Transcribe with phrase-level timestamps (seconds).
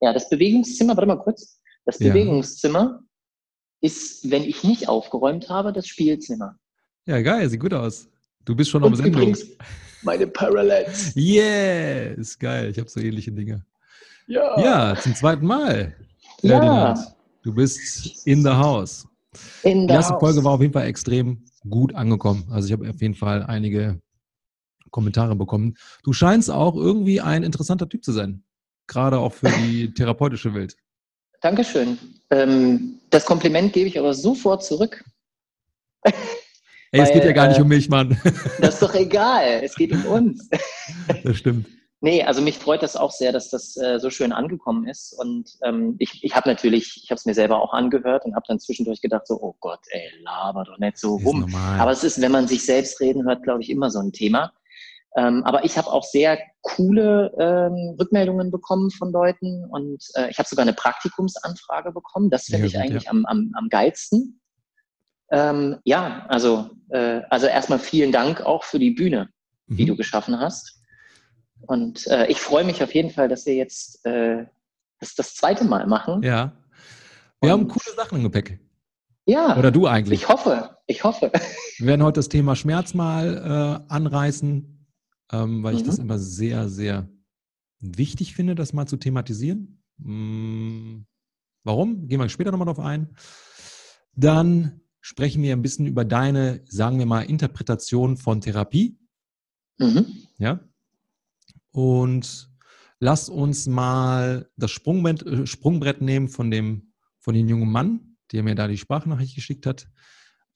[0.00, 1.60] Ja, das Bewegungszimmer, warte mal kurz.
[1.84, 2.08] Das Ja.
[2.08, 3.02] Bewegungszimmer
[3.80, 6.56] ist, wenn ich nicht aufgeräumt habe, das Spielzimmer.
[7.06, 8.08] Ja, geil, sieht gut aus.
[8.44, 9.14] Du bist schon auf Und Sendung.
[9.22, 9.44] übrigens
[10.02, 11.12] meine Parallels.
[11.14, 12.70] Yes, geil.
[12.70, 13.64] Ich habe so ähnliche Dinge.
[14.26, 14.60] Ja.
[14.60, 15.94] Ja, zum zweiten Mal.
[16.42, 16.50] Ja.
[16.60, 16.98] Ferdinand,
[17.42, 19.06] Du bist in the house.
[19.64, 22.46] In Die der erste Folge war auf jeden Fall extrem gut angekommen.
[22.50, 24.00] Also ich habe auf jeden Fall einige
[24.90, 25.74] Kommentare bekommen.
[26.04, 28.44] Du scheinst auch irgendwie ein interessanter Typ zu sein.
[28.86, 30.76] Gerade auch für die therapeutische Welt.
[31.40, 31.98] Dankeschön.
[32.30, 35.04] Ähm, das Kompliment gebe ich aber sofort zurück.
[36.04, 36.12] Ey,
[36.92, 38.20] es Weil, geht ja gar nicht äh, um mich, Mann.
[38.60, 39.60] Das ist doch egal.
[39.62, 40.48] Es geht um uns.
[41.24, 41.66] Das stimmt.
[42.04, 45.12] Nee, also mich freut das auch sehr, dass das äh, so schön angekommen ist.
[45.12, 48.44] Und ähm, ich, ich habe natürlich, ich habe es mir selber auch angehört und habe
[48.48, 51.54] dann zwischendurch gedacht, so, oh Gott, ey, laber doch nicht so rum.
[51.78, 54.52] Aber es ist, wenn man sich selbst reden hört, glaube ich, immer so ein Thema.
[55.16, 60.38] Ähm, aber ich habe auch sehr coole ähm, Rückmeldungen bekommen von Leuten und äh, ich
[60.38, 62.30] habe sogar eine Praktikumsanfrage bekommen.
[62.30, 63.10] Das finde Mega ich gut, eigentlich ja.
[63.10, 64.40] am, am, am geilsten.
[65.30, 69.28] Ähm, ja, also, äh, also erstmal vielen Dank auch für die Bühne,
[69.66, 69.88] die Mhm.
[69.88, 70.80] du geschaffen hast.
[71.66, 74.44] Und äh, ich freue mich auf jeden Fall, dass wir jetzt äh,
[74.98, 76.22] das, das zweite Mal machen.
[76.22, 76.52] Ja.
[77.40, 78.58] Wir haben Und- coole Sachen im Gepäck.
[79.24, 80.22] Ja, Oder du eigentlich.
[80.22, 81.30] ich hoffe, ich hoffe.
[81.78, 84.81] Wir werden heute das Thema Schmerz mal äh, anreißen,
[85.30, 85.86] ähm, weil ich Mhm.
[85.86, 87.08] das immer sehr, sehr
[87.80, 89.82] wichtig finde, das mal zu thematisieren.
[89.98, 91.04] Mm,
[91.64, 92.08] warum?
[92.08, 93.14] Gehen wir später nochmal drauf ein.
[94.14, 98.98] Dann sprechen wir ein bisschen über deine, sagen wir mal, Interpretation von Therapie.
[99.78, 100.06] Mhm.
[100.38, 100.60] Ja.
[101.72, 102.50] Und
[103.00, 108.42] lass uns mal das Sprungbrett, äh, Sprungbrett nehmen von dem, von dem jungen Mann, der
[108.42, 109.88] mir da die Sprachnachricht geschickt hat.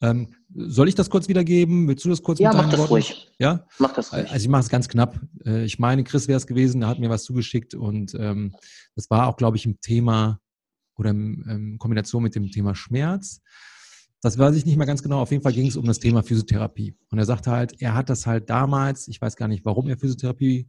[0.02, 1.88] Ähm, soll ich das kurz wiedergeben?
[1.88, 2.92] Willst du das kurz Ja, mit mach deinen das Worten?
[2.92, 3.32] ruhig.
[3.38, 3.66] Ja?
[3.78, 4.30] Mach das ruhig.
[4.30, 5.18] Also ich mache es ganz knapp.
[5.44, 8.54] Äh, Ich meine, Chris wäre es gewesen, der hat mir was zugeschickt und ähm,
[8.94, 10.40] das war auch, glaube ich, im Thema
[10.96, 13.40] oder im, ähm, Kombination mit dem Thema Schmerz.
[14.22, 15.20] Das weiß ich nicht mehr ganz genau.
[15.20, 16.94] Auf jeden Fall ging es um das Thema Physiotherapie.
[17.10, 19.98] Und er sagte halt, er hat das halt damals, ich weiß gar nicht, warum er
[19.98, 20.68] Physiotherapie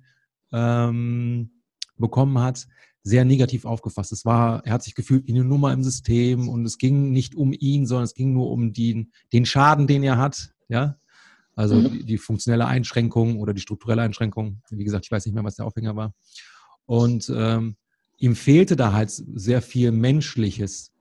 [0.52, 1.50] ähm,
[1.98, 2.68] bekommen hat,
[3.08, 4.12] sehr negativ aufgefasst.
[4.12, 7.36] Es war, er hat sich gefühlt wie eine Nummer im System und es ging nicht
[7.36, 10.54] um ihn, sondern es ging nur um den, den Schaden, den er hat.
[10.68, 10.98] Ja,
[11.56, 11.92] also Mhm.
[11.92, 14.62] die, die funktionelle Einschränkung oder die strukturelle Einschränkung.
[14.70, 16.14] Wie gesagt, ich weiß nicht mehr, was der Aufhänger war.
[16.86, 17.78] Und ähm,
[18.18, 20.92] ihm fehlte da halt sehr viel Menschliches.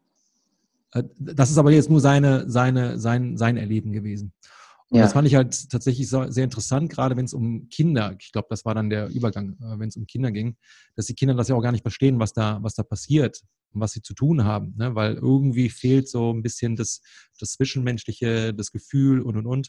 [0.93, 4.33] Äh, Das ist aber jetzt nur seine, seine, sein, sein Erleben gewesen.
[4.91, 5.05] Und Ja.
[5.05, 8.47] das fand ich halt tatsächlich so, sehr interessant, gerade wenn es um Kinder, ich glaube,
[8.51, 10.57] das war dann der Übergang, äh, wenn es um Kinder ging,
[10.95, 13.41] dass die Kinder das ja auch gar nicht verstehen, was da, was da passiert
[13.73, 14.95] und was sie zu tun haben, ne?
[14.95, 17.01] weil irgendwie fehlt so ein bisschen das,
[17.41, 19.69] das Zwischenmenschliche, das Gefühl und und und.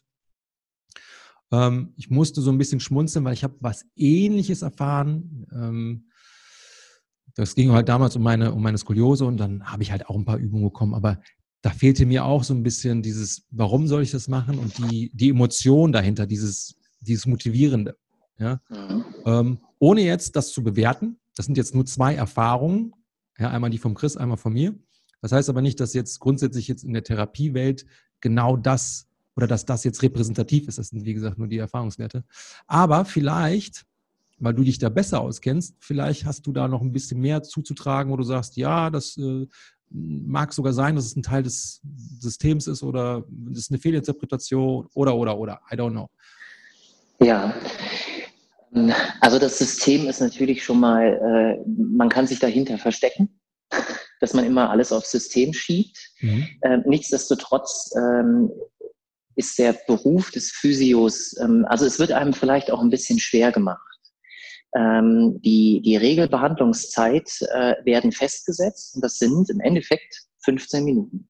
[1.51, 5.47] Ähm, ich musste so ein bisschen schmunzeln, weil ich habe was Ähnliches erfahren.
[5.51, 6.09] Ähm,
[7.35, 10.15] das ging halt damals um meine, um meine Skoliose und dann habe ich halt auch
[10.15, 11.21] ein paar Übungen bekommen, aber
[11.67, 15.11] da fehlte mir auch so ein bisschen dieses, warum soll ich das machen und die,
[15.13, 17.97] die Emotion dahinter, dieses, dieses Motivierende.
[18.39, 18.61] Ja?
[18.69, 19.05] Mhm.
[19.25, 22.93] Ähm, ohne jetzt das zu bewerten, das sind jetzt nur zwei Erfahrungen,
[23.37, 24.75] ja, einmal die vom Chris, einmal von mir.
[25.21, 27.85] Das heißt aber nicht, dass jetzt grundsätzlich jetzt in der Therapiewelt
[28.21, 30.77] genau das oder dass das jetzt repräsentativ ist.
[30.77, 32.23] Das sind, wie gesagt, nur die Erfahrungswerte.
[32.67, 33.85] Aber vielleicht,
[34.39, 38.09] weil du dich da besser auskennst, vielleicht hast du da noch ein bisschen mehr zuzutragen,
[38.09, 39.47] wo du sagst, ja, das äh,
[39.89, 41.81] mag sogar sein, dass es ein Teil des
[42.19, 45.61] Systems ist oder das ist eine Fehlinterpretation oder, oder, oder.
[45.71, 46.09] I don't know.
[47.19, 47.53] Ja.
[49.21, 53.39] Also das System ist natürlich schon mal, äh, man kann sich dahinter verstecken,
[54.19, 55.97] dass man immer alles aufs System schiebt.
[56.19, 56.47] Mhm.
[56.63, 58.51] Ähm, nichtsdestotrotz ähm,
[59.35, 63.51] ist der Beruf des Physios, ähm, also es wird einem vielleicht auch ein bisschen schwer
[63.51, 63.96] gemacht.
[64.75, 71.29] Ähm, die, die Regelbehandlungszeit äh, werden festgesetzt und das sind im Endeffekt 15 Minuten.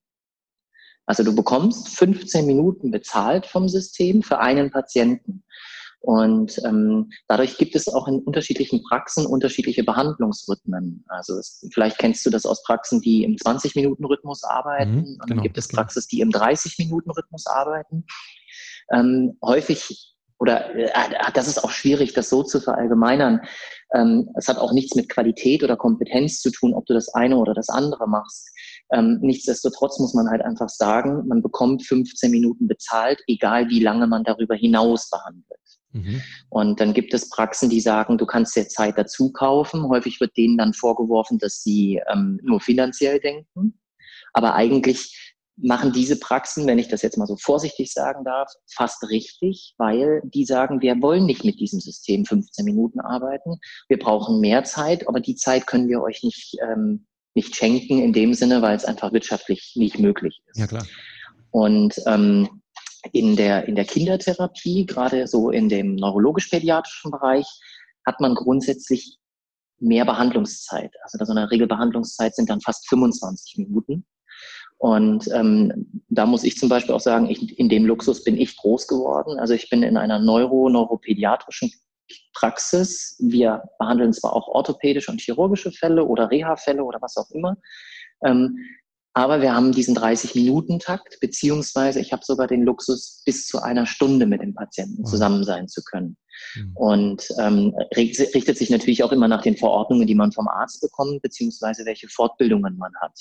[1.06, 5.44] Also du bekommst 15 Minuten bezahlt vom System für einen Patienten.
[6.00, 11.04] Und ähm, dadurch gibt es auch in unterschiedlichen Praxen unterschiedliche Behandlungsrhythmen.
[11.08, 14.96] Also es, vielleicht kennst du das aus Praxen, die im 20-Minuten-Rhythmus arbeiten.
[14.96, 15.76] Mhm, und dann genau, gibt es ich.
[15.76, 18.06] Praxis, die im 30-Minuten-Rhythmus arbeiten.
[18.94, 20.90] Ähm, häufig, oder äh,
[21.34, 23.42] das ist auch schwierig, das so zu verallgemeinern.
[23.94, 27.38] Ähm, es hat auch nichts mit Qualität oder Kompetenz zu tun, ob du das eine
[27.38, 28.50] oder das andere machst.
[28.92, 34.08] Ähm, nichtsdestotrotz muss man halt einfach sagen, man bekommt 15 Minuten bezahlt, egal wie lange
[34.08, 35.60] man darüber hinaus behandelt.
[35.94, 36.22] Mhm.
[36.50, 39.88] Und dann gibt es Praxen, die sagen, du kannst dir Zeit dazu kaufen.
[39.88, 43.80] Häufig wird denen dann vorgeworfen, dass sie ähm, nur finanziell denken.
[44.34, 45.27] Aber eigentlich
[45.58, 50.22] machen diese Praxen, wenn ich das jetzt mal so vorsichtig sagen darf, fast richtig, weil
[50.24, 53.60] die sagen, wir wollen nicht mit diesem System 15 Minuten arbeiten.
[53.88, 58.14] Wir brauchen mehr Zeit, aber die Zeit können wir euch nicht, ähm, nicht schenken in
[58.14, 60.60] dem Sinne, weil es einfach wirtschaftlich nicht möglich ist.
[60.60, 60.86] Ja, klar.
[61.52, 62.62] Und ähm,
[63.12, 67.48] in der, in der Kindertherapie, gerade so in dem neurologisch-pädiatrischen Bereich,
[68.06, 69.18] hat man grundsätzlich
[69.80, 70.92] mehr Behandlungszeit.
[71.02, 74.06] Also so eine Regelbehandlungszeit sind dann fast 25 Minuten.
[74.78, 78.56] Und ähm, da muss ich zum Beispiel auch sagen, ich, in dem Luxus bin ich
[78.58, 79.40] groß geworden.
[79.40, 81.72] Also ich bin in einer neuro neuropädiatrischen
[82.34, 83.16] Praxis.
[83.20, 87.58] Wir behandeln zwar auch orthopädische und chirurgische Fälle oder Reha-Fälle oder was auch immer.
[88.24, 88.58] Ähm,
[89.14, 94.28] aber wir haben diesen 30-Minuten-Takt, beziehungsweise ich habe sogar den Luxus, bis zu einer Stunde
[94.28, 96.18] mit dem Patienten zusammen sein zu können.
[96.54, 96.72] Mhm.
[96.76, 101.24] Und ähm, richtet sich natürlich auch immer nach den Verordnungen, die man vom Arzt bekommt,
[101.24, 103.20] beziehungsweise welche Fortbildungen man hat.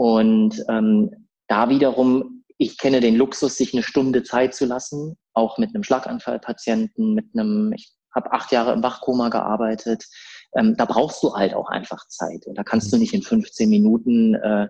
[0.00, 5.58] Und ähm, da wiederum, ich kenne den Luxus, sich eine Stunde Zeit zu lassen, auch
[5.58, 10.06] mit einem Schlaganfallpatienten, mit einem, ich habe acht Jahre im Wachkoma gearbeitet.
[10.56, 12.46] Ähm, da brauchst du halt auch einfach Zeit.
[12.46, 13.00] Und da kannst du mhm.
[13.00, 14.68] nicht in 15 Minuten, äh,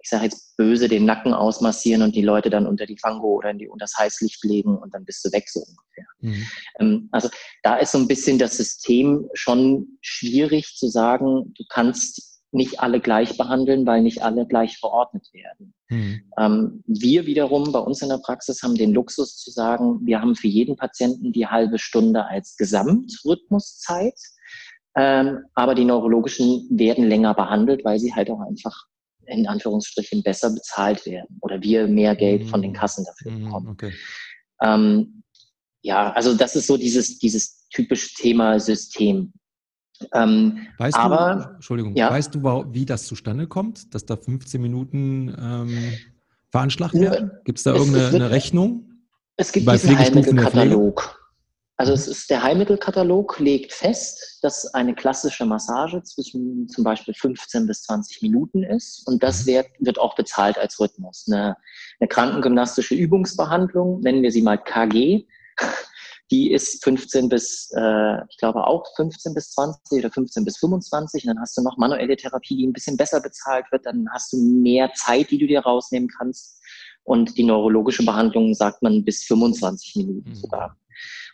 [0.00, 3.50] ich sage jetzt böse, den Nacken ausmassieren und die Leute dann unter die Fango oder
[3.50, 6.06] in die, unter das Heißlicht legen und dann bist du weg, so ungefähr.
[6.20, 6.46] Mhm.
[6.78, 7.28] Ähm, also
[7.62, 13.00] da ist so ein bisschen das System schon schwierig zu sagen, du kannst nicht alle
[13.00, 15.74] gleich behandeln, weil nicht alle gleich verordnet werden.
[15.88, 16.20] Mhm.
[16.38, 20.34] Ähm, wir wiederum bei uns in der Praxis haben den Luxus zu sagen, wir haben
[20.34, 24.18] für jeden Patienten die halbe Stunde als Gesamtrhythmuszeit,
[24.96, 28.86] ähm, aber die neurologischen werden länger behandelt, weil sie halt auch einfach
[29.26, 32.48] in Anführungsstrichen besser bezahlt werden oder wir mehr Geld mhm.
[32.48, 32.80] von den hm.
[32.80, 33.68] Kassen dafür hm, bekommen.
[33.68, 33.92] Okay.
[34.60, 35.22] Ähm,
[35.82, 39.32] ja, also das ist so dieses, dieses typische Thema System.
[40.12, 42.10] Ähm, weißt aber, du, Entschuldigung, ja.
[42.10, 42.42] weißt du,
[42.72, 45.92] wie das zustande kommt, dass da 15 Minuten ähm,
[46.50, 47.30] veranschlagt werden?
[47.44, 48.90] Gibt es da irgendeine wird, Rechnung?
[49.36, 51.16] Es gibt diesen Heilmittelkatalog.
[51.76, 57.66] Also es ist der Heilmittelkatalog legt fest, dass eine klassische Massage zwischen zum Beispiel 15
[57.66, 59.52] bis 20 Minuten ist und das mhm.
[59.52, 61.24] wird, wird auch bezahlt als Rhythmus.
[61.26, 61.56] Eine,
[61.98, 65.24] eine krankengymnastische Übungsbehandlung, nennen wir sie mal KG,
[66.30, 71.24] die ist 15 bis, äh, ich glaube auch 15 bis 20 oder 15 bis 25.
[71.24, 73.86] Und dann hast du noch manuelle Therapie, die ein bisschen besser bezahlt wird.
[73.86, 76.60] Dann hast du mehr Zeit, die du dir rausnehmen kannst.
[77.02, 80.34] Und die neurologische Behandlung sagt man bis 25 Minuten mhm.
[80.34, 80.76] sogar.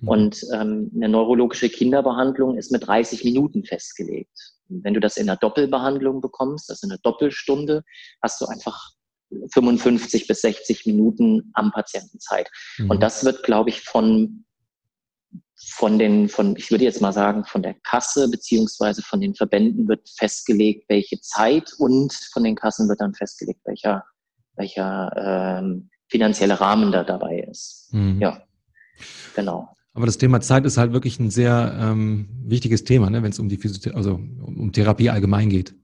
[0.00, 0.08] Mhm.
[0.08, 4.54] Und ähm, eine neurologische Kinderbehandlung ist mit 30 Minuten festgelegt.
[4.68, 7.84] Und wenn du das in einer Doppelbehandlung bekommst, also eine Doppelstunde,
[8.22, 8.92] hast du einfach
[9.52, 12.48] 55 bis 60 Minuten am Patienten Zeit.
[12.78, 12.90] Mhm.
[12.90, 14.45] Und das wird, glaube ich, von
[15.58, 19.88] von den, von, ich würde jetzt mal sagen, von der Kasse beziehungsweise von den Verbänden
[19.88, 24.04] wird festgelegt, welche Zeit und von den Kassen wird dann festgelegt, welcher,
[24.56, 27.88] welcher ähm, finanzielle Rahmen da dabei ist.
[27.92, 28.20] Mhm.
[28.20, 28.42] Ja,
[29.34, 29.68] genau.
[29.94, 33.38] Aber das Thema Zeit ist halt wirklich ein sehr ähm, wichtiges Thema, ne, wenn es
[33.38, 35.74] um die Physiotherapie, also um Therapie allgemein geht.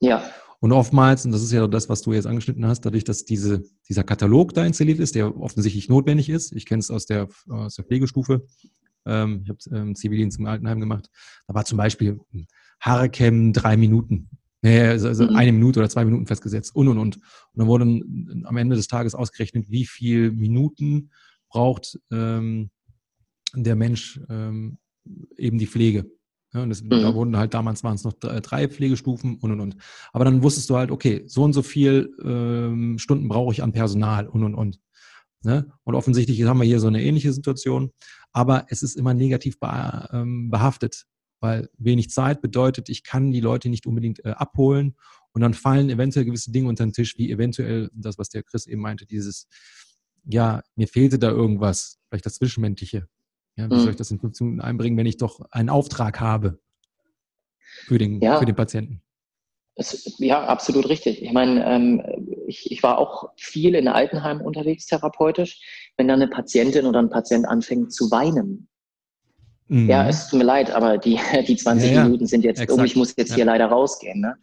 [0.00, 0.24] Ja.
[0.60, 3.62] Und oftmals, und das ist ja das, was du jetzt angeschnitten hast, dadurch, dass diese,
[3.88, 6.52] dieser Katalog da installiert ist, der offensichtlich notwendig ist.
[6.52, 8.46] Ich kenne es aus der, aus der Pflegestufe.
[9.06, 11.08] Ähm, ich habe ähm, Zivildienst im Altenheim gemacht.
[11.46, 12.20] Da war zum Beispiel
[12.80, 14.28] Haare kämmen drei Minuten.
[14.62, 15.36] Nee, also, also mhm.
[15.36, 17.16] eine Minute oder zwei Minuten festgesetzt und und und.
[17.16, 17.22] Und
[17.54, 21.10] dann wurde am Ende des Tages ausgerechnet, wie viel Minuten
[21.48, 22.70] braucht ähm,
[23.54, 24.78] der Mensch ähm,
[25.36, 26.10] eben die Pflege.
[26.52, 26.90] Ja, und das, mhm.
[26.90, 29.76] da wurden halt damals waren es noch drei Pflegestufen und und und.
[30.12, 33.72] Aber dann wusstest du halt, okay, so und so viel ähm, Stunden brauche ich an
[33.72, 34.78] Personal und und und.
[35.42, 35.72] Ne?
[35.84, 37.92] Und offensichtlich haben wir hier so eine ähnliche Situation,
[38.32, 41.06] aber es ist immer negativ ähm, behaftet,
[41.40, 44.96] weil wenig Zeit bedeutet, ich kann die Leute nicht unbedingt äh, abholen
[45.32, 48.66] und dann fallen eventuell gewisse Dinge unter den Tisch, wie eventuell das, was der Chris
[48.66, 49.48] eben meinte, dieses,
[50.24, 53.08] ja, mir fehlte da irgendwas, vielleicht das Zwischenmenschliche.
[53.56, 53.80] Ja, wie mhm.
[53.80, 56.60] soll ich das in 15 Minuten einbringen, wenn ich doch einen Auftrag habe
[57.58, 58.38] für den, ja.
[58.38, 59.02] für den Patienten?
[60.18, 61.22] Ja, absolut richtig.
[61.22, 62.02] Ich meine, ähm,
[62.50, 65.92] ich, ich war auch viel in Altenheim unterwegs therapeutisch.
[65.96, 68.68] Wenn dann eine Patientin oder ein Patient anfängt zu weinen,
[69.68, 69.88] mhm.
[69.88, 72.04] ja, es tut mir leid, aber die, die 20 ja, ja.
[72.04, 73.36] Minuten sind jetzt um, ich muss jetzt ja.
[73.36, 74.20] hier leider rausgehen.
[74.20, 74.36] Ne?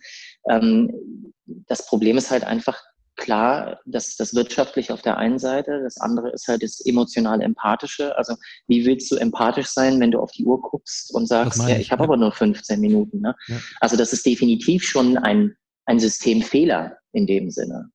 [0.50, 1.34] Ähm,
[1.68, 2.82] das Problem ist halt einfach,
[3.18, 8.18] klar, das, das wirtschaftlich auf der einen Seite, das andere ist halt das emotional empathische.
[8.18, 8.36] Also
[8.68, 11.80] wie willst du empathisch sein, wenn du auf die Uhr guckst und sagst, ja, ich,
[11.80, 12.06] ich habe ja.
[12.06, 13.20] aber nur 15 Minuten.
[13.22, 13.36] Ne?
[13.48, 13.58] Ja.
[13.82, 17.90] Also das ist definitiv schon ein, ein Systemfehler in dem Sinne.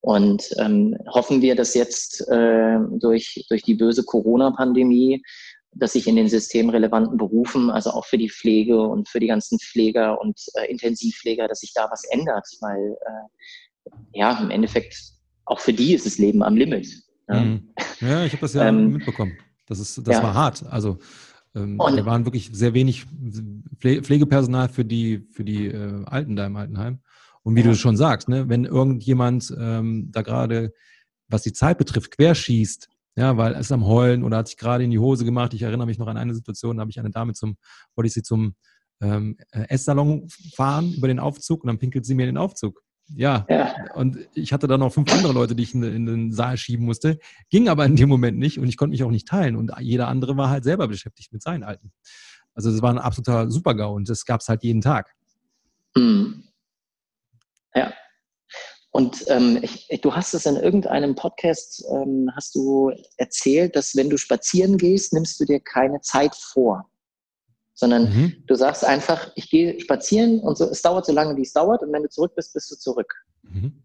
[0.00, 5.22] Und ähm, hoffen wir, dass jetzt äh, durch, durch die böse Corona-Pandemie,
[5.72, 9.58] dass sich in den systemrelevanten Berufen, also auch für die Pflege und für die ganzen
[9.58, 14.96] Pfleger und äh, Intensivpfleger, dass sich da was ändert, weil äh, ja, im Endeffekt
[15.44, 16.88] auch für die ist das Leben am Limit.
[17.28, 17.68] Ja, mhm.
[18.00, 19.36] ja ich habe das ja ähm, mitbekommen.
[19.66, 20.22] Das, ist, das ja.
[20.22, 20.64] war hart.
[20.70, 20.98] Also
[21.54, 23.06] ähm, wir waren wirklich sehr wenig
[23.80, 27.00] Pflegepersonal für die, für die äh, Alten da im Altenheim.
[27.48, 27.68] Und wie ja.
[27.68, 30.74] du schon sagst, ne, wenn irgendjemand ähm, da gerade,
[31.28, 34.90] was die Zeit betrifft, querschießt, ja, weil es am Heulen oder hat sich gerade in
[34.90, 35.54] die Hose gemacht.
[35.54, 37.56] Ich erinnere mich noch an eine Situation, da habe ich eine Dame zum,
[37.96, 38.54] wollte ich sie zum
[39.00, 42.82] ähm, äh, Esssalon fahren über den Aufzug und dann pinkelt sie mir in den Aufzug.
[43.14, 43.46] Ja.
[43.48, 43.74] ja.
[43.94, 46.84] Und ich hatte dann noch fünf andere Leute, die ich in, in, den Saal schieben
[46.84, 47.18] musste.
[47.48, 49.56] Ging aber in dem Moment nicht und ich konnte mich auch nicht teilen.
[49.56, 51.92] Und jeder andere war halt selber beschäftigt mit seinen Alten.
[52.52, 55.14] Also das war ein absoluter Supergau und das gab es halt jeden Tag.
[55.96, 56.44] Mhm.
[57.74, 57.92] Ja,
[58.98, 64.10] und ähm, ich, du hast es in irgendeinem Podcast, ähm, hast du erzählt, dass wenn
[64.10, 66.90] du spazieren gehst, nimmst du dir keine Zeit vor,
[67.74, 68.42] sondern mhm.
[68.48, 71.80] du sagst einfach, ich gehe spazieren und so, es dauert so lange, wie es dauert
[71.84, 73.14] und wenn du zurück bist, bist du zurück.
[73.42, 73.80] Mhm.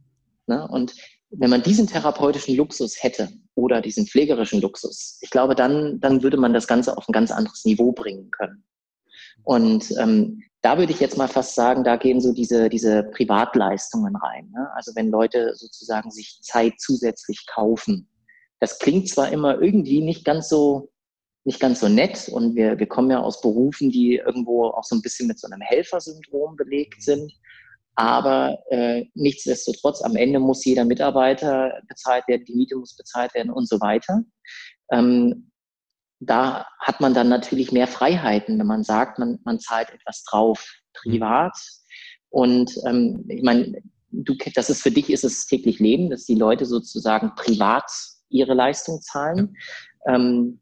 [0.47, 0.95] Na, und
[1.29, 6.37] wenn man diesen therapeutischen Luxus hätte oder diesen pflegerischen Luxus, ich glaube, dann, dann würde
[6.37, 8.63] man das Ganze auf ein ganz anderes Niveau bringen können.
[9.43, 14.15] Und ähm, da würde ich jetzt mal fast sagen, da gehen so diese, diese Privatleistungen
[14.15, 14.49] rein.
[14.55, 14.69] Ne?
[14.73, 18.09] Also wenn Leute sozusagen sich Zeit zusätzlich kaufen.
[18.61, 20.89] Das klingt zwar immer irgendwie nicht ganz so,
[21.43, 24.95] nicht ganz so nett und wir, wir kommen ja aus Berufen, die irgendwo auch so
[24.95, 27.29] ein bisschen mit so einem Helfersyndrom belegt sind.
[27.95, 33.51] Aber äh, nichtsdestotrotz, am Ende muss jeder Mitarbeiter bezahlt werden, die Miete muss bezahlt werden
[33.51, 34.23] und so weiter.
[34.91, 35.51] Ähm,
[36.25, 40.65] da hat man dann natürlich mehr Freiheiten, wenn man sagt, man, man zahlt etwas drauf
[40.93, 41.57] privat.
[42.29, 46.35] Und ähm, ich meine, du, das ist für dich ist es täglich Leben, dass die
[46.35, 47.89] Leute sozusagen privat
[48.29, 49.55] ihre Leistung zahlen.
[50.05, 50.15] Ja.
[50.15, 50.59] Ähm,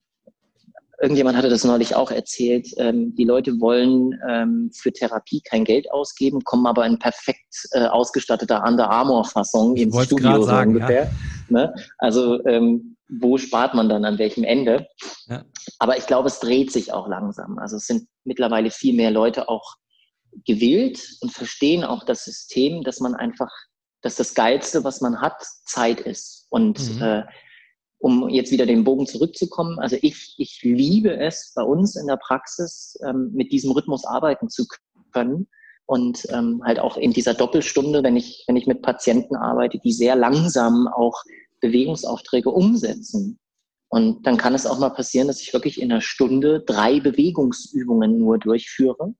[1.01, 2.67] irgendjemand hatte das neulich auch erzählt.
[2.77, 7.85] Ähm, die Leute wollen ähm, für Therapie kein Geld ausgeben, kommen aber in perfekt äh,
[7.87, 11.03] ausgestatteter Under Armour-Fassung ins Studio so ungefähr.
[11.03, 11.11] Ja.
[11.49, 11.73] Ne?
[11.97, 14.87] Also ähm, wo spart man dann an welchem Ende?
[15.27, 15.43] Ja.
[15.79, 17.59] Aber ich glaube, es dreht sich auch langsam.
[17.59, 19.75] Also es sind mittlerweile viel mehr Leute auch
[20.45, 23.51] gewillt und verstehen auch das System, dass man einfach,
[24.01, 26.47] dass das Geilste, was man hat, Zeit ist.
[26.49, 27.01] Und mhm.
[27.01, 27.23] äh,
[27.99, 32.17] um jetzt wieder den Bogen zurückzukommen, also ich, ich liebe es, bei uns in der
[32.17, 34.65] Praxis ähm, mit diesem Rhythmus arbeiten zu
[35.11, 35.47] können
[35.85, 39.91] und ähm, halt auch in dieser Doppelstunde, wenn ich, wenn ich mit Patienten arbeite, die
[39.91, 41.21] sehr langsam auch
[41.61, 43.39] Bewegungsaufträge umsetzen.
[43.89, 48.17] Und dann kann es auch mal passieren, dass ich wirklich in einer Stunde drei Bewegungsübungen
[48.17, 49.13] nur durchführe,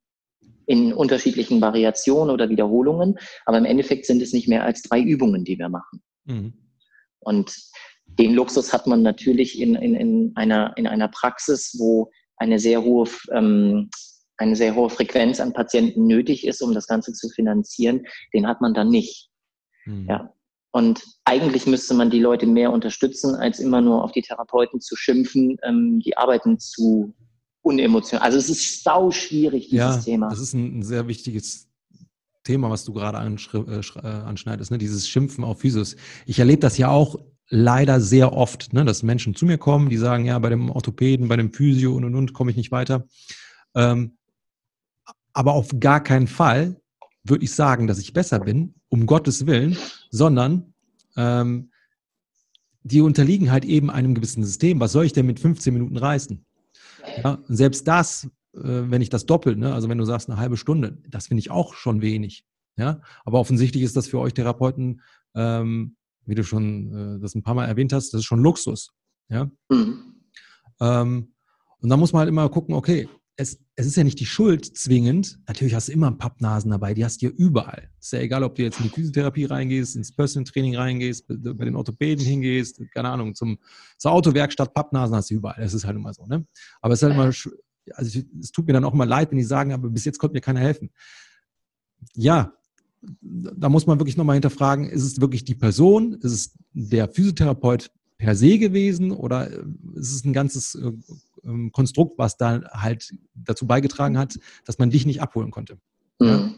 [0.66, 3.18] in unterschiedlichen Variationen oder Wiederholungen.
[3.46, 6.02] Aber im Endeffekt sind es nicht mehr als drei Übungen, die wir machen.
[6.26, 6.54] Mhm.
[7.20, 7.54] Und
[8.06, 12.84] den Luxus hat man natürlich in, in, in, einer, in einer Praxis, wo eine sehr
[12.84, 13.90] hohe ähm,
[14.42, 18.60] eine sehr hohe Frequenz an Patienten nötig ist, um das Ganze zu finanzieren, den hat
[18.60, 19.30] man dann nicht.
[19.86, 20.08] Mhm.
[20.10, 20.34] Ja.
[20.72, 24.96] Und eigentlich müsste man die Leute mehr unterstützen, als immer nur auf die Therapeuten zu
[24.96, 27.14] schimpfen, ähm, die arbeiten zu
[27.62, 28.26] unemotional.
[28.26, 30.30] Also es ist sau schwierig, dieses ja, Thema.
[30.30, 31.68] Das ist ein, ein sehr wichtiges
[32.44, 34.78] Thema, was du gerade äh, äh, anschneidest, ne?
[34.78, 35.96] dieses Schimpfen auf Physios.
[36.26, 37.18] Ich erlebe das ja auch
[37.50, 38.86] leider sehr oft, ne?
[38.86, 42.06] dass Menschen zu mir kommen, die sagen, ja, bei dem Orthopäden, bei dem Physio und
[42.06, 43.08] und und komme ich nicht weiter.
[43.76, 44.18] Ähm,
[45.34, 46.81] aber auf gar keinen Fall
[47.24, 49.78] würde ich sagen, dass ich besser bin, um Gottes Willen,
[50.10, 50.74] sondern
[51.16, 51.72] ähm,
[52.84, 54.80] die unterliegen halt eben einem gewissen System.
[54.80, 56.44] Was soll ich denn mit 15 Minuten reißen?
[57.24, 60.58] Ja, selbst das, äh, wenn ich das doppelt, ne, also wenn du sagst eine halbe
[60.58, 62.46] Stunde, das finde ich auch schon wenig.
[62.78, 65.02] Ja, aber offensichtlich ist das für euch Therapeuten,
[65.36, 68.94] ähm, wie du schon äh, das ein paar Mal erwähnt hast, das ist schon Luxus.
[69.30, 69.52] Ja.
[69.70, 70.16] Mhm.
[70.80, 71.34] Ähm,
[71.80, 73.10] und da muss man halt immer gucken, okay,
[73.42, 75.40] es, es ist ja nicht die Schuld zwingend.
[75.48, 77.90] Natürlich hast du immer Pappnasen dabei, die hast du ja überall.
[78.00, 81.66] Ist ja egal, ob du jetzt in die Physiotherapie reingehst, ins Personal Training reingehst, bei
[81.66, 83.58] den Orthopäden hingehst, keine Ahnung, zum,
[83.98, 85.62] zur Autowerkstatt, Pappnasen hast du überall.
[85.62, 86.46] Das ist halt immer so, ne?
[86.82, 87.34] Aber es ist halt immer,
[87.96, 90.36] also es tut mir dann auch immer leid, wenn die sagen, aber bis jetzt konnte
[90.36, 90.92] mir keiner helfen.
[92.14, 92.54] Ja,
[93.12, 97.92] da muss man wirklich nochmal hinterfragen, ist es wirklich die Person, ist es der Physiotherapeut
[98.22, 99.50] per se gewesen oder
[99.96, 100.92] ist es ein ganzes äh,
[101.44, 105.80] ähm, Konstrukt, was da halt dazu beigetragen hat, dass man dich nicht abholen konnte.
[106.20, 106.28] Mhm.
[106.28, 106.52] Ja?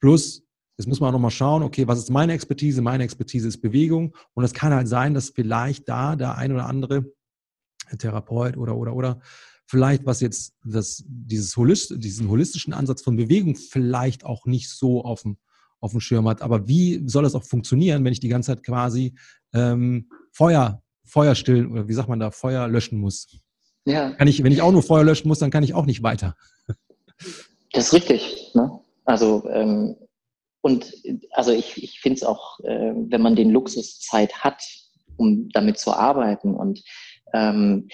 [0.00, 0.42] Plus,
[0.78, 2.80] jetzt muss man auch nochmal schauen, okay, was ist meine Expertise?
[2.80, 4.16] Meine Expertise ist Bewegung.
[4.32, 7.04] Und es kann halt sein, dass vielleicht da der ein oder andere
[7.98, 9.20] Therapeut oder, oder, oder,
[9.66, 15.04] vielleicht was jetzt das, dieses Holist, diesen holistischen Ansatz von Bewegung vielleicht auch nicht so
[15.04, 15.36] auf dem,
[15.80, 16.40] auf dem Schirm hat.
[16.40, 19.14] Aber wie soll das auch funktionieren, wenn ich die ganze Zeit quasi
[19.52, 23.28] ähm, Feuer, Feuer stillen oder wie sagt man da, Feuer löschen muss?
[23.84, 24.10] Ja.
[24.10, 26.36] Kann ich, wenn ich auch nur Feuer löschen muss, dann kann ich auch nicht weiter.
[27.72, 28.50] Das ist richtig.
[28.54, 28.80] Ne?
[29.04, 29.96] Also ähm,
[30.62, 30.92] und
[31.30, 34.62] also ich, ich finde es auch, äh, wenn man den Luxus Zeit hat,
[35.16, 36.54] um damit zu arbeiten.
[36.54, 36.82] Und
[37.32, 37.88] ähm,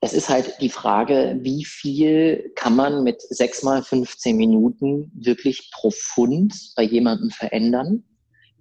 [0.00, 5.70] es ist halt die Frage, wie viel kann man mit sechs mal 15 Minuten wirklich
[5.72, 8.04] profund bei jemandem verändern,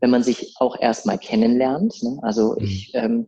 [0.01, 2.01] wenn man sich auch erstmal kennenlernt.
[2.03, 2.19] Ne?
[2.21, 2.65] Also mhm.
[2.65, 3.27] ich, ähm,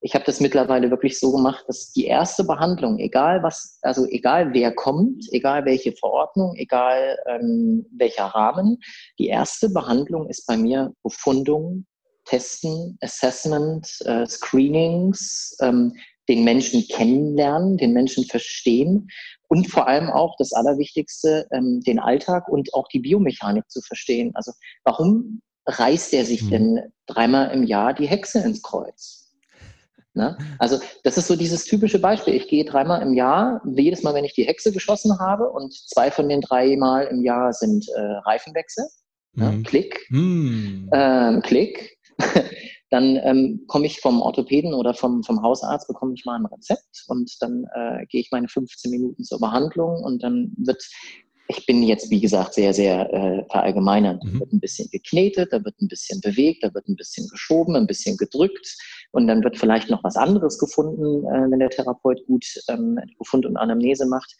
[0.00, 4.52] ich habe das mittlerweile wirklich so gemacht, dass die erste Behandlung, egal was, also egal
[4.52, 8.78] wer kommt, egal welche Verordnung, egal ähm, welcher Rahmen,
[9.18, 11.86] die erste Behandlung ist bei mir Befundung,
[12.24, 15.92] Testen, Assessment, äh, Screenings, ähm,
[16.28, 19.08] den Menschen kennenlernen, den Menschen verstehen
[19.48, 24.32] und vor allem auch das Allerwichtigste, ähm, den Alltag und auch die Biomechanik zu verstehen.
[24.34, 24.52] Also
[24.84, 26.50] warum reißt er sich mhm.
[26.50, 29.22] denn dreimal im Jahr die Hexe ins Kreuz?
[30.14, 30.36] Ne?
[30.58, 32.34] Also das ist so dieses typische Beispiel.
[32.34, 36.10] Ich gehe dreimal im Jahr, jedes Mal, wenn ich die Hexe geschossen habe und zwei
[36.10, 38.84] von den drei Mal im Jahr sind äh, Reifenwechsel.
[39.34, 39.52] Ne?
[39.52, 39.62] Mhm.
[39.62, 40.90] Klick, mhm.
[40.92, 41.96] Ähm, Klick.
[42.90, 47.04] dann ähm, komme ich vom Orthopäden oder vom, vom Hausarzt, bekomme ich mal ein Rezept
[47.08, 50.86] und dann äh, gehe ich meine 15 Minuten zur Behandlung und dann wird
[51.56, 54.22] ich bin jetzt, wie gesagt, sehr, sehr äh, verallgemeinert.
[54.24, 54.32] Mhm.
[54.34, 57.76] Da wird ein bisschen geknetet, da wird ein bisschen bewegt, da wird ein bisschen geschoben,
[57.76, 58.76] ein bisschen gedrückt
[59.12, 63.46] und dann wird vielleicht noch was anderes gefunden, äh, wenn der Therapeut gut ähm, Befund
[63.46, 64.34] und Anamnese macht.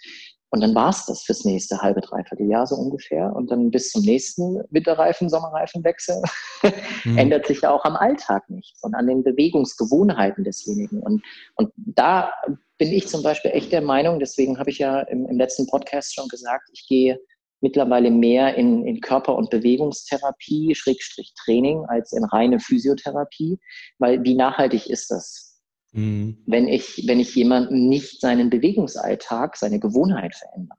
[0.51, 3.35] Und dann war es das fürs nächste halbe, dreiviertel Jahr so ungefähr.
[3.35, 6.23] Und dann bis zum nächsten Winterreifen, Sommerreifenwechsel
[7.05, 7.17] mhm.
[7.19, 11.01] ändert sich ja auch am Alltag nichts und an den Bewegungsgewohnheiten desjenigen.
[11.01, 11.23] Und,
[11.55, 12.31] und da
[12.77, 16.15] bin ich zum Beispiel echt der Meinung, deswegen habe ich ja im, im letzten Podcast
[16.15, 17.19] schon gesagt, ich gehe
[17.63, 23.59] mittlerweile mehr in, in Körper- und Bewegungstherapie, Schrägstrich Training, als in reine Physiotherapie,
[23.99, 25.61] weil wie nachhaltig ist das?
[25.93, 26.39] Mhm.
[26.47, 30.79] Wenn ich, wenn ich jemanden nicht seinen Bewegungsalltag, seine Gewohnheit verändere.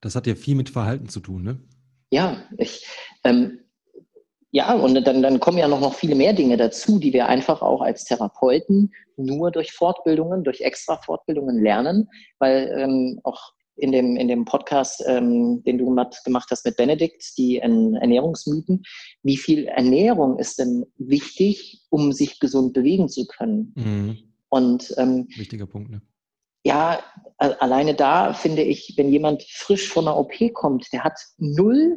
[0.00, 1.60] Das hat ja viel mit Verhalten zu tun, ne?
[2.10, 2.86] Ja, ich,
[3.24, 3.60] ähm,
[4.50, 7.60] ja, und dann, dann kommen ja noch, noch viele mehr Dinge dazu, die wir einfach
[7.60, 12.08] auch als Therapeuten nur durch Fortbildungen, durch extra Fortbildungen lernen,
[12.38, 15.94] weil ähm, auch in dem, in dem Podcast, ähm, den du
[16.24, 18.82] gemacht hast mit Benedikt, die Ernährungsmythen.
[19.22, 23.72] Wie viel Ernährung ist denn wichtig, um sich gesund bewegen zu können?
[23.76, 24.18] Mhm.
[24.48, 25.90] Und ähm, wichtiger Punkt.
[25.90, 26.02] Ne?
[26.64, 27.02] Ja,
[27.38, 31.96] alleine da finde ich, wenn jemand frisch von einer OP kommt, der hat null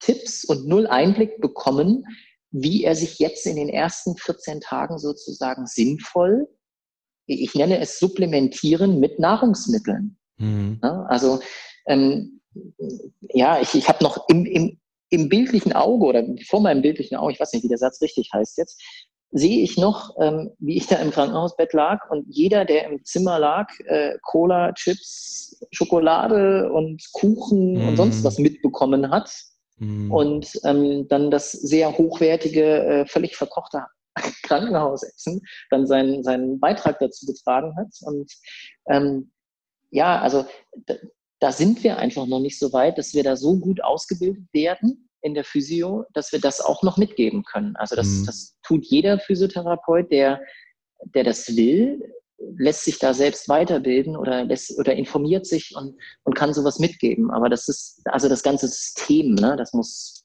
[0.00, 2.04] Tipps und null Einblick bekommen,
[2.50, 6.46] wie er sich jetzt in den ersten 14 Tagen sozusagen sinnvoll,
[7.26, 10.18] ich nenne es supplementieren mit Nahrungsmitteln.
[10.38, 10.80] Mhm.
[10.82, 11.40] Ja, also
[11.86, 12.40] ähm,
[13.32, 14.78] ja, ich, ich habe noch im, im,
[15.10, 18.30] im bildlichen Auge oder vor meinem bildlichen Auge, ich weiß nicht, wie der Satz richtig
[18.32, 18.82] heißt jetzt,
[19.30, 23.40] sehe ich noch, ähm, wie ich da im Krankenhausbett lag und jeder, der im Zimmer
[23.40, 27.88] lag, äh, Cola, Chips, Schokolade und Kuchen mm.
[27.88, 28.24] und sonst mhm.
[28.24, 29.32] was mitbekommen hat
[29.78, 30.12] mm.
[30.12, 33.84] und ähm, dann das sehr hochwertige, äh, völlig verkochte
[34.44, 37.88] Krankenhausessen dann seinen, seinen Beitrag dazu getragen hat.
[38.02, 38.32] Und
[38.88, 39.32] ähm,
[39.94, 40.44] ja, also
[40.86, 40.94] da,
[41.38, 45.08] da sind wir einfach noch nicht so weit, dass wir da so gut ausgebildet werden
[45.22, 47.76] in der Physio, dass wir das auch noch mitgeben können.
[47.76, 48.26] Also das, mhm.
[48.26, 50.42] das tut jeder Physiotherapeut, der,
[51.14, 52.02] der das will,
[52.56, 57.30] lässt sich da selbst weiterbilden oder lässt, oder informiert sich und, und kann sowas mitgeben.
[57.30, 60.24] Aber das ist also das ganze System, ne, das muss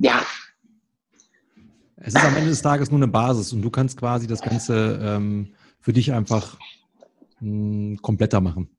[0.00, 0.20] ja.
[1.96, 4.98] Es ist am Ende des Tages nur eine Basis und du kannst quasi das Ganze
[5.00, 6.58] ähm, für dich einfach
[7.42, 8.76] mh, kompletter machen.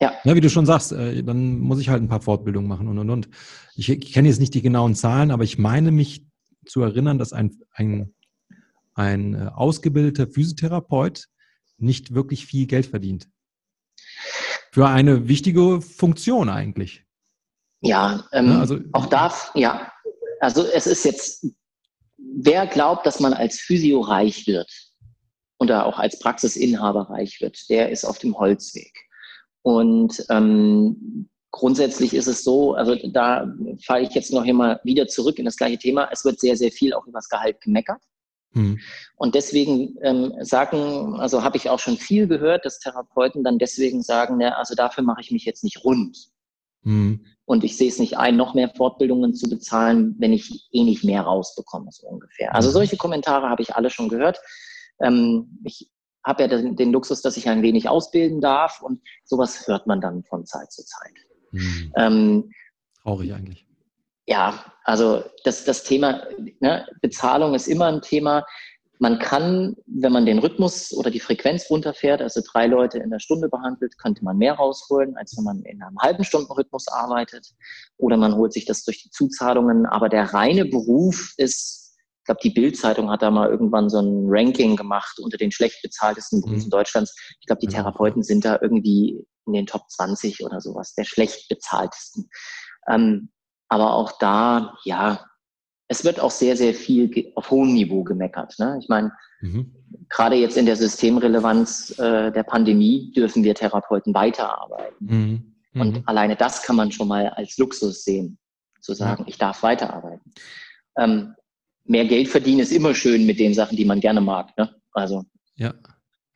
[0.00, 0.14] Ja.
[0.24, 0.34] ja.
[0.34, 3.10] Wie du schon sagst, äh, dann muss ich halt ein paar Fortbildungen machen und und
[3.10, 3.28] und.
[3.74, 6.24] Ich, ich kenne jetzt nicht die genauen Zahlen, aber ich meine mich
[6.66, 8.14] zu erinnern, dass ein, ein,
[8.94, 11.26] ein äh, ausgebildeter Physiotherapeut
[11.78, 13.28] nicht wirklich viel Geld verdient.
[14.72, 17.04] Für eine wichtige Funktion eigentlich.
[17.80, 19.92] Ja, ähm, ja also, auch darf, ja.
[20.40, 21.46] Also es ist jetzt,
[22.16, 24.70] wer glaubt, dass man als Physio reich wird,
[25.58, 28.92] oder auch als Praxisinhaber reich wird, der ist auf dem Holzweg.
[29.62, 33.52] Und ähm, grundsätzlich ist es so, also da
[33.84, 36.08] falle ich jetzt noch immer wieder zurück in das gleiche Thema.
[36.12, 38.00] Es wird sehr, sehr viel auch über das Gehalt gemeckert.
[38.52, 38.78] Hm.
[39.16, 44.02] Und deswegen ähm, sagen, also habe ich auch schon viel gehört, dass Therapeuten dann deswegen
[44.02, 46.28] sagen, ne, also dafür mache ich mich jetzt nicht rund.
[46.84, 47.24] Hm.
[47.44, 51.04] Und ich sehe es nicht ein, noch mehr Fortbildungen zu bezahlen, wenn ich eh nicht
[51.04, 52.54] mehr rausbekomme, so ungefähr.
[52.54, 52.74] Also hm.
[52.74, 54.38] solche Kommentare habe ich alle schon gehört.
[55.00, 55.90] Ähm, ich
[56.24, 60.00] habe ja den, den, Luxus, dass ich ein wenig ausbilden darf und sowas hört man
[60.00, 61.14] dann von Zeit zu Zeit.
[61.52, 61.92] Hm.
[61.96, 62.50] Ähm,
[63.02, 63.66] Traurig eigentlich.
[64.26, 66.22] Ja, also das, das Thema
[66.60, 68.44] ne, Bezahlung ist immer ein Thema.
[68.98, 73.20] man kann, wenn man den Rhythmus oder die Frequenz runterfährt, also drei Leute in der
[73.20, 77.54] Stunde behandelt, könnte man mehr rausholen, als wenn man in einem halben Stundenrhythmus arbeitet.
[77.96, 79.86] Oder man holt sich das durch die Zuzahlungen.
[79.86, 81.87] Aber der reine Beruf ist,
[82.28, 86.42] glaube, die Bild-Zeitung hat da mal irgendwann so ein Ranking gemacht unter den schlecht bezahltesten
[86.42, 86.70] Berufen mhm.
[86.70, 87.16] Deutschlands.
[87.40, 91.48] Ich glaube, die Therapeuten sind da irgendwie in den Top 20 oder sowas, der schlecht
[91.48, 92.28] bezahltesten.
[92.86, 93.30] Ähm,
[93.68, 95.24] aber auch da, ja,
[95.88, 98.54] es wird auch sehr, sehr viel auf hohem Niveau gemeckert.
[98.58, 98.78] Ne?
[98.80, 99.74] Ich meine, mhm.
[100.10, 105.06] gerade jetzt in der Systemrelevanz äh, der Pandemie dürfen wir Therapeuten weiterarbeiten.
[105.06, 105.54] Mhm.
[105.72, 105.80] Mhm.
[105.80, 108.38] Und alleine das kann man schon mal als Luxus sehen,
[108.82, 109.28] zu sagen, ja.
[109.28, 110.32] ich darf weiterarbeiten.
[110.98, 111.34] Ähm,
[111.88, 114.56] mehr Geld verdienen ist immer schön mit den Sachen, die man gerne mag.
[114.56, 114.74] Ne?
[114.92, 115.24] Also,
[115.56, 115.74] ja.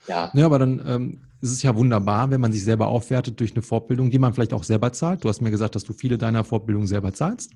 [0.08, 0.30] Ja.
[0.34, 3.62] ja, aber dann ähm, ist es ja wunderbar, wenn man sich selber aufwertet durch eine
[3.62, 5.24] Fortbildung, die man vielleicht auch selber zahlt.
[5.24, 7.52] Du hast mir gesagt, dass du viele deiner Fortbildungen selber zahlst.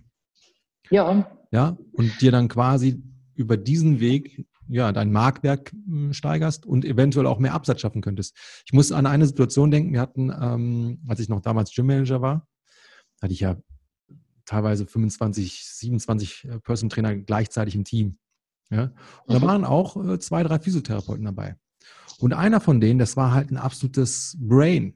[0.90, 1.28] Ja.
[1.50, 3.02] Ja, und dir dann quasi
[3.34, 8.36] über diesen Weg ja, dein Marktwerk hm, steigerst und eventuell auch mehr Absatz schaffen könntest.
[8.64, 12.46] Ich muss an eine Situation denken, wir hatten, ähm, als ich noch damals Gymmanager war,
[13.22, 13.56] hatte ich ja
[14.46, 18.18] teilweise 25, 27 äh, Person-Trainer gleichzeitig im Team.
[18.70, 18.92] Ja?
[19.26, 19.40] Und mhm.
[19.40, 21.56] da waren auch äh, zwei, drei Physiotherapeuten dabei.
[22.18, 24.94] Und einer von denen, das war halt ein absolutes Brain.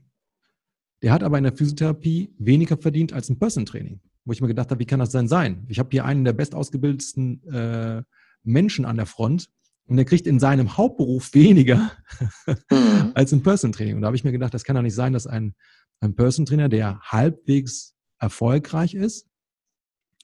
[1.03, 4.71] Der hat aber in der Physiotherapie weniger verdient als im Person-Training wo ich mir gedacht
[4.71, 5.65] habe, wie kann das denn sein?
[5.69, 8.03] Ich habe hier einen der bestausgebildetsten äh,
[8.43, 9.49] Menschen an der Front
[9.87, 11.91] und der kriegt in seinem Hauptberuf weniger
[12.71, 13.13] mhm.
[13.15, 13.97] als im Person Training.
[13.97, 15.55] Und da habe ich mir gedacht, das kann doch nicht sein, dass ein,
[16.01, 19.27] ein Person Trainer, der halbwegs erfolgreich ist,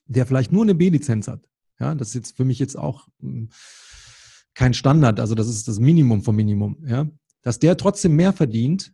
[0.07, 1.47] der vielleicht nur eine B-Lizenz hat.
[1.79, 3.49] Ja, das ist jetzt für mich jetzt auch hm,
[4.53, 7.07] kein Standard, also das ist das Minimum vom Minimum, ja,
[7.43, 8.93] dass der trotzdem mehr verdient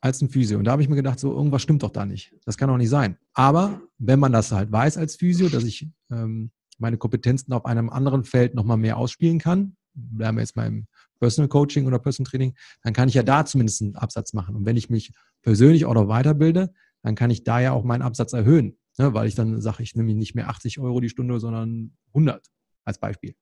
[0.00, 0.58] als ein Physio.
[0.58, 2.34] Und da habe ich mir gedacht, so irgendwas stimmt doch da nicht.
[2.44, 3.16] Das kann doch nicht sein.
[3.32, 7.88] Aber wenn man das halt weiß als Physio, dass ich ähm, meine Kompetenzen auf einem
[7.88, 10.86] anderen Feld nochmal mehr ausspielen kann, bleiben wir jetzt beim
[11.20, 14.56] Personal Coaching oder Personal Training, dann kann ich ja da zumindest einen Absatz machen.
[14.56, 18.02] Und wenn ich mich persönlich auch noch weiterbilde, dann kann ich da ja auch meinen
[18.02, 19.14] Absatz erhöhen, ne?
[19.14, 22.46] weil ich dann sage, ich nehme nicht mehr 80 Euro die Stunde, sondern 100
[22.84, 23.34] als Beispiel.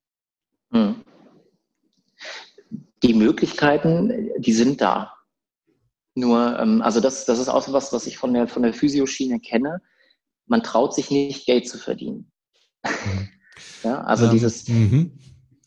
[0.73, 0.97] Hm.
[3.03, 5.15] Die Möglichkeiten, die sind da.
[6.15, 8.75] Nur, ähm, also das, das ist auch so was, was ich von der, von der
[8.75, 9.81] Physioschiene kenne.
[10.47, 12.31] Man traut sich nicht, Geld zu verdienen.
[12.85, 13.29] Mhm.
[13.85, 15.19] ja, also ähm, dieses, mhm.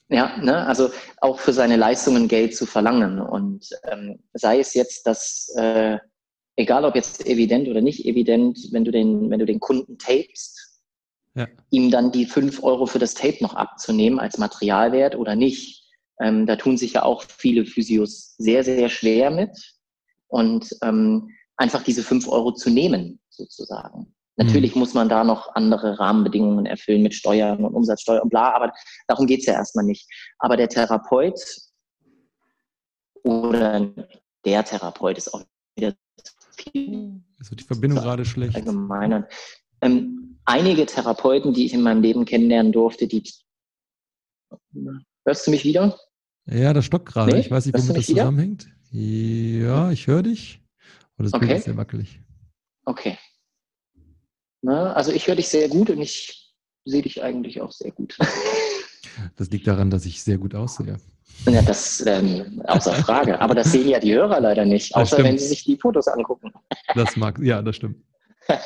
[0.10, 0.92] ja, ne, also
[1.22, 3.20] auch für seine Leistungen Geld zu verlangen.
[3.20, 5.98] Und ähm, sei es jetzt, dass, äh,
[6.56, 10.82] egal ob jetzt evident oder nicht evident, wenn du den, wenn du den Kunden tapest,
[11.36, 11.48] ja.
[11.72, 15.84] ihm dann die fünf Euro für das Tape noch abzunehmen als Materialwert oder nicht.
[16.20, 19.52] Ähm, da tun sich ja auch viele Physios sehr, sehr schwer mit
[20.28, 24.14] und ähm, einfach diese fünf Euro zu nehmen, sozusagen.
[24.36, 24.80] Natürlich mhm.
[24.80, 28.74] muss man da noch andere Rahmenbedingungen erfüllen mit Steuern und Umsatzsteuer und bla, aber
[29.08, 30.10] darum geht's ja erstmal nicht.
[30.40, 31.40] Aber der Therapeut
[33.24, 33.92] oder
[34.46, 35.44] der Therapeut ist auch
[35.76, 35.94] wieder
[36.72, 37.22] viel.
[37.40, 38.56] Also die Verbindung gerade schlecht.
[38.56, 39.26] Allgemein.
[39.82, 43.24] Ähm, einige Therapeuten, die ich in meinem Leben kennenlernen durfte, die.
[45.26, 45.98] Hörst du mich wieder?
[46.46, 47.34] Ja, das stockt gerade.
[47.34, 47.40] Nee?
[47.40, 48.68] Ich weiß nicht, womit das zusammenhängt.
[48.92, 50.62] Ja, ich höre dich.
[51.18, 51.46] Und das okay.
[51.46, 52.20] Bild ist sehr wackelig.
[52.86, 53.18] Okay.
[54.62, 56.54] Na, also ich höre dich sehr gut und ich
[56.86, 58.18] sehe dich eigentlich auch sehr gut.
[59.36, 60.98] Das liegt daran, dass ich sehr gut aussehe.
[61.46, 63.40] Ja, das ähm, außer Frage.
[63.40, 66.52] Aber das sehen ja die Hörer leider nicht, außer wenn sie sich die Fotos angucken.
[66.96, 67.98] Das mag, ja, das stimmt.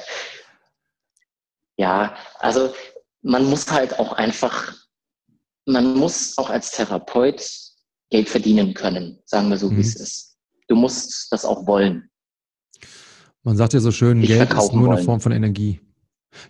[1.80, 2.74] Ja, also
[3.22, 4.74] man muss halt auch einfach,
[5.66, 7.40] man muss auch als Therapeut
[8.10, 9.78] Geld verdienen können, sagen wir so, mhm.
[9.78, 10.38] wie es ist.
[10.68, 12.10] Du musst das auch wollen.
[13.44, 14.98] Man sagt ja so schön, Geld ist nur wollen.
[14.98, 15.80] eine Form von Energie.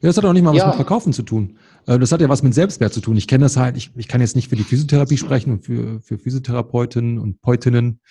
[0.02, 0.68] Ja, das hat auch nicht mal was ja.
[0.68, 1.58] mit Verkaufen zu tun.
[1.88, 3.18] Äh, das hat ja was mit Selbstwert zu tun.
[3.18, 6.02] Ich kenne das halt, ich, ich kann jetzt nicht für die Physiotherapie sprechen und für,
[6.02, 8.02] für Physiotherapeuten und Peutinnen.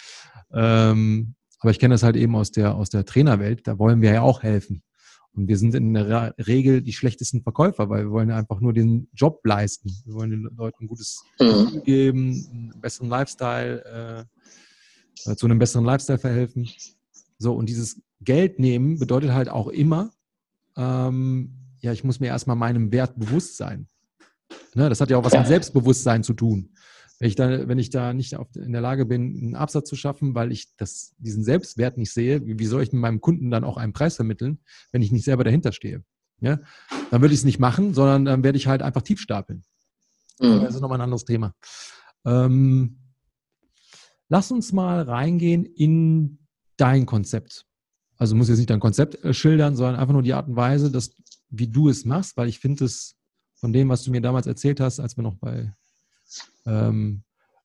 [0.52, 3.66] Ähm, aber ich kenne das halt eben aus der, aus der Trainerwelt.
[3.66, 4.82] Da wollen wir ja auch helfen.
[5.32, 9.08] Und wir sind in der Regel die schlechtesten Verkäufer, weil wir wollen einfach nur den
[9.12, 9.90] Job leisten.
[10.06, 11.44] Wir wollen den Leuten ein gutes mhm.
[11.44, 14.26] Gefühl geben, einen besseren Lifestyle,
[15.26, 16.68] äh, zu einem besseren Lifestyle verhelfen.
[17.38, 20.10] So, und dieses Geld nehmen bedeutet halt auch immer,
[20.76, 23.88] ähm, ja, ich muss mir erstmal meinem Wert bewusst sein.
[24.74, 26.70] Ne, das hat ja auch was mit Selbstbewusstsein zu tun.
[27.18, 29.96] Wenn ich da, wenn ich da nicht auf, in der Lage bin, einen Absatz zu
[29.96, 33.64] schaffen, weil ich das, diesen Selbstwert nicht sehe, wie, soll ich mit meinem Kunden dann
[33.64, 34.58] auch einen Preis vermitteln,
[34.92, 36.04] wenn ich nicht selber dahinter stehe?
[36.40, 36.60] Ja?
[37.10, 39.64] Dann würde ich es nicht machen, sondern dann werde ich halt einfach tief stapeln.
[40.40, 40.60] Mhm.
[40.60, 41.54] Das ist nochmal ein anderes Thema.
[42.26, 42.98] Ähm,
[44.28, 46.38] lass uns mal reingehen in
[46.76, 47.64] dein Konzept.
[48.18, 50.90] Also muss jetzt nicht dein Konzept äh, schildern, sondern einfach nur die Art und Weise,
[50.90, 51.14] dass,
[51.48, 53.16] wie du es machst, weil ich finde es
[53.54, 55.72] von dem, was du mir damals erzählt hast, als wir noch bei
[56.66, 57.22] ähm,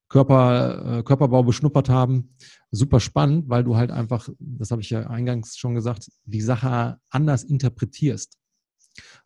[0.08, 2.36] Körper, äh, Körperbau beschnuppert haben.
[2.72, 7.00] Super spannend, weil du halt einfach, das habe ich ja eingangs schon gesagt, die Sache
[7.10, 8.38] anders interpretierst.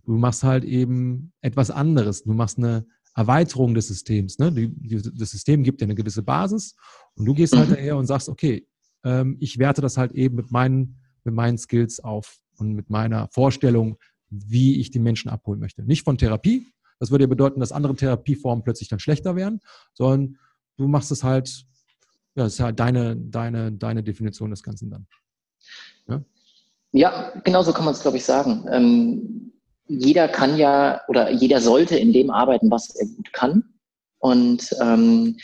[0.04, 2.24] Du machst halt eben etwas anderes.
[2.24, 4.38] Du machst eine Erweiterung des Systems.
[4.38, 4.52] Ne?
[4.52, 6.76] Die, die, das System gibt dir eine gewisse Basis
[7.16, 7.74] und du gehst halt mhm.
[7.74, 8.68] daher und sagst, okay,
[9.04, 13.28] ähm, ich werte das halt eben mit meinen, mit meinen Skills auf und mit meiner
[13.32, 13.98] Vorstellung,
[14.48, 15.84] wie ich die Menschen abholen möchte.
[15.84, 16.68] Nicht von Therapie,
[17.00, 19.62] das würde ja bedeuten, dass andere Therapieformen plötzlich dann schlechter werden,
[19.94, 20.38] sondern
[20.78, 21.66] du machst es halt,
[22.36, 25.08] ja, das ist halt deine, deine, deine Definition des Ganzen dann.
[26.08, 26.22] Ja,
[26.92, 28.66] ja genau so kann man es, glaube ich, sagen.
[28.72, 29.54] Ähm,
[29.88, 33.64] jeder kann ja oder jeder sollte in dem arbeiten, was er gut kann.
[34.20, 35.38] Und ähm,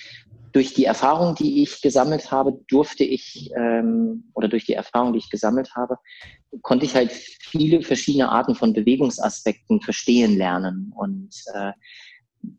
[0.54, 5.20] durch die Erfahrung, die ich gesammelt habe, durfte ich, ähm, oder durch die Erfahrung, die
[5.20, 5.98] ich gesammelt habe,
[6.62, 10.94] konnte ich halt viele verschiedene Arten von Bewegungsaspekten verstehen lernen.
[10.96, 11.72] Und äh,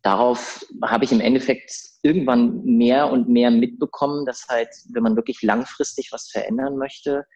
[0.03, 5.43] darauf habe ich im Endeffekt irgendwann mehr und mehr mitbekommen, dass halt, wenn man wirklich
[5.43, 7.27] langfristig was verändern möchte,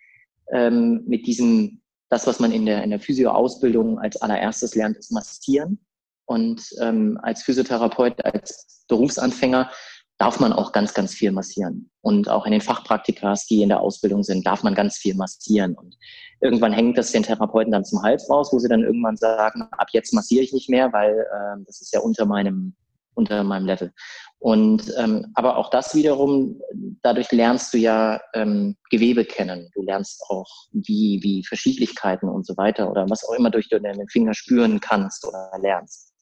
[0.52, 5.12] ähm, mit diesem, das, was man in der, in der Physio-Ausbildung als allererstes lernt, ist
[5.12, 5.80] massieren.
[6.24, 9.70] Und ähm, als Physiotherapeut, als Berufsanfänger
[10.18, 11.90] darf man auch ganz, ganz viel massieren.
[12.00, 15.74] Und auch in den Fachpraktikas, die in der Ausbildung sind, darf man ganz viel massieren.
[15.74, 15.96] Und
[16.40, 19.88] irgendwann hängt das den Therapeuten dann zum Hals raus, wo sie dann irgendwann sagen, ab
[19.92, 22.74] jetzt massiere ich nicht mehr, weil äh, das ist ja unter meinem,
[23.14, 23.92] unter meinem Level.
[24.38, 26.60] Und ähm, aber auch das wiederum,
[27.02, 29.70] dadurch lernst du ja ähm, Gewebe kennen.
[29.74, 34.06] Du lernst auch, wie, wie Verschiedlichkeiten und so weiter oder was auch immer durch deine
[34.10, 36.14] Finger spüren kannst oder lernst.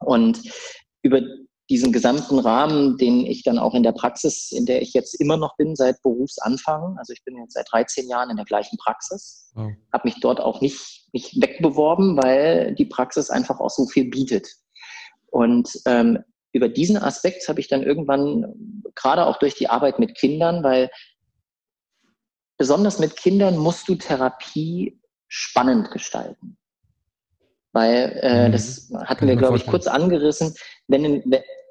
[0.00, 0.40] Und
[1.02, 1.20] über
[1.70, 5.36] diesen gesamten Rahmen, den ich dann auch in der Praxis, in der ich jetzt immer
[5.36, 9.52] noch bin, seit Berufsanfang, also ich bin jetzt seit 13 Jahren in der gleichen Praxis,
[9.54, 9.68] oh.
[9.92, 14.48] habe mich dort auch nicht, nicht wegbeworben, weil die Praxis einfach auch so viel bietet.
[15.30, 16.18] Und ähm,
[16.52, 20.90] über diesen Aspekt habe ich dann irgendwann, gerade auch durch die Arbeit mit Kindern, weil
[22.56, 26.56] besonders mit Kindern musst du Therapie spannend gestalten.
[27.72, 28.52] Weil äh, mhm.
[28.52, 30.54] das hatten wir, glaube ich, kurz angerissen.
[30.86, 31.22] Wenn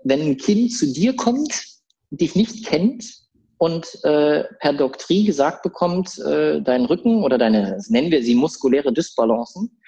[0.03, 1.65] wenn ein Kind zu dir kommt,
[2.09, 3.05] dich nicht kennt
[3.57, 8.93] und äh, per Doktrin gesagt bekommt, äh, dein Rücken oder deine, nennen wir sie muskuläre
[8.93, 9.79] Dysbalancen,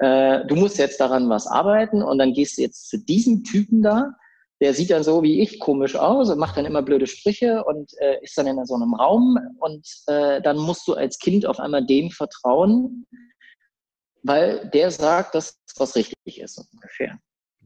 [0.00, 3.82] äh, du musst jetzt daran was arbeiten und dann gehst du jetzt zu diesem Typen
[3.82, 4.12] da,
[4.60, 7.92] der sieht dann so wie ich komisch aus und macht dann immer blöde Sprüche und
[8.00, 11.58] äh, ist dann in so einem Raum und äh, dann musst du als Kind auf
[11.58, 13.06] einmal dem vertrauen,
[14.22, 17.18] weil der sagt, dass was richtig ist ungefähr.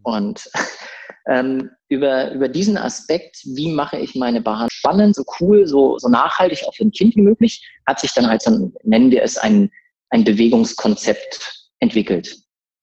[0.03, 0.49] Und
[1.27, 6.09] ähm, über, über diesen Aspekt, wie mache ich meine Behandlung spannend, so cool, so, so
[6.09, 9.37] nachhaltig auch für ein Kind wie möglich, hat sich dann halt so, nennen wir es
[9.37, 9.71] ein,
[10.11, 12.37] ein Bewegungskonzept entwickelt.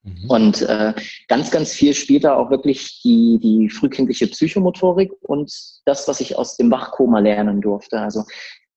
[0.04, 0.30] Mhm.
[0.30, 0.94] Und äh,
[1.28, 5.52] ganz, ganz viel spielt da auch wirklich die, die frühkindliche Psychomotorik und
[5.86, 8.00] das, was ich aus dem Wachkoma lernen durfte.
[8.00, 8.24] Also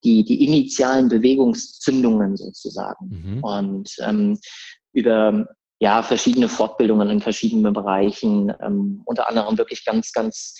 [0.03, 3.09] die, die initialen Bewegungszündungen sozusagen.
[3.09, 3.44] Mhm.
[3.44, 4.38] Und ähm,
[4.92, 5.46] über
[5.81, 10.55] ja, verschiedene Fortbildungen in verschiedenen Bereichen, ähm, unter anderem wirklich ganz, ganz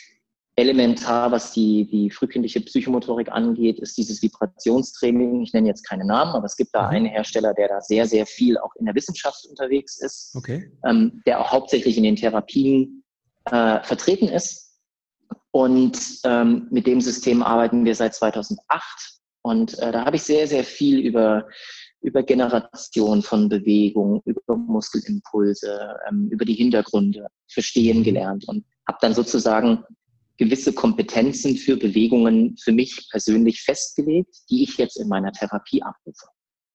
[0.57, 5.43] elementar, was die, die frühkindliche Psychomotorik angeht, ist dieses Vibrationstraining.
[5.43, 6.97] Ich nenne jetzt keine Namen, aber es gibt da mhm.
[6.97, 10.73] einen Hersteller, der da sehr, sehr viel auch in der Wissenschaft unterwegs ist, okay.
[10.87, 13.05] ähm, der auch hauptsächlich in den Therapien
[13.45, 14.79] äh, vertreten ist.
[15.51, 18.63] Und ähm, mit dem System arbeiten wir seit 2008.
[19.43, 21.47] Und äh, da habe ich sehr, sehr viel über
[22.03, 28.05] über Generation von Bewegung, über Muskelimpulse, ähm, über die Hintergründe verstehen mhm.
[28.05, 29.85] gelernt und habe dann sozusagen
[30.37, 36.27] gewisse Kompetenzen für Bewegungen für mich persönlich festgelegt, die ich jetzt in meiner Therapie abrufe.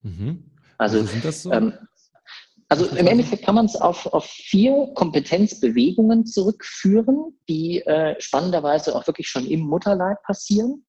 [0.03, 0.51] Mhm.
[0.77, 1.51] Also, also, sind das so?
[1.51, 1.73] Ähm,
[2.67, 9.05] also im Endeffekt kann man es auf, auf vier Kompetenzbewegungen zurückführen, die äh, spannenderweise auch
[9.05, 10.83] wirklich schon im Mutterleib passieren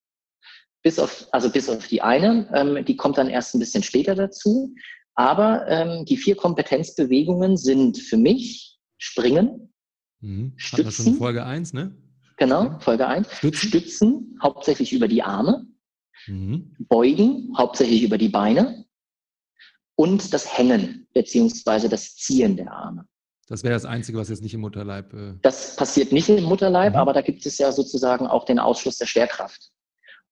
[0.87, 4.15] bis auf, also bis auf die eine, ähm, die kommt dann erst ein bisschen später
[4.15, 4.73] dazu.
[5.15, 9.73] Aber ähm, die vier Kompetenzbewegungen sind für mich Springen,
[10.21, 10.53] mhm.
[10.55, 10.91] Stützen.
[10.91, 11.93] schon Folge 1, ne?
[12.37, 13.27] Genau, Folge 1.
[13.33, 15.65] Stützen, Stützen hauptsächlich über die Arme.
[16.25, 16.73] Mhm.
[16.87, 18.85] Beugen, hauptsächlich über die Beine.
[19.95, 23.05] Und das Hängen, beziehungsweise das Ziehen der Arme.
[23.49, 25.13] Das wäre das Einzige, was jetzt nicht im Mutterleib.
[25.13, 26.99] Äh das passiert nicht im Mutterleib, mhm.
[26.99, 29.71] aber da gibt es ja sozusagen auch den Ausschluss der Schwerkraft.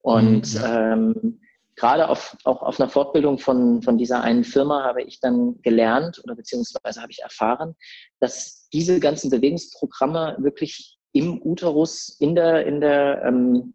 [0.05, 0.93] Und mhm, ja.
[0.93, 1.39] ähm,
[1.75, 6.21] gerade auf, auch auf einer Fortbildung von, von dieser einen Firma habe ich dann gelernt
[6.23, 7.75] oder beziehungsweise habe ich erfahren,
[8.19, 13.73] dass diese ganzen Bewegungsprogramme wirklich im Uterus, in der, in der, ähm,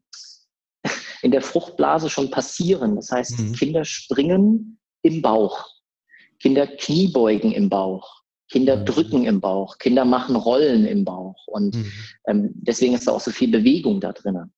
[1.23, 2.95] in der Fruchtblase schon passieren.
[2.95, 3.53] Das heißt, mhm.
[3.55, 5.67] Kinder springen im Bauch,
[6.39, 8.85] Kinder kniebeugen im Bauch, Kinder mhm.
[8.85, 11.49] drücken im Bauch, Kinder machen Rollen im Bauch.
[11.49, 11.93] Und mhm.
[12.29, 14.53] ähm, deswegen ist da auch so viel Bewegung da drinnen.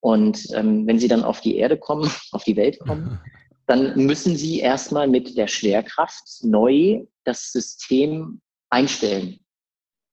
[0.00, 3.20] Und ähm, wenn sie dann auf die Erde kommen, auf die Welt kommen,
[3.66, 9.40] dann müssen sie erstmal mit der Schwerkraft neu das System einstellen.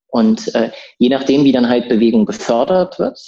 [0.08, 3.20] Und äh, je nachdem, wie dann halt Bewegung gefördert wird,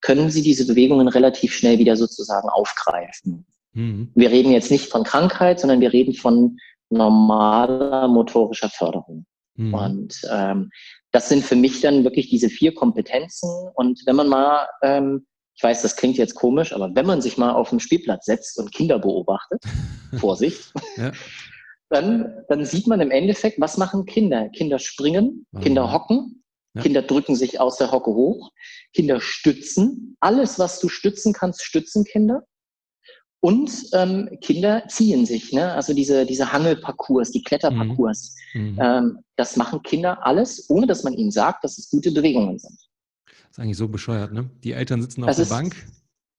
[0.00, 3.46] können sie diese Bewegungen relativ schnell wieder sozusagen aufgreifen.
[3.72, 4.10] Mhm.
[4.14, 6.58] Wir reden jetzt nicht von Krankheit, sondern wir reden von
[6.90, 9.26] normaler motorischer Förderung.
[9.56, 9.74] Mhm.
[9.74, 10.70] Und ähm,
[11.12, 13.50] das sind für mich dann wirklich diese vier Kompetenzen.
[13.74, 15.26] Und wenn man mal, ähm,
[15.58, 18.58] ich weiß, das klingt jetzt komisch, aber wenn man sich mal auf den Spielplatz setzt
[18.58, 19.60] und Kinder beobachtet,
[20.20, 21.10] Vorsicht, ja.
[21.90, 24.50] dann, dann sieht man im Endeffekt, was machen Kinder?
[24.50, 25.60] Kinder springen, mhm.
[25.60, 26.44] Kinder hocken,
[26.74, 26.82] ja.
[26.82, 28.52] Kinder drücken sich aus der Hocke hoch,
[28.94, 30.16] Kinder stützen.
[30.20, 32.44] Alles, was du stützen kannst, stützen Kinder.
[33.40, 35.72] Und ähm, Kinder ziehen sich, ne?
[35.72, 38.36] also diese, diese Hangelparcours, die Kletterparcours.
[38.54, 38.60] Mhm.
[38.60, 38.78] mhm.
[38.80, 42.78] Ähm, das machen Kinder alles, ohne dass man ihnen sagt, dass es gute Bewegungen sind.
[43.58, 44.48] Ist eigentlich so bescheuert, ne?
[44.62, 45.74] Die Eltern sitzen auf das der ist, Bank,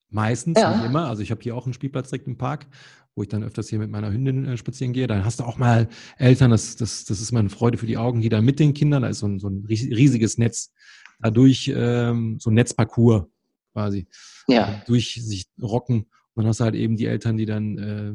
[0.09, 0.73] meistens, ja.
[0.73, 1.09] nicht immer.
[1.09, 2.67] Also ich habe hier auch einen Spielplatz direkt im Park,
[3.13, 5.05] wo ich dann öfters hier mit meiner Hündin äh, spazieren gehe.
[5.05, 7.97] Dann hast du auch mal Eltern, das, das, das ist mal eine Freude für die
[7.97, 10.71] Augen, die da mit den Kindern, da ist so ein, so ein riesiges Netz,
[11.19, 13.25] dadurch ähm, so ein Netzparcours
[13.73, 14.07] quasi,
[14.47, 14.81] ja.
[14.87, 16.05] durch sich rocken
[16.35, 18.13] dann hast du halt eben die Eltern, die dann äh,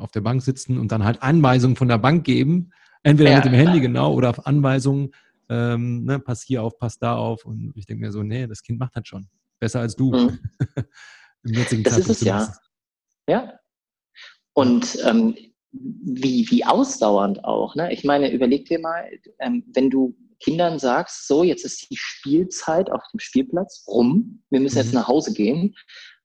[0.00, 2.70] auf der Bank sitzen und dann halt Anweisungen von der Bank geben,
[3.02, 5.10] entweder ja, mit dem Handy genau oder auf Anweisungen,
[5.48, 7.44] ähm, ne, pass hier auf, pass da auf.
[7.44, 9.28] Und ich denke mir so, nee, das Kind macht das schon.
[9.58, 10.12] Besser als du.
[10.12, 10.38] Mhm.
[11.44, 12.54] Im jetzigen das Zeitpunkt ist es ja.
[13.28, 13.58] Ja.
[14.54, 15.36] Und ähm,
[15.70, 17.74] wie, wie ausdauernd auch.
[17.74, 17.92] Ne?
[17.92, 19.08] Ich meine, überleg dir mal,
[19.38, 24.60] ähm, wenn du Kindern sagst, so, jetzt ist die Spielzeit auf dem Spielplatz rum, wir
[24.60, 24.84] müssen mhm.
[24.84, 25.74] jetzt nach Hause gehen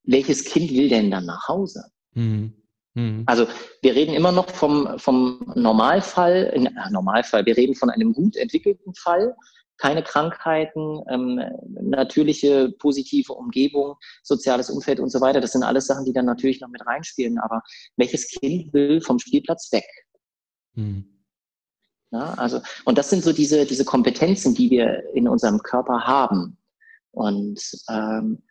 [0.04, 1.86] welches Kind will denn dann nach Hause?
[2.14, 2.54] Mhm.
[2.96, 3.24] Mhm.
[3.26, 3.48] Also
[3.82, 8.36] wir reden immer noch vom, vom Normalfall, in, äh, Normalfall, wir reden von einem gut
[8.36, 9.36] entwickelten Fall,
[9.78, 11.42] keine Krankheiten, ähm,
[11.82, 15.42] natürliche positive Umgebung, soziales Umfeld und so weiter.
[15.42, 17.40] Das sind alles Sachen, die dann natürlich noch mit reinspielen.
[17.40, 17.62] Aber
[17.98, 19.86] welches Kind will vom Spielplatz weg?
[20.76, 21.06] Mhm.
[22.12, 26.58] Ja, also, und das sind so diese, diese Kompetenzen, die wir in unserem Körper haben.
[27.12, 28.44] Und ähm,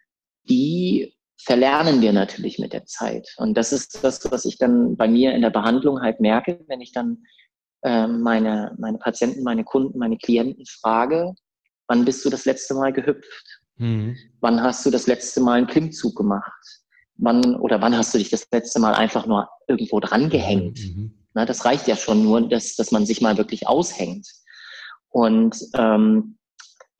[0.48, 3.28] die verlernen wir natürlich mit der Zeit.
[3.36, 6.80] Und das ist das, was ich dann bei mir in der Behandlung halt merke, wenn
[6.80, 7.24] ich dann
[7.82, 11.34] äh, meine, meine Patienten, meine Kunden, meine Klienten frage,
[11.88, 13.60] wann bist du das letzte Mal gehüpft?
[13.76, 14.16] Mhm.
[14.40, 16.80] Wann hast du das letzte Mal einen Klimmzug gemacht?
[17.16, 20.78] Wann oder wann hast du dich das letzte Mal einfach nur irgendwo dran gehängt?
[20.78, 21.18] Mhm.
[21.34, 24.28] Na, das reicht ja schon nur, dass, dass man sich mal wirklich aushängt.
[25.08, 26.38] Und ähm,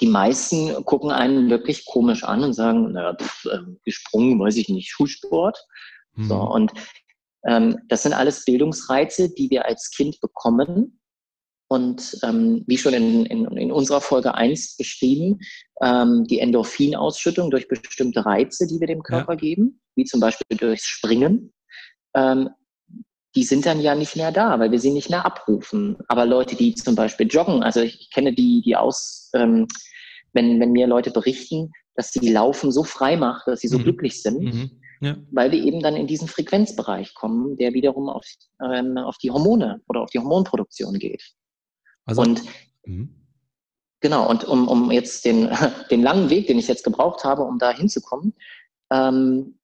[0.02, 4.68] die meisten gucken einen wirklich komisch an und sagen, naja, pff, äh, gesprungen, weiß ich
[4.68, 5.64] nicht, Schulsport.
[6.16, 6.28] Mhm.
[6.28, 6.72] So, und
[7.46, 10.98] ähm, das sind alles Bildungsreize, die wir als Kind bekommen.
[11.68, 15.38] Und ähm, wie schon in, in, in, unserer Folge 1 beschrieben,
[15.80, 19.38] ähm, die Endorphinausschüttung durch bestimmte Reize, die wir dem Körper ja.
[19.38, 21.54] geben, wie zum Beispiel durchs Springen,
[22.14, 22.50] ähm,
[23.34, 25.96] die sind dann ja nicht mehr da, weil wir sie nicht mehr abrufen.
[26.08, 29.66] Aber Leute, die zum Beispiel joggen, also ich kenne die, die aus, ähm,
[30.33, 33.85] wenn, wenn mir Leute berichten, dass sie Laufen so frei macht, dass sie so mhm.
[33.85, 34.71] glücklich sind, mhm.
[35.01, 35.16] ja.
[35.31, 38.25] weil wir eben dann in diesen Frequenzbereich kommen, der wiederum auf,
[38.62, 41.23] ähm, auf die Hormone oder auf die Hormonproduktion geht.
[42.05, 42.42] Also, und
[42.85, 43.14] mhm.
[44.01, 45.51] genau, und um, um jetzt den,
[45.90, 48.35] den langen Weg, den ich jetzt gebraucht habe, um da hinzukommen,
[48.90, 49.59] ähm,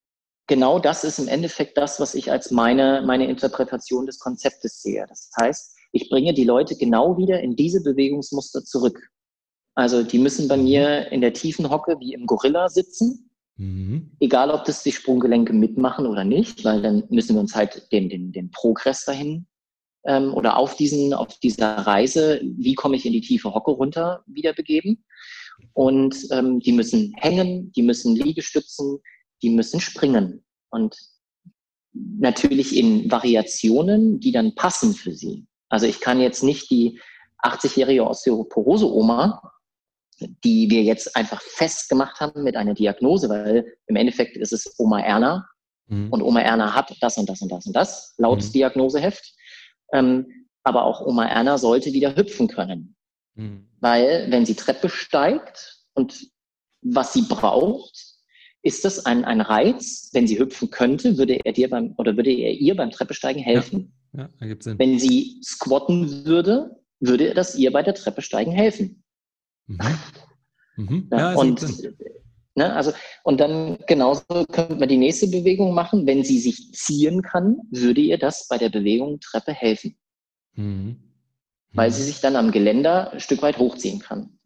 [0.47, 5.05] genau das ist im Endeffekt das, was ich als meine, meine Interpretation des Konzeptes sehe.
[5.07, 9.09] Das heißt, ich bringe die Leute genau wieder in diese Bewegungsmuster zurück.
[9.79, 13.29] Also die müssen bei mir in der tiefen Hocke wie im Gorilla sitzen.
[13.55, 14.11] Mhm.
[14.19, 18.09] Egal, ob das die Sprunggelenke mitmachen oder nicht, weil dann müssen wir uns halt den,
[18.09, 19.47] den, den Progress dahin
[20.05, 24.21] ähm, oder auf, diesen, auf dieser Reise, wie komme ich in die tiefe Hocke runter,
[24.27, 25.05] wieder begeben.
[25.71, 28.99] Und ähm, die müssen hängen, die müssen Liegestützen,
[29.41, 30.43] die müssen springen.
[30.71, 30.97] Und
[31.93, 35.47] natürlich in Variationen, die dann passen für sie.
[35.69, 36.99] Also ich kann jetzt nicht die
[37.43, 39.41] 80-jährige Osteoporose-Oma
[40.43, 45.01] die wir jetzt einfach festgemacht haben mit einer Diagnose, weil im Endeffekt ist es Oma
[45.01, 45.47] Erna
[45.87, 46.11] mhm.
[46.11, 48.51] und Oma Erna hat das und das und das und das laut mhm.
[48.51, 49.33] Diagnoseheft.
[49.93, 50.27] Ähm,
[50.63, 52.95] aber auch Oma Erna sollte wieder hüpfen können.
[53.35, 53.67] Mhm.
[53.79, 56.29] Weil wenn sie Treppe steigt und
[56.81, 58.09] was sie braucht,
[58.61, 60.09] ist das ein, ein Reiz.
[60.13, 63.93] Wenn sie hüpfen könnte, würde er dir beim oder würde er ihr beim Treppesteigen helfen.
[64.13, 64.79] Ja, ja ergibt Sinn.
[64.79, 69.03] Wenn sie squatten würde, würde das ihr bei der Treppesteigen helfen.
[69.69, 69.97] Mhm.
[70.77, 71.09] Mhm.
[71.11, 71.61] Ja, und,
[72.55, 72.91] ne, also,
[73.23, 76.07] und dann genauso könnte man die nächste Bewegung machen.
[76.07, 79.97] Wenn sie sich ziehen kann, würde ihr das bei der Bewegung Treppe helfen.
[80.55, 80.97] Mhm.
[81.73, 84.39] Weil sie sich dann am Geländer ein Stück weit hochziehen kann.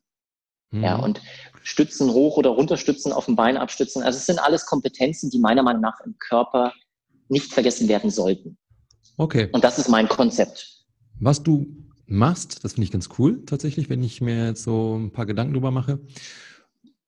[0.72, 0.84] Mhm.
[0.84, 1.22] Ja, und
[1.62, 4.04] Stützen hoch oder runterstützen, auf dem Bein abstützen.
[4.04, 6.74] Also es sind alles Kompetenzen, die meiner Meinung nach im Körper
[7.30, 8.58] nicht vergessen werden sollten.
[9.18, 9.48] Okay.
[9.54, 10.84] Und das ist mein Konzept.
[11.22, 11.68] Was du
[12.06, 15.54] machst, das finde ich ganz cool tatsächlich, wenn ich mir jetzt so ein paar Gedanken
[15.54, 16.00] drüber mache.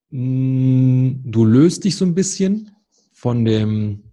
[0.10, 2.72] Mm, du löst dich so ein bisschen
[3.12, 4.04] von dem,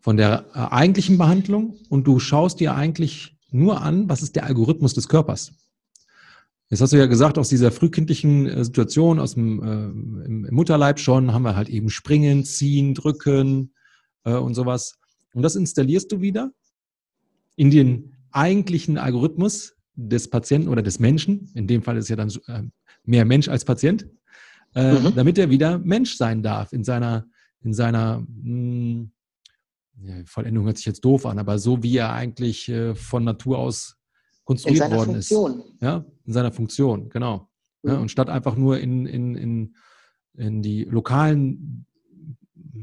[0.00, 4.44] von der äh, eigentlichen Behandlung und du schaust dir eigentlich nur an, was ist der
[4.44, 5.52] Algorithmus des Körpers.
[6.70, 10.98] Jetzt hast du ja gesagt, aus dieser frühkindlichen äh, Situation, aus dem äh, im Mutterleib
[10.98, 13.72] schon, haben wir halt eben springen, ziehen, drücken
[14.24, 14.98] äh, und sowas.
[15.32, 16.52] Und das installierst du wieder
[17.56, 21.50] in den eigentlichen Algorithmus des Patienten oder des Menschen.
[21.54, 22.62] In dem Fall ist ja dann äh,
[23.04, 24.06] mehr Mensch als Patient,
[24.74, 25.14] äh, mhm.
[25.14, 27.26] damit er wieder Mensch sein darf in seiner,
[27.62, 29.08] in seiner mh,
[30.00, 33.58] hm, Vollendung hört sich jetzt doof an, aber so wie er eigentlich äh, von Natur
[33.58, 33.96] aus
[34.44, 35.58] konstruiert worden Funktion.
[35.58, 35.82] ist.
[35.82, 37.50] Ja, in seiner Funktion, genau.
[37.82, 37.90] Mhm.
[37.90, 39.76] Ja, und statt einfach nur in, in, in,
[40.34, 41.86] in die lokalen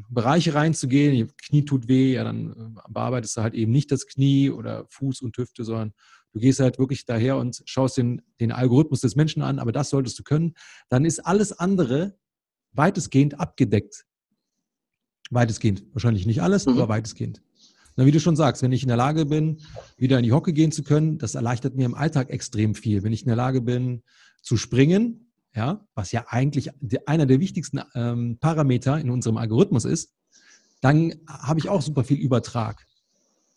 [0.09, 4.86] Bereiche reinzugehen, Knie tut weh, ja, dann bearbeitest du halt eben nicht das Knie oder
[4.89, 5.93] Fuß und Hüfte, sondern
[6.36, 9.89] du gehst halt wirklich daher und schaust den, den Algorithmus des Menschen an, aber das
[9.89, 10.53] solltest du können.
[10.89, 12.17] Dann ist alles andere
[12.73, 14.05] weitestgehend abgedeckt.
[15.31, 15.86] Weitestgehend.
[15.93, 16.73] Wahrscheinlich nicht alles, mhm.
[16.73, 17.41] aber weitestgehend.
[17.95, 19.61] Na, wie du schon sagst, wenn ich in der Lage bin,
[19.95, 23.03] wieder in die Hocke gehen zu können, das erleichtert mir im Alltag extrem viel.
[23.03, 24.03] Wenn ich in der Lage bin,
[24.41, 26.71] zu springen, ja, was ja eigentlich
[27.05, 30.13] einer der wichtigsten ähm, Parameter in unserem Algorithmus ist,
[30.81, 32.86] dann habe ich auch super viel Übertrag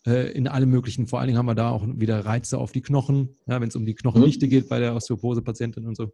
[0.05, 1.07] äh, in alle möglichen.
[1.07, 3.75] Vor allen Dingen haben wir da auch wieder Reize auf die Knochen, ja, wenn es
[3.75, 4.49] um die Knochendichte mhm.
[4.49, 6.11] geht bei der Osteoporose-Patientin und so.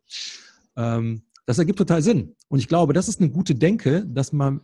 [0.75, 2.35] Ähm, das ergibt total Sinn.
[2.47, 4.61] Und ich glaube, das ist eine gute Denke, dass man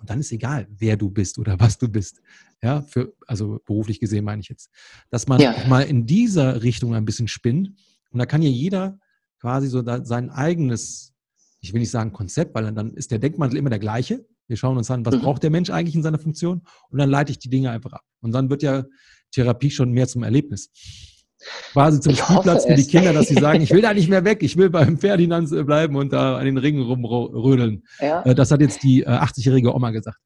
[0.00, 2.22] und dann ist egal, wer du bist oder was du bist.
[2.62, 4.70] Ja, für, also beruflich gesehen meine ich jetzt.
[5.10, 5.54] Dass man ja.
[5.68, 7.72] mal in dieser Richtung ein bisschen spinnt.
[8.10, 8.98] Und da kann ja jeder
[9.40, 11.12] quasi so sein eigenes,
[11.60, 14.26] ich will nicht sagen Konzept, weil dann ist der Denkmantel immer der gleiche.
[14.50, 15.20] Wir schauen uns an, was mhm.
[15.20, 16.62] braucht der Mensch eigentlich in seiner Funktion?
[16.90, 18.02] Und dann leite ich die Dinge einfach ab.
[18.20, 18.84] Und dann wird ja
[19.30, 20.70] Therapie schon mehr zum Erlebnis
[21.72, 24.24] quasi zum ich Spielplatz für die Kinder, dass sie sagen, ich will da nicht mehr
[24.24, 27.84] weg, ich will beim Ferdinand bleiben und da an den Ringen rumrödeln.
[27.98, 28.22] Ja.
[28.22, 30.18] Äh, das hat jetzt die 80-jährige äh, Oma gesagt.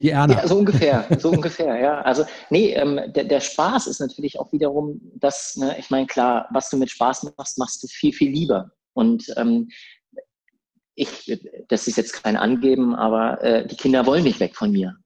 [0.00, 0.34] Die Erna.
[0.34, 2.00] Ja, so ungefähr, so ungefähr, ja.
[2.02, 6.48] Also, nee, ähm, der, der Spaß ist natürlich auch wiederum das, ne, ich meine, klar,
[6.52, 8.70] was du mit Spaß machst, machst du viel, viel lieber.
[8.94, 9.68] Und ähm,
[11.00, 14.96] ich, das ist jetzt kein Angeben, aber äh, die Kinder wollen nicht weg von mir.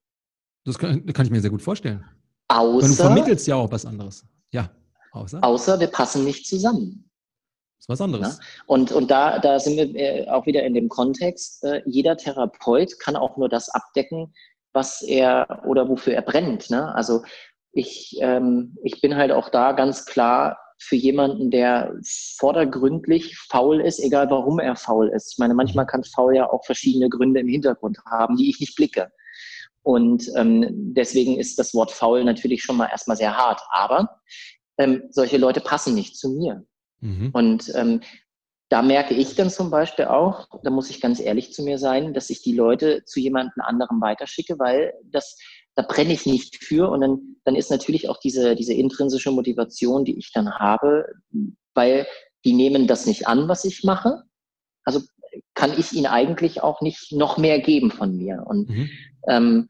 [0.64, 2.04] Das kann, kann ich mir sehr gut vorstellen.
[2.48, 2.88] Außer.
[2.88, 4.24] du vermittelst ja auch was anderes.
[4.50, 4.70] Ja.
[5.12, 5.42] Außer?
[5.42, 7.08] Außer wir passen nicht zusammen.
[7.78, 8.38] Das ist was anderes.
[8.38, 8.44] Ja?
[8.66, 12.98] Und, und da, da sind wir äh, auch wieder in dem Kontext, äh, jeder Therapeut
[12.98, 14.34] kann auch nur das abdecken,
[14.72, 16.70] was er oder wofür er brennt.
[16.70, 16.92] Ne?
[16.94, 17.22] Also
[17.72, 21.94] ich, ähm, ich bin halt auch da ganz klar für jemanden, der
[22.36, 25.32] vordergründlich faul ist, egal warum er faul ist.
[25.32, 28.76] Ich meine, manchmal kann faul ja auch verschiedene Gründe im Hintergrund haben, die ich nicht
[28.76, 29.10] blicke.
[29.82, 33.60] Und ähm, deswegen ist das Wort faul natürlich schon mal erstmal sehr hart.
[33.70, 34.20] Aber
[34.78, 36.64] ähm, solche Leute passen nicht zu mir.
[37.00, 37.30] Mhm.
[37.32, 38.00] Und ähm,
[38.70, 42.14] da merke ich dann zum Beispiel auch, da muss ich ganz ehrlich zu mir sein,
[42.14, 45.38] dass ich die Leute zu jemandem anderem weiterschicke, weil das,
[45.76, 46.90] da brenne ich nicht für.
[46.90, 51.06] Und dann, dann ist natürlich auch diese, diese intrinsische Motivation, die ich dann habe,
[51.74, 52.06] weil
[52.44, 54.22] die nehmen das nicht an, was ich mache.
[54.84, 55.00] Also
[55.54, 58.44] kann ich ihnen eigentlich auch nicht noch mehr geben von mir.
[58.46, 58.90] Und mhm.
[59.28, 59.68] ähm,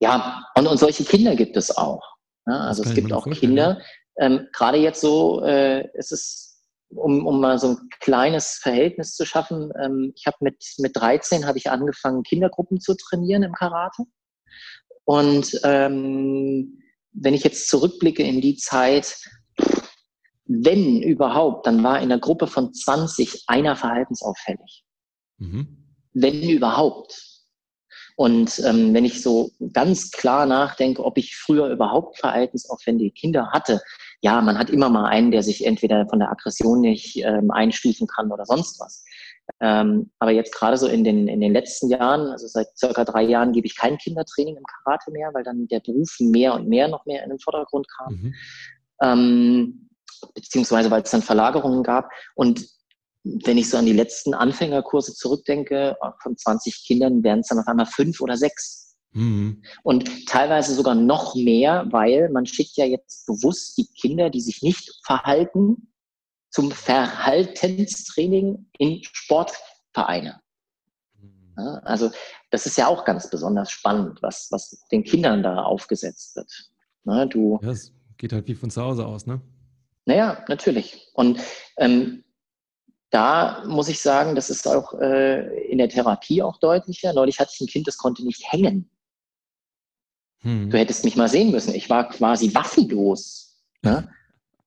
[0.00, 2.16] ja, und, und solche Kinder gibt es auch.
[2.46, 3.80] Ja, also es gibt auch Kinder,
[4.18, 9.24] ähm, gerade jetzt so, äh, ist es, um, um mal so ein kleines Verhältnis zu
[9.24, 14.04] schaffen, ähm, ich habe mit, mit 13 habe ich angefangen, Kindergruppen zu trainieren im Karate.
[15.10, 16.78] Und ähm,
[17.10, 19.18] wenn ich jetzt zurückblicke in die Zeit,
[20.44, 24.84] wenn überhaupt, dann war in der Gruppe von 20 einer verhaltensauffällig.
[25.38, 25.96] Mhm.
[26.12, 27.26] Wenn überhaupt.
[28.14, 33.82] Und ähm, wenn ich so ganz klar nachdenke, ob ich früher überhaupt verhaltensaufwendige Kinder hatte,
[34.20, 38.06] ja, man hat immer mal einen, der sich entweder von der Aggression nicht ähm, einstufen
[38.06, 39.02] kann oder sonst was.
[39.60, 43.22] Ähm, aber jetzt gerade so in den, in den letzten Jahren, also seit circa drei
[43.22, 46.88] Jahren, gebe ich kein Kindertraining im Karate mehr, weil dann der Beruf mehr und mehr
[46.88, 48.14] noch mehr in den Vordergrund kam.
[48.14, 48.34] Mhm.
[49.02, 49.88] Ähm,
[50.34, 52.10] beziehungsweise weil es dann Verlagerungen gab.
[52.34, 52.66] Und
[53.22, 57.66] wenn ich so an die letzten Anfängerkurse zurückdenke, von 20 Kindern werden es dann auf
[57.66, 58.96] einmal fünf oder sechs.
[59.12, 59.62] Mhm.
[59.82, 64.62] Und teilweise sogar noch mehr, weil man schickt ja jetzt bewusst die Kinder, die sich
[64.62, 65.89] nicht verhalten,
[66.50, 70.40] zum Verhaltenstraining in Sportvereine.
[71.56, 72.10] Ja, also
[72.50, 76.70] das ist ja auch ganz besonders spannend, was, was den Kindern da aufgesetzt wird.
[77.04, 79.40] Na, du, ja, es geht halt wie von zu Hause aus, ne?
[80.06, 81.08] Naja, natürlich.
[81.14, 81.40] Und
[81.76, 82.24] ähm,
[83.10, 87.12] da muss ich sagen, das ist auch äh, in der Therapie auch deutlicher.
[87.12, 88.90] Neulich hatte ich ein Kind, das konnte nicht hängen.
[90.42, 90.70] Hm.
[90.70, 91.74] Du hättest mich mal sehen müssen.
[91.74, 93.62] Ich war quasi waffenlos.
[93.82, 94.08] Ne?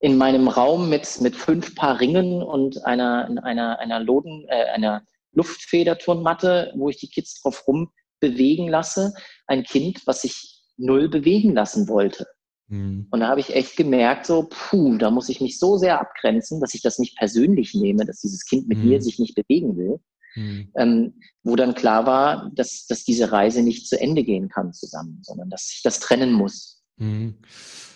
[0.03, 5.03] In meinem Raum mit, mit fünf Paar Ringen und einer, einer, einer, Loden, äh, einer
[5.31, 7.89] Luftfederturnmatte, wo ich die Kids drauf rum
[8.19, 9.13] bewegen lasse.
[9.47, 12.27] Ein Kind, was sich null bewegen lassen wollte.
[12.67, 13.07] Mhm.
[13.11, 16.59] Und da habe ich echt gemerkt, so, puh, da muss ich mich so sehr abgrenzen,
[16.59, 18.89] dass ich das nicht persönlich nehme, dass dieses Kind mit mhm.
[18.89, 19.99] mir sich nicht bewegen will.
[20.35, 20.71] Mhm.
[20.75, 25.19] Ähm, wo dann klar war, dass, dass diese Reise nicht zu Ende gehen kann zusammen,
[25.21, 26.83] sondern dass ich das trennen muss.
[26.97, 27.35] Mhm.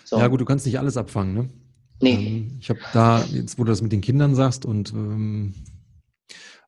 [0.04, 0.18] So.
[0.18, 1.50] Ja gut, du kannst nicht alles abfangen, ne?
[2.00, 2.14] Nee.
[2.14, 5.54] Ähm, ich habe da, jetzt wo du das mit den Kindern sagst und ähm,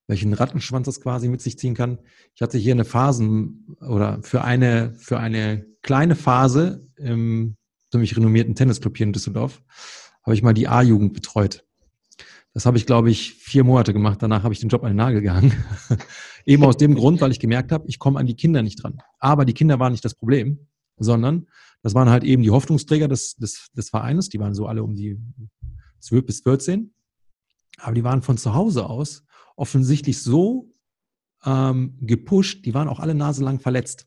[0.06, 1.98] welchen Rattenschwanz das quasi mit sich ziehen kann.
[2.34, 7.56] Ich hatte hier eine Phasen oder für eine, für eine kleine Phase im
[7.90, 9.62] ziemlich renommierten Tennisclub hier in Düsseldorf
[10.22, 11.64] habe ich mal die A-Jugend betreut.
[12.52, 14.18] Das habe ich, glaube ich, vier Monate gemacht.
[14.20, 15.52] Danach habe ich den Job an den Nagel gehangen.
[16.46, 18.98] Eben aus dem Grund, weil ich gemerkt habe, ich komme an die Kinder nicht dran.
[19.18, 20.66] Aber die Kinder waren nicht das Problem,
[21.00, 21.46] sondern
[21.82, 24.28] das waren halt eben die Hoffnungsträger des, des, des Vereines.
[24.28, 25.18] Die waren so alle um die
[26.00, 26.92] 12 bis 14.
[27.78, 29.24] Aber die waren von zu Hause aus
[29.56, 30.72] offensichtlich so
[31.44, 34.06] ähm, gepusht, die waren auch alle naselang verletzt.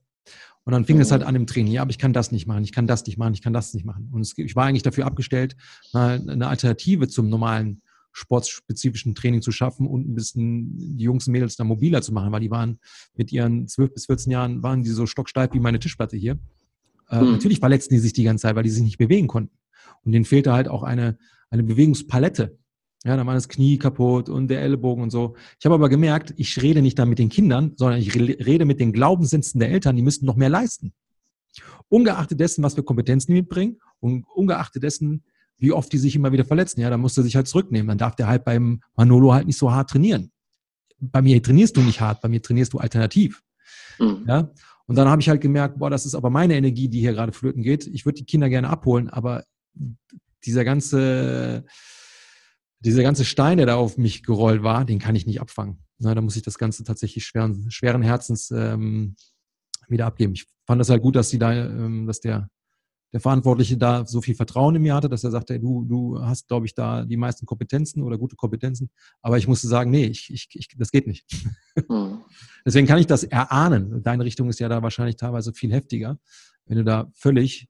[0.66, 2.64] Und dann fing es halt an im Training, ja, aber ich kann das nicht machen,
[2.64, 4.10] ich kann das nicht machen, ich kann das nicht machen.
[4.14, 5.58] Und es, ich war eigentlich dafür abgestellt,
[5.92, 7.82] mal eine Alternative zum normalen
[8.14, 12.32] sportspezifischen Training zu schaffen und ein bisschen die Jungs und Mädels da mobiler zu machen,
[12.32, 12.80] weil die waren
[13.16, 16.40] mit ihren 12 bis 14 Jahren, waren die so stocksteif wie meine Tischplatte hier.
[17.14, 17.32] Äh, hm.
[17.34, 19.56] Natürlich verletzten die sich die ganze Zeit, weil die sich nicht bewegen konnten.
[20.04, 21.18] Und denen fehlte halt auch eine,
[21.50, 22.58] eine Bewegungspalette.
[23.06, 25.36] Ja, dann war das Knie kaputt und der Ellbogen und so.
[25.60, 28.80] Ich habe aber gemerkt, ich rede nicht da mit den Kindern, sondern ich rede mit
[28.80, 30.94] den Glaubenssätzen der Eltern, die müssten noch mehr leisten.
[31.90, 35.24] Ungeachtet dessen, was für Kompetenzen die mitbringen und ungeachtet dessen,
[35.58, 36.80] wie oft die sich immer wieder verletzen.
[36.80, 37.90] Ja, da musst du sich halt zurücknehmen.
[37.90, 40.32] Dann darf der halt beim Manolo halt nicht so hart trainieren.
[41.00, 43.44] Bei mir trainierst du nicht hart, bei mir trainierst du alternativ.
[44.00, 44.24] Mhm.
[44.28, 44.50] Ja,
[44.88, 47.32] und dann habe ich halt gemerkt, boah, das ist aber meine Energie, die hier gerade
[47.32, 47.88] flöten geht.
[47.88, 49.44] Ich würde die Kinder gerne abholen, aber
[50.44, 51.66] dieser ganze
[52.84, 55.80] dieser ganze Stein, der da auf mich gerollt war, den kann ich nicht abfangen.
[56.00, 59.16] Na, da muss ich das Ganze tatsächlich schweren, schweren Herzens ähm,
[59.88, 60.34] wieder abgeben.
[60.34, 62.50] Ich fand das halt gut, dass sie da, ähm, dass der,
[63.14, 66.48] der Verantwortliche da so viel Vertrauen in mir hatte, dass er sagte, du, du hast,
[66.48, 68.90] glaube ich, da die meisten Kompetenzen oder gute Kompetenzen.
[69.22, 71.26] Aber ich musste sagen, nee, ich, ich, ich, das geht nicht.
[71.88, 72.24] Mhm.
[72.66, 74.02] Deswegen kann ich das erahnen.
[74.02, 76.18] Deine Richtung ist ja da wahrscheinlich teilweise viel heftiger,
[76.66, 77.68] wenn du da völlig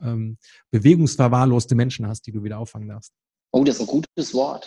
[0.00, 0.36] ähm,
[0.72, 3.12] bewegungsverwahrloste Menschen hast, die du wieder auffangen darfst.
[3.52, 4.66] Oh, das ist ein gutes Wort.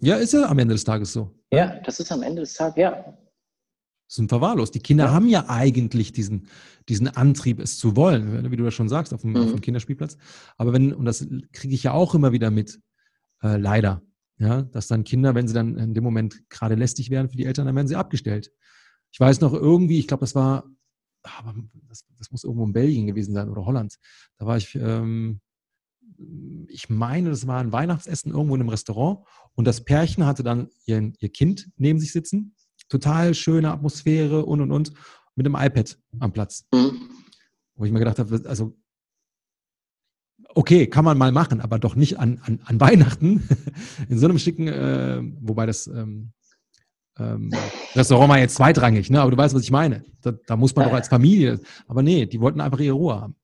[0.00, 1.30] Ja, ist ja am Ende des Tages so.
[1.52, 3.18] Ja, das ist am Ende des Tages, ja.
[4.12, 4.74] Sind verwahrlost.
[4.74, 5.10] Die Kinder ja.
[5.12, 6.48] haben ja eigentlich diesen,
[6.86, 9.36] diesen Antrieb, es zu wollen, wie du das schon sagst, auf dem, mhm.
[9.38, 10.18] auf dem Kinderspielplatz.
[10.58, 12.78] Aber wenn, und das kriege ich ja auch immer wieder mit,
[13.42, 14.02] äh, leider,
[14.36, 17.46] ja, dass dann Kinder, wenn sie dann in dem Moment gerade lästig werden für die
[17.46, 18.52] Eltern, dann werden sie abgestellt.
[19.12, 20.64] Ich weiß noch irgendwie, ich glaube, das war,
[21.22, 21.54] aber
[21.88, 23.96] das, das, muss irgendwo in Belgien gewesen sein oder Holland.
[24.36, 25.40] Da war ich ähm,
[26.68, 30.68] ich meine, das war ein Weihnachtsessen irgendwo in einem Restaurant und das Pärchen hatte dann
[30.84, 32.54] ihr, ihr Kind neben sich sitzen.
[32.92, 34.92] Total schöne Atmosphäre und und und
[35.34, 36.66] mit dem iPad am Platz.
[36.74, 37.08] Mhm.
[37.74, 38.76] Wo ich mir gedacht habe, also
[40.54, 43.48] okay, kann man mal machen, aber doch nicht an, an, an Weihnachten
[44.10, 46.32] in so einem schicken, äh, wobei das ähm,
[47.18, 47.50] ähm,
[47.94, 49.22] Restaurant mal jetzt zweitrangig, ne?
[49.22, 50.04] aber du weißt, was ich meine.
[50.20, 53.36] Da, da muss man doch als Familie, aber nee, die wollten einfach ihre Ruhe haben.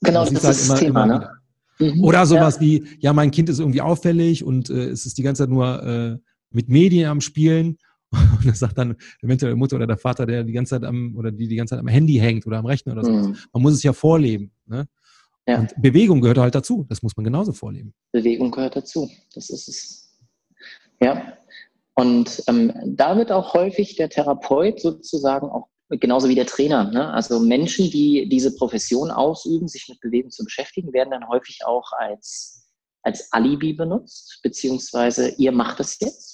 [0.00, 1.94] Genau, das, das ist halt das immer, Thema, immer ne?
[1.94, 2.60] Mhm, Oder sowas ja.
[2.62, 5.82] wie, ja, mein Kind ist irgendwie auffällig und äh, es ist die ganze Zeit nur
[5.82, 6.16] äh,
[6.50, 7.76] mit Medien am Spielen.
[8.38, 11.16] Und das sagt dann eventuell die Mutter oder der Vater, der die ganze Zeit am,
[11.16, 13.12] oder die die ganze Zeit am Handy hängt oder am Rechner oder so.
[13.12, 13.36] Mhm.
[13.52, 14.52] Man muss es ja vorleben.
[14.66, 14.86] Ne?
[15.46, 15.60] Ja.
[15.60, 16.86] Und Bewegung gehört halt dazu.
[16.88, 17.94] Das muss man genauso vorleben.
[18.12, 19.10] Bewegung gehört dazu.
[19.34, 20.18] Das ist es.
[21.00, 21.34] Ja.
[21.94, 26.90] Und ähm, da wird auch häufig der Therapeut sozusagen auch genauso wie der Trainer.
[26.90, 27.12] Ne?
[27.12, 31.92] Also Menschen, die diese Profession ausüben, sich mit Bewegung zu beschäftigen, werden dann häufig auch
[31.92, 32.70] als,
[33.02, 36.29] als Alibi benutzt, beziehungsweise ihr macht das jetzt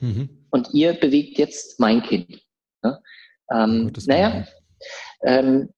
[0.00, 0.46] mhm.
[0.50, 2.42] und ihr bewegt jetzt mein Kind.
[2.82, 3.00] Ne?
[3.50, 4.44] Ähm, naja,
[5.22, 5.68] ähm,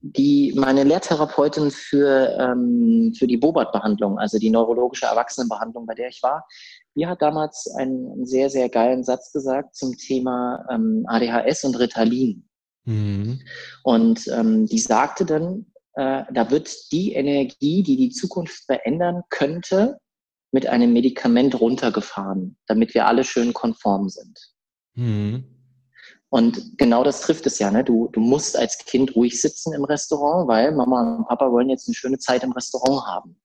[0.00, 6.22] die, meine Lehrtherapeutin für, ähm, für die Bobart-Behandlung, also die neurologische Erwachsenenbehandlung, bei der ich
[6.22, 6.46] war,
[6.94, 12.46] die hat damals einen, sehr, sehr geilen Satz gesagt zum Thema ähm, ADHS und Ritalin.
[12.84, 13.40] Mhm.
[13.82, 19.98] Und ähm, die sagte dann, äh, da wird die Energie, die die Zukunft verändern könnte,
[20.54, 24.38] mit einem Medikament runtergefahren, damit wir alle schön konform sind.
[24.94, 25.42] Mhm.
[26.28, 27.72] Und genau das trifft es ja.
[27.72, 27.82] Ne?
[27.82, 31.88] Du, du musst als Kind ruhig sitzen im Restaurant, weil Mama und Papa wollen jetzt
[31.88, 33.36] eine schöne Zeit im Restaurant haben.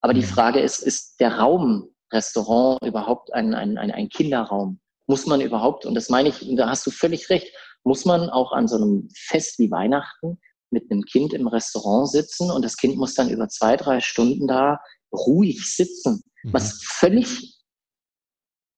[0.00, 0.16] Aber mhm.
[0.16, 4.80] die Frage ist, ist der Raum Restaurant überhaupt ein, ein, ein, ein Kinderraum?
[5.06, 8.28] Muss man überhaupt, und das meine ich, und da hast du völlig recht, muss man
[8.28, 10.40] auch an so einem Fest wie Weihnachten
[10.70, 14.48] mit einem Kind im Restaurant sitzen und das Kind muss dann über zwei, drei Stunden
[14.48, 14.80] da
[15.12, 16.52] ruhig sitzen, mhm.
[16.52, 17.56] was völlig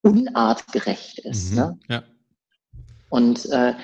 [0.02, 1.50] unartgerecht ist.
[1.50, 1.56] Mhm.
[1.56, 1.78] Ne?
[1.88, 2.04] Ja.
[3.10, 3.74] Und äh,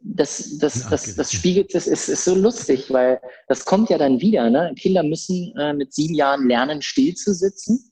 [0.00, 4.20] das, das, das, das spiegelt, das ist, ist so lustig, weil das kommt ja dann
[4.20, 4.48] wieder.
[4.48, 4.72] Ne?
[4.78, 7.88] Kinder müssen äh, mit sieben Jahren lernen, still zu sitzen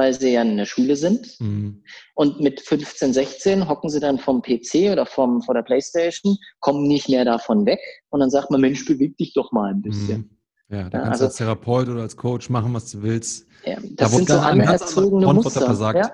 [0.00, 1.38] weil sie ja in der Schule sind.
[1.40, 1.82] Mhm.
[2.14, 6.88] Und mit 15, 16 hocken sie dann vom PC oder vom, vor der Playstation, kommen
[6.88, 7.80] nicht mehr davon weg.
[8.08, 10.20] Und dann sagt man, Mensch, beweg dich doch mal ein bisschen.
[10.20, 10.39] Mhm.
[10.70, 13.46] Ja, da kannst also, du als Therapeut oder als Coach machen, was du willst.
[13.64, 15.96] Ja, das da sind so anerzogene Muster.
[15.96, 16.12] Ja?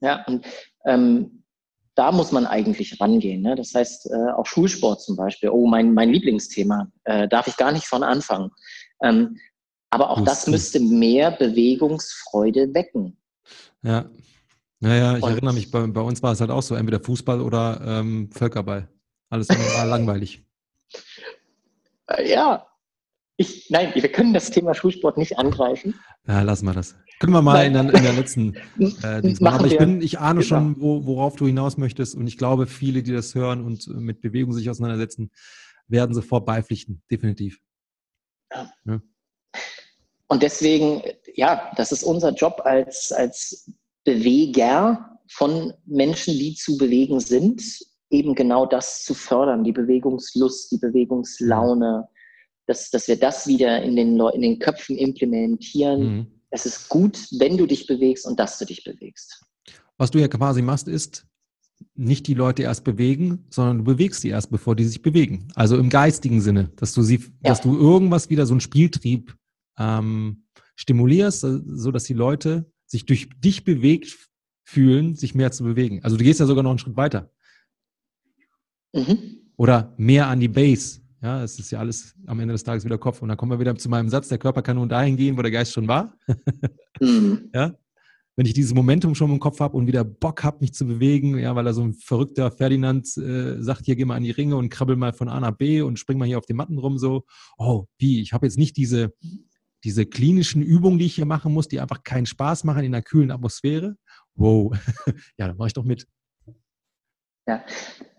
[0.00, 0.44] ja, und
[0.84, 1.44] ähm,
[1.94, 3.42] da muss man eigentlich rangehen.
[3.42, 3.54] Ne?
[3.54, 5.50] Das heißt, äh, auch Schulsport zum Beispiel.
[5.50, 6.90] Oh, mein, mein Lieblingsthema.
[7.04, 8.50] Äh, darf ich gar nicht von anfangen.
[9.02, 9.38] Ähm,
[9.90, 13.16] aber auch das müsste mehr Bewegungsfreude wecken.
[13.82, 14.10] Ja.
[14.80, 17.40] Naja, ich Und, erinnere mich, bei, bei, uns war es halt auch so, entweder Fußball
[17.40, 18.88] oder ähm, Völkerball.
[19.30, 20.44] Alles war langweilig.
[22.24, 22.66] Ja.
[23.40, 25.94] Ich, nein, wir können das Thema Schulsport nicht angreifen.
[26.26, 26.96] Ja, lassen wir das.
[27.20, 28.54] Können wir mal in der, in der, letzten
[29.02, 30.48] äh, Aber ich, bin, ich ahne genau.
[30.48, 32.16] schon, wo, worauf du hinaus möchtest.
[32.16, 35.30] Und ich glaube, viele, die das hören und mit Bewegung sich auseinandersetzen,
[35.86, 37.02] werden sofort beipflichten.
[37.08, 37.60] Definitiv.
[38.52, 38.72] Ja.
[38.86, 39.00] ja.
[40.26, 41.02] Und deswegen,
[41.36, 43.72] ja, das ist unser Job als, als
[44.02, 47.62] Beweger von Menschen, die zu bewegen sind,
[48.10, 52.08] eben genau das zu fördern, die Bewegungslust, die Bewegungslaune,
[52.68, 56.00] dass, dass wir das wieder in den, in den Köpfen implementieren.
[56.00, 56.26] Mhm.
[56.50, 59.42] Es ist gut, wenn du dich bewegst und dass du dich bewegst.
[59.96, 61.26] Was du ja quasi machst, ist,
[61.94, 65.48] nicht die Leute erst bewegen, sondern du bewegst sie erst, bevor die sich bewegen.
[65.54, 67.30] Also im geistigen Sinne, dass du sie, ja.
[67.42, 69.34] dass du irgendwas wieder so einen Spieltrieb
[69.78, 70.44] ähm,
[70.76, 74.16] stimulierst, äh, so dass die Leute sich durch dich bewegt
[74.64, 76.02] fühlen, sich mehr zu bewegen.
[76.02, 77.30] Also du gehst ja sogar noch einen Schritt weiter.
[78.92, 79.52] Mhm.
[79.56, 81.00] Oder mehr an die Base.
[81.20, 83.22] Ja, es ist ja alles am Ende des Tages wieder Kopf.
[83.22, 85.42] Und dann kommen wir wieder zu meinem Satz, der Körper kann nur dahin gehen, wo
[85.42, 86.14] der Geist schon war.
[87.00, 87.50] mhm.
[87.52, 87.74] Ja,
[88.38, 91.36] wenn ich dieses Momentum schon im Kopf habe und wieder Bock habe, mich zu bewegen,
[91.38, 94.54] ja, weil da so ein verrückter Ferdinand äh, sagt, hier geh mal an die Ringe
[94.54, 96.98] und krabbel mal von A nach B und spring mal hier auf den Matten rum,
[96.98, 97.24] so,
[97.56, 99.12] oh, wie, ich habe jetzt nicht diese,
[99.82, 103.02] diese klinischen Übungen, die ich hier machen muss, die einfach keinen Spaß machen in einer
[103.02, 103.96] kühlen Atmosphäre.
[104.36, 104.72] Wow,
[105.36, 106.06] ja, dann mache ich doch mit.
[107.48, 107.64] Ja,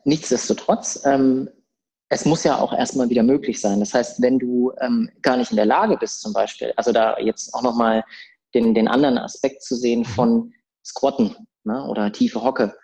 [0.03, 1.47] nichtsdestotrotz, ähm,
[2.09, 3.79] es muss ja auch erstmal wieder möglich sein.
[3.79, 7.17] Das heißt, wenn du ähm, gar nicht in der Lage bist, zum Beispiel, also da
[7.19, 8.03] jetzt auch nochmal
[8.55, 10.05] den, den anderen Aspekt zu sehen mhm.
[10.05, 10.53] von
[10.83, 12.75] Squatten ne, oder tiefe Hocke,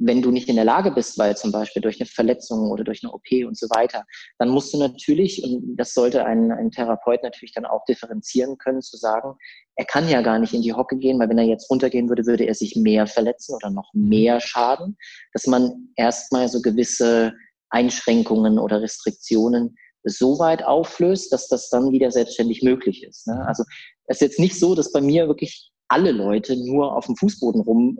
[0.00, 3.02] wenn du nicht in der Lage bist, weil zum Beispiel durch eine Verletzung oder durch
[3.02, 4.04] eine OP und so weiter,
[4.38, 8.80] dann musst du natürlich, und das sollte ein, ein Therapeut natürlich dann auch differenzieren können,
[8.80, 9.34] zu sagen,
[9.74, 12.26] er kann ja gar nicht in die Hocke gehen, weil wenn er jetzt runtergehen würde,
[12.26, 14.96] würde er sich mehr verletzen oder noch mehr schaden,
[15.32, 17.34] dass man erstmal so gewisse
[17.70, 23.26] Einschränkungen oder Restriktionen so weit auflöst, dass das dann wieder selbstständig möglich ist.
[23.26, 23.44] Ne?
[23.46, 23.64] Also
[24.06, 27.60] es ist jetzt nicht so, dass bei mir wirklich alle Leute nur auf dem Fußboden
[27.62, 27.98] rum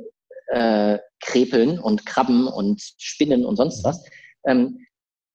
[0.49, 4.03] äh, krepeln und krabben und spinnen und sonst was.
[4.47, 4.79] Ähm,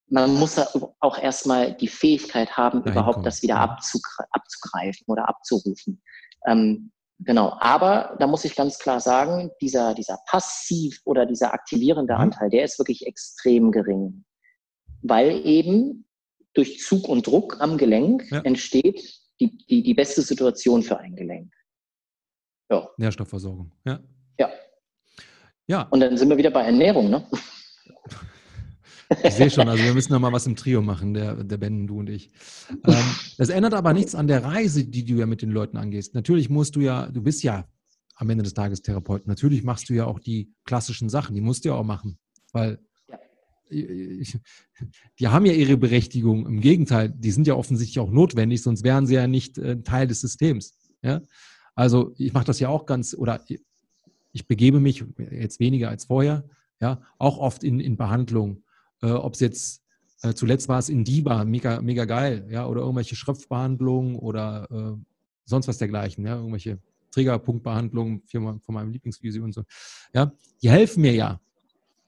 [0.08, 0.58] man muss
[1.00, 3.24] auch erstmal die Fähigkeit haben, Nein, überhaupt komm.
[3.24, 6.02] das wieder abzugre abzugreifen oder abzurufen.
[6.46, 6.92] Ähm,
[7.24, 7.56] genau.
[7.60, 12.20] Aber da muss ich ganz klar sagen, dieser, dieser passiv oder dieser aktivierende mhm.
[12.20, 14.24] Anteil, der ist wirklich extrem gering.
[15.02, 16.06] Weil eben
[16.54, 18.40] durch Zug und Druck am Gelenk ja.
[18.40, 21.52] entsteht die, die, die beste Situation für ein Gelenk.
[22.70, 22.88] Ja.
[22.96, 24.00] Nährstoffversorgung, ja.
[24.38, 24.50] Ja,
[25.66, 25.82] ja.
[25.90, 27.26] Und dann sind wir wieder bei Ernährung, ne?
[29.22, 31.86] Ich sehe schon, also wir müssen noch mal was im Trio machen, der, der Ben,
[31.86, 32.30] du und ich.
[32.70, 33.04] Ähm,
[33.38, 36.14] das ändert aber nichts an der Reise, die du ja mit den Leuten angehst.
[36.14, 37.66] Natürlich musst du ja, du bist ja
[38.16, 39.26] am Ende des Tages Therapeut.
[39.26, 42.18] Natürlich machst du ja auch die klassischen Sachen, die musst du ja auch machen.
[42.52, 42.78] Weil
[43.68, 44.38] ich,
[45.18, 46.46] die haben ja ihre Berechtigung.
[46.46, 50.06] Im Gegenteil, die sind ja offensichtlich auch notwendig, sonst wären sie ja nicht äh, Teil
[50.06, 50.78] des Systems.
[51.02, 51.20] Ja?
[51.74, 53.44] Also ich mache das ja auch ganz, oder
[54.32, 56.44] ich begebe mich jetzt weniger als vorher,
[56.80, 58.63] ja, auch oft in, in Behandlung.
[59.04, 59.82] Äh, Ob es jetzt
[60.22, 64.96] äh, zuletzt war es in DIBA, mega, mega geil, ja, oder irgendwelche Schröpfbehandlungen oder äh,
[65.44, 66.78] sonst was dergleichen, ja, irgendwelche
[67.10, 69.62] Triggerpunktbehandlungen von meinem Lieblingsphysio und so.
[70.14, 70.32] Ja,
[70.62, 71.40] die helfen mir ja.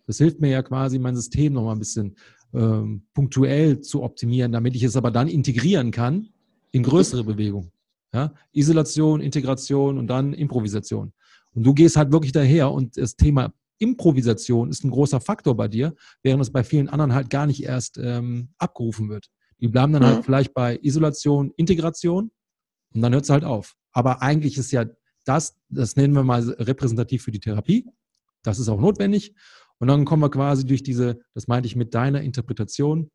[0.07, 2.17] Das hilft mir ja quasi, mein System nochmal ein bisschen
[2.55, 6.29] ähm, punktuell zu optimieren, damit ich es aber dann integrieren kann
[6.71, 7.71] in größere Bewegungen.
[8.15, 8.33] Ja?
[8.53, 11.13] Isolation, Integration und dann Improvisation.
[11.55, 15.69] Und du gehst halt wirklich daher und das Thema Improvisation ist ein großer Faktor bei
[15.69, 19.29] dir, während es bei vielen anderen halt gar nicht erst ähm, abgerufen wird.
[19.61, 20.17] Die bleiben dann halt mhm.
[20.17, 22.31] halt vielleicht bei Isolation, Integration
[22.95, 23.75] und dann hört es halt auf.
[23.93, 24.85] Aber eigentlich ist ja
[25.25, 27.87] das, das nennen wir mal repräsentativ für die Therapie.
[28.43, 29.35] Das ist auch notwendig.
[29.79, 33.11] Und dann kommen wir quasi durch diese, das meinte ich mit deiner Interpretation,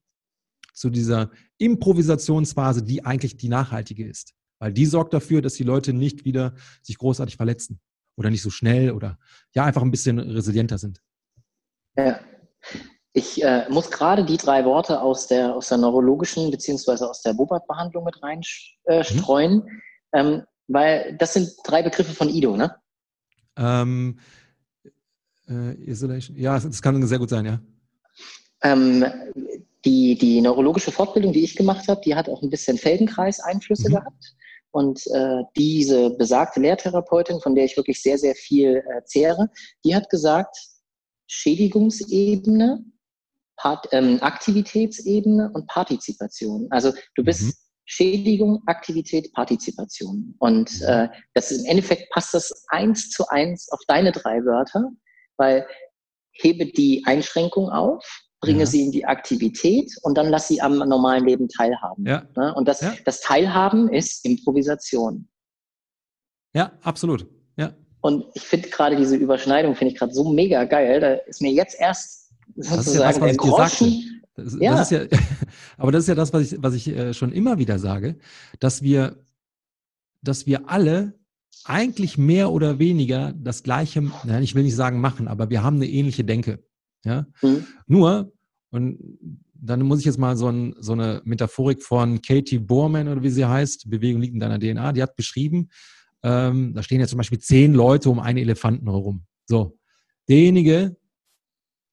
[0.73, 4.33] zu dieser Improvisationsphase, die eigentlich die nachhaltige ist.
[4.59, 7.81] Weil die sorgt dafür, dass die Leute nicht wieder sich großartig verletzen
[8.21, 9.17] oder nicht so schnell oder
[9.53, 11.01] ja, einfach ein bisschen resilienter sind.
[11.97, 12.19] Ja.
[13.13, 17.33] Ich äh, muss gerade die drei Worte aus der, aus der neurologischen beziehungsweise aus der
[17.33, 19.67] Bobat-Behandlung mit reinstreuen,
[20.13, 20.35] äh, mhm.
[20.35, 22.75] ähm, weil das sind drei Begriffe von Ido, ne?
[23.57, 24.19] Ähm,
[25.49, 27.59] äh, Isolation, ja, das kann sehr gut sein, ja.
[28.63, 29.03] Ähm,
[29.83, 33.95] die, die neurologische Fortbildung, die ich gemacht habe, die hat auch ein bisschen Feldenkreis-Einflüsse mhm.
[33.95, 34.35] gehabt.
[34.71, 39.49] Und äh, diese besagte Lehrtherapeutin, von der ich wirklich sehr, sehr viel äh, zehre,
[39.83, 40.55] die hat gesagt,
[41.27, 42.83] Schädigungsebene,
[43.57, 46.67] Part, ähm, Aktivitätsebene und Partizipation.
[46.71, 47.53] Also du bist mhm.
[47.85, 50.35] Schädigung, Aktivität, Partizipation.
[50.39, 50.87] Und mhm.
[50.87, 54.89] äh, das im Endeffekt passt das eins zu eins auf deine drei Wörter,
[55.37, 55.67] weil
[56.31, 58.05] hebe die Einschränkung auf,
[58.41, 58.65] bringe ja.
[58.65, 62.05] sie in die Aktivität und dann lass sie am normalen Leben teilhaben.
[62.05, 62.23] Ja.
[62.35, 62.53] Ne?
[62.55, 62.93] Und das, ja.
[63.05, 65.27] das Teilhaben ist Improvisation.
[66.53, 67.27] Ja, absolut.
[67.55, 67.73] Ja.
[68.01, 70.99] Und ich finde gerade diese Überschneidung, finde ich gerade so mega geil.
[70.99, 74.23] Da ist mir jetzt erst sozusagen der Groschen.
[74.35, 74.75] Das, ja.
[74.75, 75.05] Das ja,
[75.77, 78.17] aber das ist ja das, was ich, was ich äh, schon immer wieder sage,
[78.59, 79.23] dass wir,
[80.23, 81.13] dass wir alle
[81.63, 84.11] eigentlich mehr oder weniger das Gleiche,
[84.41, 86.63] ich will nicht sagen machen, aber wir haben eine ähnliche Denke.
[87.03, 87.25] Ja?
[87.41, 87.65] Mhm.
[87.87, 88.31] Nur,
[88.71, 88.99] und
[89.53, 93.29] dann muss ich jetzt mal so, ein, so, eine Metaphorik von Katie Borman oder wie
[93.29, 95.69] sie heißt, Bewegung liegt in deiner DNA, die hat beschrieben,
[96.23, 99.25] ähm, da stehen ja zum Beispiel zehn Leute um einen Elefanten herum.
[99.45, 99.77] So,
[100.29, 100.95] derjenige,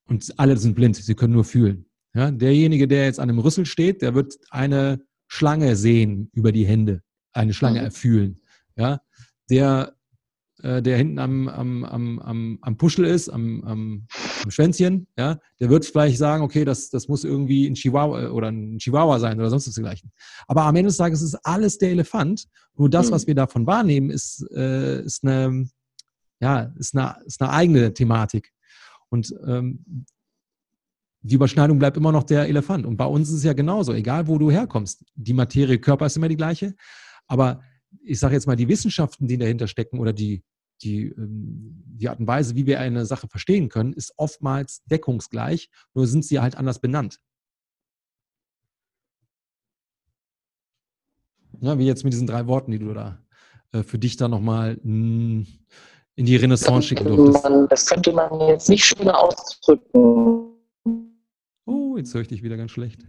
[0.06, 1.86] und alle sind blind, sie können nur fühlen.
[2.14, 2.30] Ja?
[2.30, 7.02] Derjenige, der jetzt an einem Rüssel steht, der wird eine Schlange sehen über die Hände,
[7.32, 7.86] eine Schlange mhm.
[7.86, 8.40] erfühlen.
[8.76, 9.00] Ja?
[9.50, 9.98] Der
[10.62, 14.06] äh, der hinten am, am, am, am, am Puschel ist, am, am,
[14.42, 18.26] am Schwänzchen, ja, der wird vielleicht sagen, okay, das, das muss irgendwie ein Chihuahua äh,
[18.26, 20.12] oder ein Chihuahua sein oder sonst was dergleichen.
[20.46, 22.46] Aber am Ende des Tages ist alles der Elefant.
[22.76, 23.14] Nur das, mhm.
[23.14, 25.68] was wir davon wahrnehmen, ist, äh, ist, eine,
[26.40, 28.52] ja, ist, eine, ist eine eigene Thematik.
[29.08, 30.06] Und ähm,
[31.22, 32.86] die Überschneidung bleibt immer noch der Elefant.
[32.86, 35.04] Und bei uns ist es ja genauso, egal wo du herkommst.
[35.14, 36.74] Die Materie Körper ist immer die gleiche,
[37.26, 37.62] aber
[38.02, 40.42] ich sage jetzt mal, die Wissenschaften, die dahinter stecken oder die,
[40.82, 45.70] die, ähm, die Art und Weise, wie wir eine Sache verstehen können, ist oftmals deckungsgleich,
[45.94, 47.20] nur sind sie halt anders benannt.
[51.60, 53.18] Ja, wie jetzt mit diesen drei Worten, die du da
[53.72, 55.46] äh, für dich da nochmal hm,
[56.14, 57.44] in die Renaissance schicken durftest.
[57.70, 60.52] Das könnte man jetzt nicht schöner ausdrücken.
[61.64, 63.04] Oh, jetzt höre ich dich wieder ganz schlecht.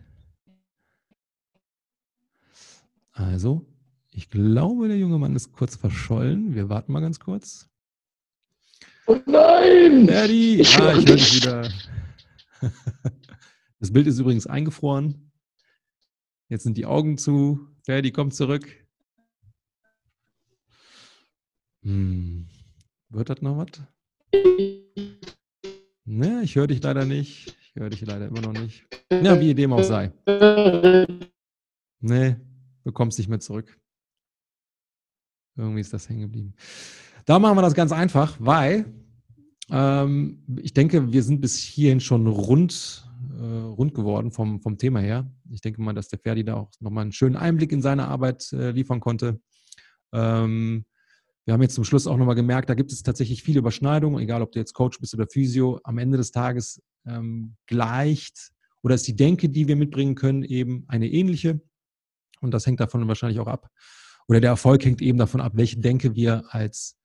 [3.12, 3.66] Also,
[4.12, 6.56] ich glaube, der junge Mann ist kurz verschollen.
[6.56, 7.70] Wir warten mal ganz kurz.
[9.08, 10.08] Oh nein!
[10.08, 10.62] Daddy!
[10.62, 11.70] Ich, ah, ich höre dich wieder.
[13.82, 15.32] Das Bild ist übrigens eingefroren.
[16.50, 17.66] Jetzt sind die Augen zu.
[17.86, 18.68] Ferdi kommt zurück.
[21.84, 22.50] Hm.
[23.08, 23.82] Wird das noch was?
[26.04, 27.56] Ne, ich höre dich leider nicht.
[27.62, 28.86] Ich höre dich leider immer noch nicht.
[29.12, 30.12] Ja, wie dem auch sei.
[32.02, 32.42] Ne,
[32.84, 33.79] du kommst nicht mehr zurück.
[35.60, 36.54] Irgendwie ist das hängen geblieben.
[37.26, 38.86] Da machen wir das ganz einfach, weil
[39.70, 43.08] ähm, ich denke, wir sind bis hierhin schon rund,
[43.38, 45.30] äh, rund geworden vom, vom Thema her.
[45.52, 48.52] Ich denke mal, dass der Ferdi da auch nochmal einen schönen Einblick in seine Arbeit
[48.54, 49.40] äh, liefern konnte.
[50.14, 50.86] Ähm,
[51.46, 54.42] wir haben jetzt zum Schluss auch nochmal gemerkt, da gibt es tatsächlich viele Überschneidungen, egal
[54.42, 55.80] ob du jetzt Coach bist oder Physio.
[55.84, 58.52] Am Ende des Tages ähm, gleicht
[58.82, 61.60] oder ist die Denke, die wir mitbringen können, eben eine ähnliche.
[62.42, 63.70] Und das hängt davon wahrscheinlich auch ab,
[64.30, 66.98] oder der Erfolg hängt eben davon ab, welche Denke wir als,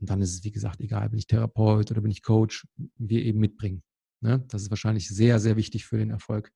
[0.00, 3.22] und dann ist es wie gesagt egal, bin ich Therapeut oder bin ich Coach, wir
[3.22, 3.82] eben mitbringen.
[4.20, 4.44] Ne?
[4.48, 6.52] Das ist wahrscheinlich sehr, sehr wichtig für den Erfolg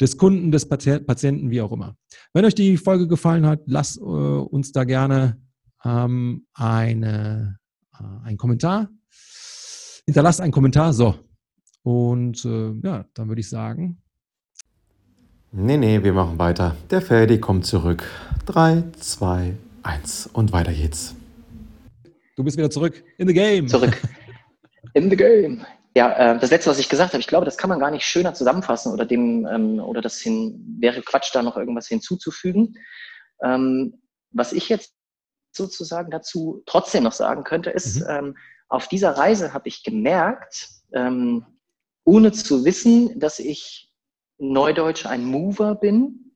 [0.00, 1.96] des Kunden, des Patienten, wie auch immer.
[2.32, 5.42] Wenn euch die Folge gefallen hat, lasst äh, uns da gerne
[5.84, 7.58] ähm, eine,
[7.98, 8.88] äh, einen Kommentar.
[10.06, 10.92] Hinterlasst einen Kommentar.
[10.94, 11.16] So.
[11.82, 14.02] Und äh, ja, dann würde ich sagen,
[15.50, 16.76] Nee, nee, wir machen weiter.
[16.90, 18.04] Der Ferdi kommt zurück.
[18.44, 21.14] 3, 2, 1 und weiter geht's.
[22.36, 23.66] Du bist wieder zurück in the game.
[23.66, 23.96] Zurück.
[24.92, 25.64] In the game.
[25.96, 28.04] Ja, äh, das letzte, was ich gesagt habe, ich glaube, das kann man gar nicht
[28.04, 32.74] schöner zusammenfassen oder dem ähm, oder das hin, wäre Quatsch, da noch irgendwas hinzuzufügen.
[33.42, 34.92] Ähm, was ich jetzt
[35.52, 38.06] sozusagen dazu trotzdem noch sagen könnte, ist, mhm.
[38.08, 38.36] ähm,
[38.68, 41.46] auf dieser Reise habe ich gemerkt, ähm,
[42.04, 43.87] ohne zu wissen, dass ich
[44.38, 46.32] Neudeutsch ein Mover bin,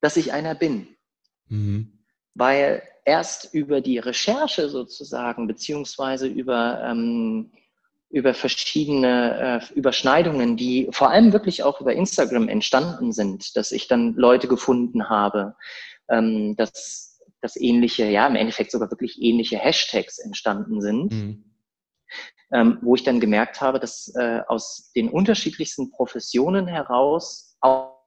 [0.00, 0.88] dass ich einer bin.
[1.50, 1.98] Mhm.
[2.34, 7.50] weil erst über die Recherche sozusagen, beziehungsweise über, ähm,
[8.08, 13.88] über verschiedene äh, Überschneidungen, die vor allem wirklich auch über Instagram entstanden sind, dass ich
[13.88, 15.56] dann Leute gefunden habe,
[16.08, 21.12] ähm, dass, dass ähnliche, ja, im Endeffekt sogar wirklich ähnliche Hashtags entstanden sind.
[21.12, 21.44] Mhm.
[22.52, 28.00] Ähm, wo ich dann gemerkt habe, dass äh, aus den unterschiedlichsten Professionen heraus auch,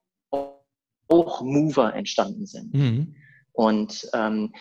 [1.07, 2.73] auch Mover entstanden sind.
[2.73, 3.15] Mhm.
[3.53, 4.51] Und ähm,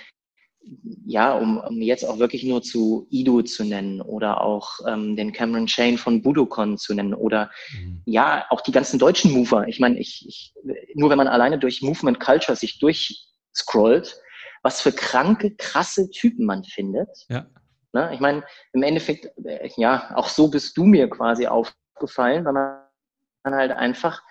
[1.05, 5.33] ja, um, um jetzt auch wirklich nur zu Ido zu nennen oder auch ähm, den
[5.33, 8.03] Cameron Shane von Budokon zu nennen oder mhm.
[8.05, 9.67] ja, auch die ganzen deutschen Mover.
[9.67, 10.55] Ich meine, ich, ich,
[10.95, 14.17] nur wenn man alleine durch Movement Culture sich durchscrollt,
[14.63, 17.09] was für kranke, krasse Typen man findet.
[17.29, 17.47] Ja.
[17.93, 18.11] Ne?
[18.15, 23.55] Ich meine, im Endeffekt, äh, ja, auch so bist du mir quasi aufgefallen, weil man
[23.55, 24.23] halt einfach,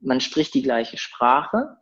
[0.00, 1.76] man spricht die gleiche Sprache,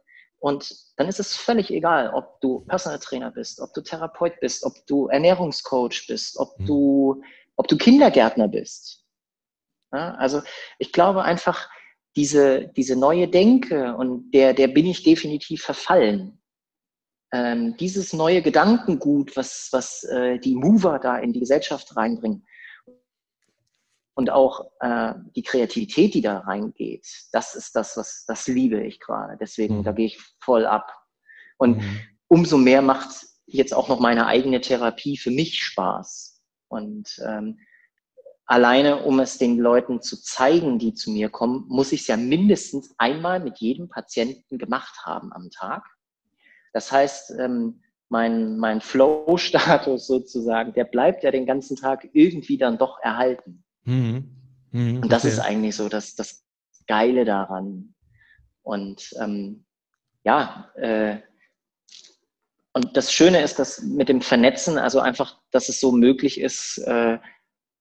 [0.45, 4.63] und dann ist es völlig egal, ob du Personal Trainer bist, ob du Therapeut bist,
[4.65, 6.67] ob du Ernährungscoach bist, ob mhm.
[6.67, 7.23] du,
[7.57, 9.07] ob du Kindergärtner bist.
[9.91, 10.43] Ja, also
[10.79, 11.71] ich glaube einfach,
[12.15, 16.39] diese, diese neue Denke und der, der bin ich definitiv verfallen.
[17.35, 22.47] Ähm, dieses neue Gedankengut, was, was äh, die Mover da in die Gesellschaft reinbringen,
[24.15, 29.01] und auch äh, die Kreativität, die da reingeht, das ist das, was das liebe ich
[29.01, 29.37] gerade.
[29.37, 29.83] Deswegen, mhm.
[29.83, 30.93] da gehe ich voll ab.
[31.59, 32.01] Und mhm.
[32.29, 36.41] umso mehr macht jetzt auch noch meine eigene Therapie für mich Spaß.
[36.69, 37.59] Und ähm,
[38.47, 42.17] alleine, um es den Leuten zu zeigen, die zu mir kommen, muss ich es ja
[42.17, 45.85] mindestens einmal mit jedem Patienten gemacht haben am Tag.
[46.75, 52.77] Das heißt, ähm, mein, mein Flow-Status sozusagen, der bleibt ja den ganzen Tag irgendwie dann
[52.77, 53.65] doch erhalten.
[53.85, 54.31] Mhm.
[54.73, 56.45] Mhm, und das ist eigentlich so das, das
[56.87, 57.95] Geile daran.
[58.63, 59.65] Und ähm,
[60.25, 61.19] ja, äh,
[62.73, 66.79] und das Schöne ist, dass mit dem Vernetzen, also einfach, dass es so möglich ist,
[66.79, 67.19] äh,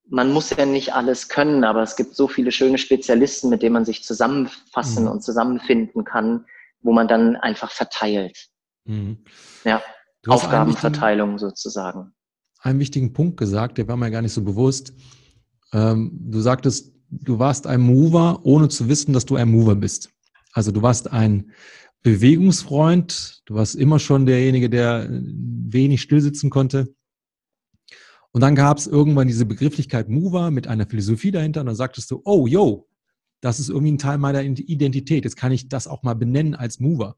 [0.08, 3.74] man muss ja nicht alles können, aber es gibt so viele schöne Spezialisten, mit denen
[3.74, 5.12] man sich zusammenfassen mhm.
[5.12, 6.46] und zusammenfinden kann,
[6.82, 8.53] wo man dann einfach verteilt.
[8.86, 9.18] Mhm.
[9.64, 9.82] Ja,
[10.28, 12.14] Aufgabenverteilung sozusagen.
[12.60, 14.94] Einen wichtigen Punkt gesagt, der war mir gar nicht so bewusst.
[15.74, 20.10] Ähm, du sagtest, du warst ein Mover, ohne zu wissen, dass du ein Mover bist.
[20.54, 21.52] Also du warst ein
[22.04, 26.94] Bewegungsfreund, du warst immer schon derjenige, der wenig stillsitzen konnte.
[28.32, 32.10] Und dann gab es irgendwann diese Begrifflichkeit Mover mit einer Philosophie dahinter und dann sagtest
[32.12, 32.88] du, oh, yo,
[33.42, 35.24] das ist irgendwie ein Teil meiner Identität.
[35.24, 37.18] Jetzt kann ich das auch mal benennen als Mover.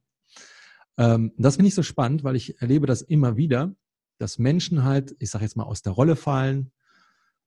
[0.98, 3.76] Ähm, das finde ich so spannend, weil ich erlebe das immer wieder,
[4.18, 6.72] dass Menschen halt, ich sage jetzt mal, aus der Rolle fallen,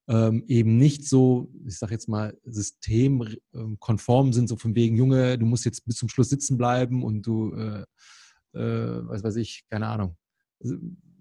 [0.09, 5.46] ähm, eben nicht so, ich sage jetzt mal, systemkonform sind, so von wegen, Junge, du
[5.46, 7.84] musst jetzt bis zum Schluss sitzen bleiben und du, äh,
[8.55, 10.16] äh, was weiß ich, keine Ahnung,
[10.61, 10.76] also,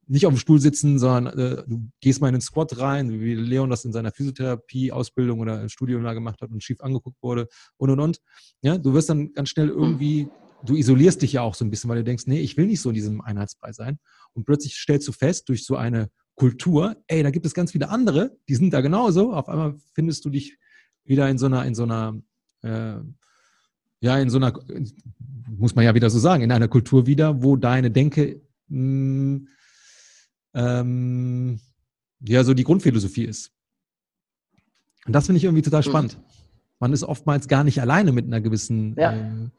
[0.10, 3.36] nicht auf dem Stuhl sitzen, sondern äh, du gehst mal in den Squat rein, wie
[3.36, 7.90] Leon das in seiner Physiotherapie-Ausbildung oder Studium da gemacht hat und schief angeguckt wurde und
[7.90, 8.22] und und.
[8.62, 10.30] Ja, du wirst dann ganz schnell irgendwie,
[10.64, 12.82] du isolierst dich ja auch so ein bisschen, weil du denkst, nee, ich will nicht
[12.82, 14.00] so in diesem Einheitsbrei sein.
[14.34, 17.90] Und plötzlich stellst du fest, durch so eine Kultur, ey, da gibt es ganz viele
[17.90, 19.34] andere, die sind da genauso.
[19.34, 20.58] Auf einmal findest du dich
[21.04, 22.16] wieder in so einer, in so einer,
[22.62, 23.00] äh,
[24.00, 24.54] ja, in so einer,
[25.48, 29.48] muss man ja wieder so sagen, in einer Kultur wieder, wo deine Denke mh, mm,
[30.54, 31.60] ähm,
[32.20, 33.52] ja so die Grundphilosophie ist.
[35.06, 35.86] Und das finde ich irgendwie total mhm.
[35.86, 36.20] spannend.
[36.80, 39.14] Man ist oftmals gar nicht alleine mit einer gewissen ja.
[39.14, 39.50] äh,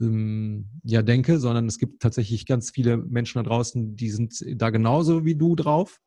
[0.00, 4.70] ähm, ja, denke, sondern es gibt tatsächlich ganz viele Menschen da draußen, die sind da
[4.70, 6.00] genauso wie du drauf.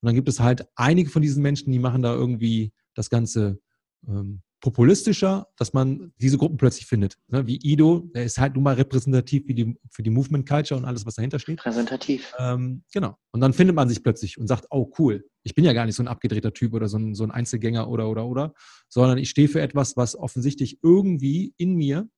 [0.00, 3.60] Und dann gibt es halt einige von diesen Menschen, die machen da irgendwie das Ganze
[4.08, 7.16] ähm, populistischer, dass man diese Gruppen plötzlich findet.
[7.28, 7.46] Ne?
[7.46, 10.86] Wie Ido, der ist halt nun mal repräsentativ für die, für die Movement Culture und
[10.86, 11.58] alles, was dahinter steht.
[11.60, 12.32] Repräsentativ.
[12.38, 13.16] Ähm, genau.
[13.32, 15.96] Und dann findet man sich plötzlich und sagt, oh cool, ich bin ja gar nicht
[15.96, 18.54] so ein abgedrehter Typ oder so ein, so ein Einzelgänger oder oder oder,
[18.88, 22.08] sondern ich stehe für etwas, was offensichtlich irgendwie in mir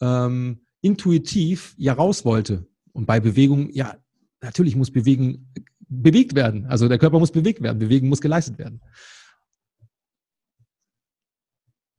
[0.00, 2.66] ähm, intuitiv ja raus wollte.
[2.92, 3.96] Und bei Bewegung, ja,
[4.40, 5.52] natürlich muss Bewegung
[5.88, 6.66] bewegt werden.
[6.66, 8.80] Also der Körper muss bewegt werden, Bewegung muss geleistet werden.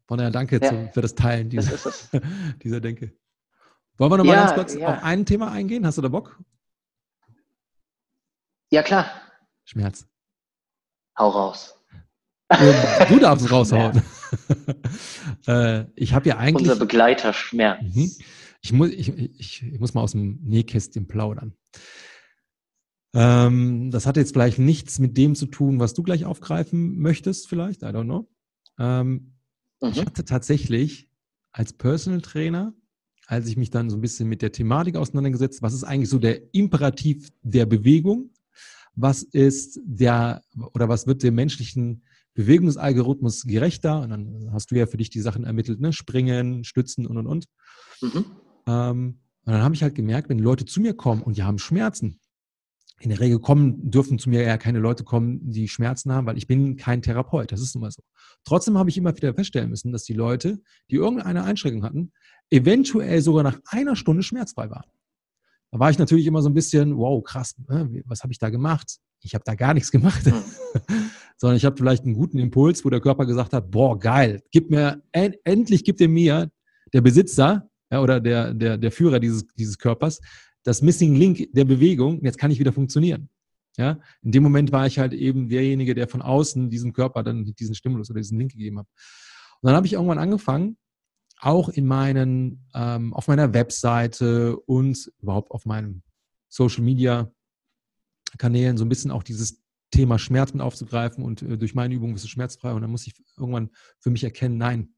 [0.07, 0.69] Von daher danke ja.
[0.69, 2.09] zu, für das Teilen dieser, das
[2.63, 3.13] dieser Denke.
[3.97, 4.87] Wollen wir nochmal ja, ganz kurz ja.
[4.87, 5.85] auf ein Thema eingehen?
[5.85, 6.39] Hast du da Bock?
[8.71, 9.09] Ja, klar.
[9.63, 10.07] Schmerz.
[11.17, 11.80] Hau raus.
[13.09, 14.01] Du darfst raushauen.
[15.47, 16.69] äh, ich habe ja eigentlich.
[16.69, 17.81] Unser Begleiter Schmerz.
[17.81, 18.11] Mhm.
[18.61, 21.53] Ich, muss, ich, ich, ich, muss mal aus dem Nähkästchen plaudern.
[23.13, 27.47] Ähm, das hat jetzt vielleicht nichts mit dem zu tun, was du gleich aufgreifen möchtest,
[27.47, 27.81] vielleicht.
[27.81, 28.29] I don't know.
[28.79, 29.33] Ähm,
[29.81, 29.89] mhm.
[29.89, 31.09] Ich hatte tatsächlich
[31.51, 32.73] als Personal Trainer
[33.31, 36.19] als ich mich dann so ein bisschen mit der Thematik auseinandergesetzt, was ist eigentlich so
[36.19, 38.29] der Imperativ der Bewegung?
[38.93, 40.41] Was ist der
[40.73, 42.03] oder was wird dem menschlichen
[42.33, 44.01] Bewegungsalgorithmus gerechter?
[44.01, 45.93] Und dann hast du ja für dich die Sachen ermittelt, ne?
[45.93, 47.45] Springen, Stützen und und und.
[48.01, 48.25] Mhm.
[48.67, 51.57] Ähm, und dann habe ich halt gemerkt, wenn Leute zu mir kommen und die haben
[51.57, 52.19] Schmerzen,
[53.01, 56.37] in der Regel kommen, dürfen zu mir eher keine Leute kommen, die Schmerzen haben, weil
[56.37, 57.51] ich bin kein Therapeut.
[57.51, 58.03] Das ist nun mal so.
[58.43, 60.61] Trotzdem habe ich immer wieder feststellen müssen, dass die Leute,
[60.91, 62.11] die irgendeine Einschränkung hatten,
[62.51, 64.89] eventuell sogar nach einer Stunde schmerzfrei waren.
[65.71, 68.03] Da war ich natürlich immer so ein bisschen, wow, krass, ne?
[68.05, 68.97] was habe ich da gemacht?
[69.21, 70.33] Ich habe da gar nichts gemacht, hm.
[71.37, 74.69] sondern ich habe vielleicht einen guten Impuls, wo der Körper gesagt hat, boah, geil, gib
[74.69, 76.51] mir, endlich gibt er mir,
[76.93, 80.19] der Besitzer ja, oder der, der, der Führer dieses, dieses Körpers,
[80.63, 83.29] das Missing Link der Bewegung, jetzt kann ich wieder funktionieren.
[83.77, 87.45] Ja, in dem Moment war ich halt eben derjenige, der von außen diesem Körper dann
[87.45, 88.87] diesen Stimulus oder diesen Link gegeben hat.
[89.61, 90.77] Und dann habe ich irgendwann angefangen,
[91.41, 96.03] auch in meinen, ähm, auf meiner Webseite und überhaupt auf meinen
[96.47, 97.31] Social Media
[98.37, 102.13] Kanälen so ein bisschen auch dieses Thema Schmerz mit aufzugreifen und äh, durch meine Übung
[102.13, 102.71] bist du schmerzfrei.
[102.71, 104.93] Und dann muss ich irgendwann für mich erkennen, nein,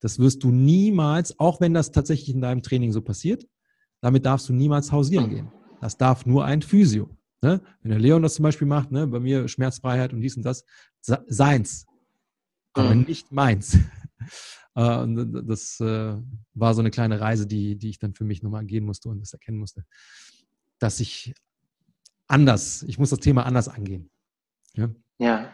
[0.00, 3.46] das wirst du niemals, auch wenn das tatsächlich in deinem Training so passiert,
[4.00, 5.52] damit darfst du niemals hausieren gehen.
[5.80, 7.10] Das darf nur ein Physio.
[7.42, 7.60] Ne?
[7.82, 10.64] Wenn der Leon das zum Beispiel macht, ne, bei mir Schmerzfreiheit und dies und das,
[11.00, 11.86] seins,
[12.72, 13.02] aber mhm.
[13.02, 13.78] nicht meins.
[14.74, 15.06] Äh,
[15.44, 16.16] das äh,
[16.54, 19.20] war so eine kleine Reise, die, die ich dann für mich nochmal gehen musste und
[19.20, 19.84] das erkennen musste,
[20.78, 21.34] dass ich
[22.26, 24.10] anders, ich muss das Thema anders angehen.
[24.74, 24.90] Ja.
[25.18, 25.52] Ja,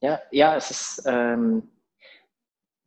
[0.00, 1.68] ja, ja es ist, ähm,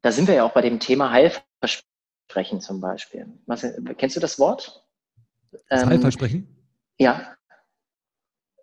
[0.01, 1.95] da sind wir ja auch bei dem Thema Heilversprechen
[2.35, 3.27] Heilversprechen zum Beispiel.
[3.45, 3.65] Was,
[3.97, 4.83] kennst du das Wort?
[5.69, 6.47] Das ähm, Heilversprechen?
[6.97, 7.34] Ja.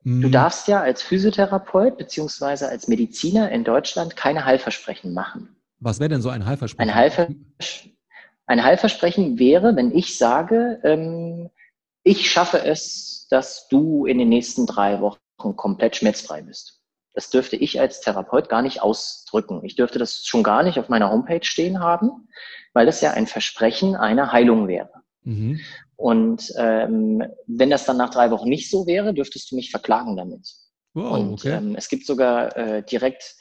[0.04, 0.32] Du hm.
[0.32, 5.56] darfst ja als Physiotherapeut beziehungsweise als Mediziner in Deutschland keine Heilversprechen machen.
[5.78, 6.90] Was wäre denn so ein Heilversprechen?
[6.90, 7.28] Ein, Heilver
[8.46, 11.50] ein Heilversprechen wäre, wenn ich sage, ähm,
[12.02, 15.18] ich schaffe es, dass du in den nächsten drei Wochen
[15.56, 16.80] komplett schmerzfrei bist.
[17.14, 19.60] Das dürfte ich als Therapeut gar nicht ausdrücken.
[19.64, 22.28] Ich dürfte das schon gar nicht auf meiner Homepage stehen haben,
[22.72, 25.01] weil das ja ein Versprechen einer Heilung wäre.
[25.24, 25.60] Mhm.
[25.96, 30.16] Und ähm, wenn das dann nach drei Wochen nicht so wäre, dürftest du mich verklagen
[30.16, 30.48] damit.
[30.94, 31.56] Wow, und okay.
[31.56, 33.36] ähm, es gibt sogar äh, direkt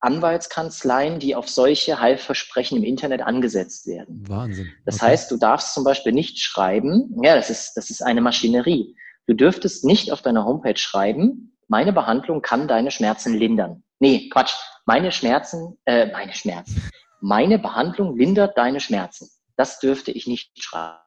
[0.00, 4.22] Anwaltskanzleien, die auf solche Heilversprechen im Internet angesetzt werden.
[4.28, 4.70] Wahnsinn.
[4.84, 5.06] Das okay.
[5.06, 8.96] heißt, du darfst zum Beispiel nicht schreiben, ja, das ist, das ist eine Maschinerie.
[9.26, 13.82] Du dürftest nicht auf deiner Homepage schreiben, meine Behandlung kann deine Schmerzen lindern.
[13.98, 14.52] Nee, Quatsch.
[14.86, 16.82] Meine Schmerzen, äh, meine Schmerzen
[17.24, 19.30] meine Behandlung lindert deine Schmerzen.
[19.56, 20.98] Das dürfte ich nicht schreiben.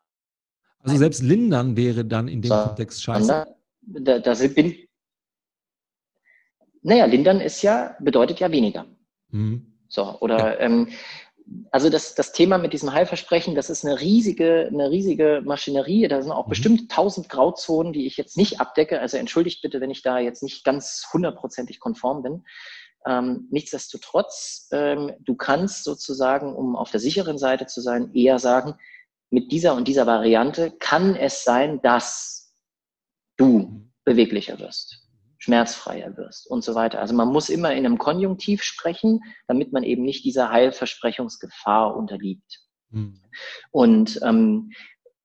[0.87, 3.45] Also selbst lindern wäre dann in dem so, Kontext scheiße.
[3.81, 4.75] Da, da bin,
[6.81, 8.85] naja, lindern ist ja, bedeutet ja weniger.
[9.29, 9.73] Mhm.
[9.89, 10.59] So, oder ja.
[10.59, 10.89] ähm,
[11.71, 16.07] also das, das Thema mit diesem Heilversprechen, das ist eine riesige, eine riesige Maschinerie.
[16.07, 16.49] Da sind auch mhm.
[16.49, 18.99] bestimmt tausend Grauzonen, die ich jetzt nicht abdecke.
[18.99, 22.43] Also entschuldigt bitte, wenn ich da jetzt nicht ganz hundertprozentig konform bin.
[23.05, 28.75] Ähm, nichtsdestotrotz, ähm, du kannst sozusagen, um auf der sicheren Seite zu sein, eher sagen,
[29.29, 32.53] mit dieser und dieser Variante kann es sein, dass
[33.37, 35.07] du beweglicher wirst,
[35.37, 36.99] schmerzfreier wirst und so weiter.
[36.99, 42.61] Also man muss immer in einem Konjunktiv sprechen, damit man eben nicht dieser Heilversprechungsgefahr unterliegt.
[42.89, 43.21] Mhm.
[43.71, 44.71] Und ähm,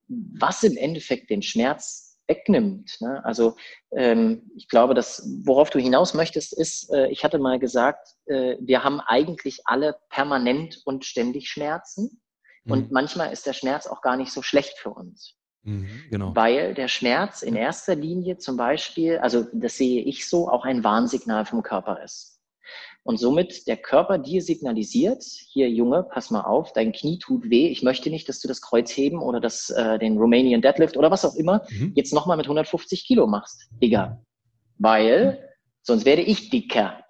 [0.09, 3.00] was im Endeffekt den Schmerz wegnimmt.
[3.00, 3.24] Ne?
[3.24, 3.57] Also
[3.92, 8.57] ähm, ich glaube, dass worauf du hinaus möchtest, ist, äh, ich hatte mal gesagt, äh,
[8.61, 12.21] wir haben eigentlich alle permanent und ständig Schmerzen.
[12.64, 12.72] Mhm.
[12.72, 15.34] Und manchmal ist der Schmerz auch gar nicht so schlecht für uns.
[15.64, 16.34] Mhm, genau.
[16.34, 20.82] Weil der Schmerz in erster Linie zum Beispiel, also das sehe ich so, auch ein
[20.82, 22.32] Warnsignal vom Körper ist
[23.04, 27.68] und somit der Körper dir signalisiert, hier Junge, pass mal auf, dein Knie tut weh,
[27.68, 31.24] ich möchte nicht, dass du das Kreuzheben oder das, äh, den Romanian Deadlift oder was
[31.24, 31.92] auch immer mhm.
[31.96, 34.22] jetzt nochmal mit 150 Kilo machst, Digga.
[34.78, 35.48] Weil
[35.82, 37.01] sonst werde ich dicker.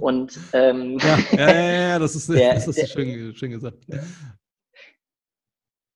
[0.00, 3.78] Und ähm, ja, ja, ja, ja, das ist, der, das ist der, schön, schön gesagt.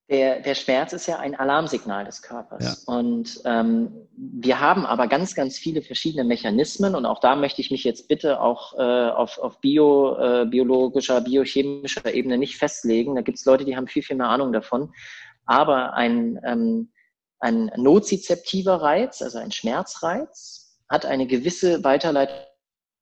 [0.08, 2.84] Der, der Schmerz ist ja ein Alarmsignal des Körpers.
[2.86, 2.94] Ja.
[2.94, 6.94] Und ähm, wir haben aber ganz, ganz viele verschiedene Mechanismen.
[6.94, 11.20] Und auch da möchte ich mich jetzt bitte auch äh, auf, auf bio, äh, biologischer,
[11.22, 13.16] biochemischer Ebene nicht festlegen.
[13.16, 14.92] Da gibt es Leute, die haben viel, viel mehr Ahnung davon.
[15.44, 16.92] Aber ein, ähm,
[17.40, 21.82] ein nozizeptiver Reiz, also ein Schmerzreiz, hat eine gewisse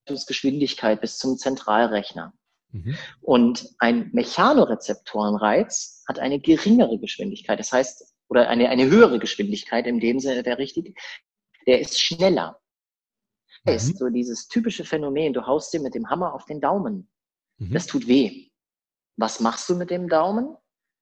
[0.05, 2.33] Weiterleitungsgeschwindigkeit bis zum Zentralrechner.
[2.73, 2.97] Mhm.
[3.21, 7.59] Und ein Mechanorezeptorenreiz hat eine geringere Geschwindigkeit.
[7.59, 10.99] Das heißt, oder eine, eine höhere Geschwindigkeit in dem Sinne der richtig,
[11.67, 12.61] der ist schneller.
[13.65, 13.73] Mhm.
[13.73, 17.09] Ist so dieses typische Phänomen, du haust dir mit dem Hammer auf den Daumen.
[17.59, 17.73] Mhm.
[17.73, 18.51] Das tut weh.
[19.17, 20.57] Was machst du mit dem Daumen?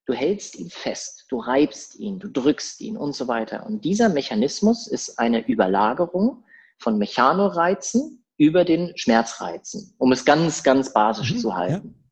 [0.05, 3.65] Du hältst ihn fest, du reibst ihn, du drückst ihn und so weiter.
[3.65, 6.45] Und dieser Mechanismus ist eine Überlagerung
[6.77, 11.95] von Mechanoreizen über den Schmerzreizen, um es ganz, ganz basisch mhm, zu halten.
[11.95, 12.03] Ja.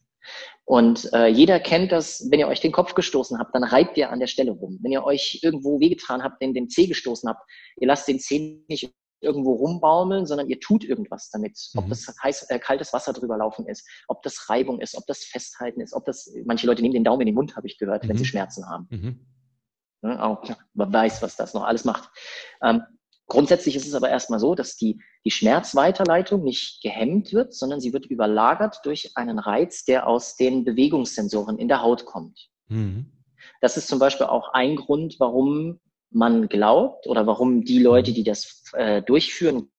[0.65, 4.11] Und äh, jeder kennt das, wenn ihr euch den Kopf gestoßen habt, dann reibt ihr
[4.11, 4.79] an der Stelle rum.
[4.83, 7.43] Wenn ihr euch irgendwo wehgetan habt, den, den Zeh gestoßen habt,
[7.81, 11.59] ihr lasst den Zeh nicht irgendwo rumbaumeln, sondern ihr tut irgendwas damit.
[11.77, 11.91] Ob mhm.
[11.91, 15.81] das heiß, äh, kaltes Wasser drüber laufen ist, ob das Reibung ist, ob das Festhalten
[15.81, 18.09] ist, ob das, manche Leute nehmen den Daumen in den Mund, habe ich gehört, mhm.
[18.09, 18.29] wenn sie mhm.
[18.29, 18.87] Schmerzen haben.
[18.91, 19.27] Mhm.
[20.03, 20.43] Ja, auch,
[20.73, 22.09] man weiß, was das noch alles macht.
[22.63, 22.83] Ähm,
[23.31, 27.95] grundsätzlich ist es aber erstmal so, dass die, die Schmerzweiterleitung nicht gehemmt wird, sondern sie
[27.95, 32.51] wird überlagert durch einen Reiz, der aus den Bewegungssensoren in der Haut kommt.
[32.69, 33.13] Mhm.
[33.63, 38.25] Das ist zum Beispiel auch ein Grund, warum man glaubt oder warum die Leute, die
[38.25, 39.71] das äh, durchführen,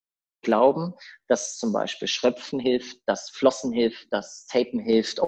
[0.42, 0.94] glauben,
[1.28, 5.22] dass zum Beispiel Schröpfen hilft, dass Flossen hilft, dass Tapen hilft,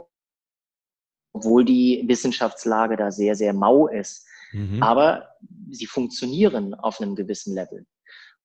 [1.33, 4.25] obwohl die Wissenschaftslage da sehr, sehr mau ist.
[4.53, 4.81] Mhm.
[4.81, 5.29] Aber
[5.69, 7.85] sie funktionieren auf einem gewissen Level.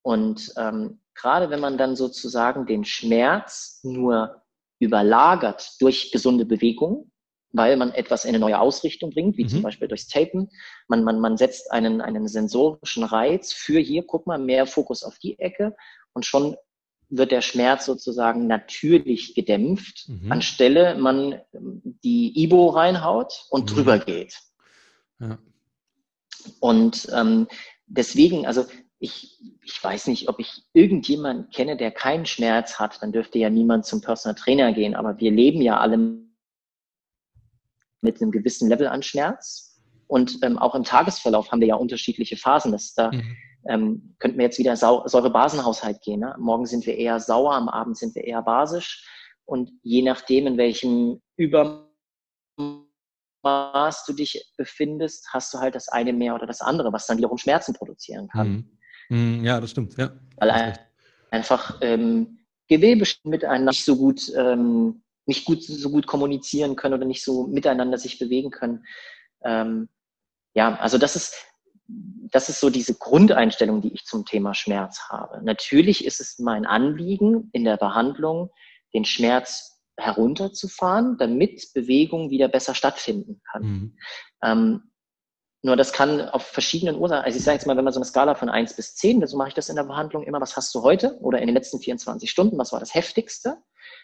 [0.09, 4.41] Und ähm, gerade wenn man dann sozusagen den Schmerz nur
[4.79, 7.11] überlagert durch gesunde Bewegung,
[7.51, 9.49] weil man etwas in eine neue Ausrichtung bringt, wie mhm.
[9.49, 10.49] zum Beispiel durchs Tapen.
[10.87, 15.19] Man, man, man setzt einen, einen sensorischen Reiz für hier, guck mal, mehr Fokus auf
[15.19, 15.75] die Ecke
[16.13, 16.55] und schon
[17.09, 20.31] wird der Schmerz sozusagen natürlich gedämpft, mhm.
[20.31, 23.75] anstelle man die Ibo reinhaut und mhm.
[23.75, 24.39] drüber geht.
[25.19, 25.37] Ja.
[26.59, 27.47] Und ähm,
[27.85, 28.65] deswegen, also
[28.99, 33.49] ich, ich weiß nicht, ob ich irgendjemanden kenne, der keinen Schmerz hat, dann dürfte ja
[33.49, 35.97] niemand zum Personal Trainer gehen, aber wir leben ja alle
[38.01, 39.81] mit einem gewissen Level an Schmerz.
[40.07, 42.71] Und ähm, auch im Tagesverlauf haben wir ja unterschiedliche Phasen.
[42.71, 43.37] Das, da mhm.
[43.67, 46.21] ähm, könnten wir jetzt wieder Säurebasenhaushalt gehen.
[46.21, 46.35] Ne?
[46.39, 49.07] Morgen sind wir eher sauer, am Abend sind wir eher basisch.
[49.45, 51.85] Und je nachdem, in welchem Übermaß
[54.05, 57.37] du dich befindest, hast du halt das eine mehr oder das andere, was dann wiederum
[57.37, 58.49] Schmerzen produzieren kann.
[58.49, 58.78] Mhm.
[59.09, 59.97] Mhm, ja, das stimmt.
[59.97, 60.11] Ja.
[60.37, 60.77] Weil ein,
[61.31, 67.05] einfach ähm, Gewebe miteinander nicht so gut ähm, nicht gut, so gut kommunizieren können oder
[67.05, 68.83] nicht so miteinander sich bewegen können.
[69.43, 69.87] Ähm,
[70.53, 71.35] ja, also das ist,
[71.87, 75.41] das ist so diese Grundeinstellung, die ich zum Thema Schmerz habe.
[75.43, 78.49] Natürlich ist es mein Anliegen in der Behandlung,
[78.93, 83.63] den Schmerz herunterzufahren, damit Bewegung wieder besser stattfinden kann.
[83.63, 83.97] Mhm.
[84.43, 84.88] Ähm,
[85.61, 88.05] nur das kann auf verschiedenen Ursachen, also ich sage jetzt mal, wenn man so eine
[88.05, 90.73] Skala von eins bis zehn, so mache ich das in der Behandlung immer, was hast
[90.73, 93.57] du heute oder in den letzten 24 Stunden, was war das Heftigste?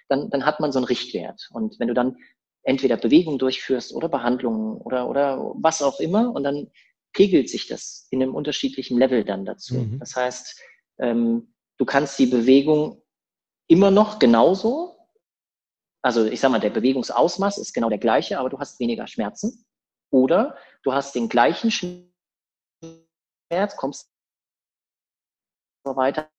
[0.08, 1.50] dann, dann hat man so einen Richtwert.
[1.52, 2.18] Und wenn du dann
[2.64, 6.72] entweder Bewegungen durchführst oder Behandlungen oder, oder was auch immer, und dann
[7.14, 9.76] pegelt sich das in einem unterschiedlichen Level dann dazu.
[9.76, 10.00] Mhm.
[10.00, 10.60] Das heißt,
[11.00, 13.02] ähm, du kannst die Bewegung
[13.68, 14.96] immer noch genauso,
[16.02, 19.66] also ich sag mal, der Bewegungsausmaß ist genau der gleiche, aber du hast weniger Schmerzen.
[20.12, 22.06] Oder du hast den gleichen Schmerz,
[23.76, 24.10] kommst
[25.84, 26.30] weiter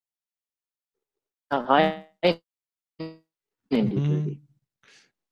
[1.53, 2.07] rein
[2.99, 4.43] in die mhm.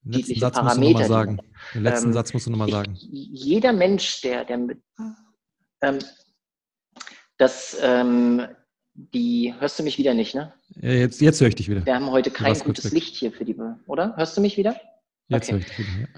[0.02, 1.40] Den letzten Satz musst du nochmal sagen.
[1.72, 2.94] Den letzten ähm, Satz musst du nochmal sagen.
[3.00, 4.58] Jeder Mensch, der, der
[5.80, 5.98] ähm,
[7.38, 8.46] das, ähm,
[8.92, 10.52] die, hörst du mich wieder nicht, ne?
[10.74, 11.86] Jetzt, jetzt höre ich dich wieder.
[11.86, 13.56] Wir haben heute kein gutes Licht hier für die,
[13.86, 14.14] oder?
[14.16, 14.78] Hörst du mich wieder?
[15.28, 15.52] Jetzt okay.
[15.52, 16.08] höre ich dich wieder, ja.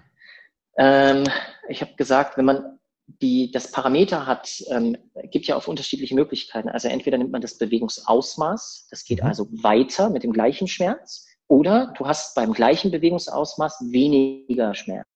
[0.78, 1.24] Ähm,
[1.68, 2.75] ich habe gesagt, wenn man
[3.06, 4.96] die, das Parameter hat, ähm,
[5.30, 6.68] gibt ja auf unterschiedliche Möglichkeiten.
[6.68, 9.28] Also entweder nimmt man das Bewegungsausmaß, das geht mhm.
[9.28, 15.06] also weiter mit dem gleichen Schmerz, oder du hast beim gleichen Bewegungsausmaß weniger Schmerz.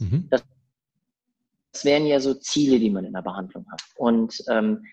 [0.00, 0.26] Mhm.
[0.30, 0.42] Das,
[1.72, 3.82] das, wären ja so Ziele, die man in der Behandlung hat.
[3.96, 4.84] Und ähm,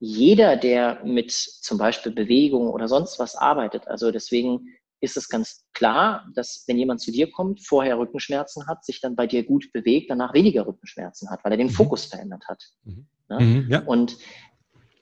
[0.00, 4.66] jeder, der mit zum Beispiel Bewegung oder sonst was arbeitet, also deswegen
[5.02, 9.16] ist es ganz klar, dass wenn jemand zu dir kommt, vorher Rückenschmerzen hat, sich dann
[9.16, 11.72] bei dir gut bewegt, danach weniger Rückenschmerzen hat, weil er den mhm.
[11.72, 12.62] Fokus verändert hat.
[12.84, 13.06] Mhm.
[13.28, 13.40] Ja?
[13.40, 13.82] Mhm, ja.
[13.82, 14.16] Und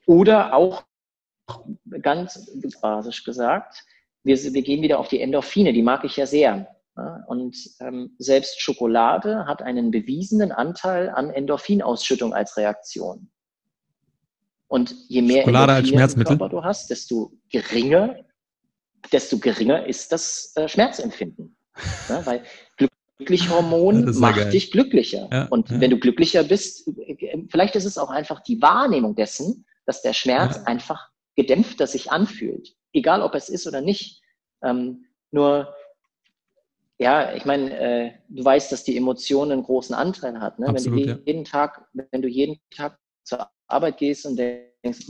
[0.06, 0.84] oder auch
[2.00, 2.50] ganz
[2.80, 3.84] basisch gesagt,
[4.24, 6.66] wir, wir gehen wieder auf die Endorphine, die mag ich ja sehr.
[7.26, 13.30] Und ähm, selbst Schokolade hat einen bewiesenen Anteil an Endorphinausschüttung als Reaktion.
[14.68, 16.36] Und je mehr Schokolade als Schmerzmittel.
[16.36, 18.16] Du hast, desto geringer,
[19.12, 21.56] desto geringer ist das äh, Schmerzempfinden.
[22.08, 22.44] Ja, weil
[22.76, 24.50] Glücklichhormon macht geil.
[24.50, 25.28] dich glücklicher.
[25.32, 25.80] Ja, und ja.
[25.80, 30.12] wenn du glücklicher bist, äh, vielleicht ist es auch einfach die Wahrnehmung dessen, dass der
[30.12, 34.22] Schmerz einfach gedämpfter sich anfühlt egal ob es ist oder nicht.
[34.62, 35.74] Ähm, nur,
[36.98, 40.58] ja, ich meine, äh, du weißt, dass die Emotion einen großen Anteil hat.
[40.58, 40.68] Ne?
[40.68, 41.50] Absolut, wenn du jeden ja.
[41.50, 45.06] Tag, wenn du jeden Tag zur Arbeit gehst und denkst,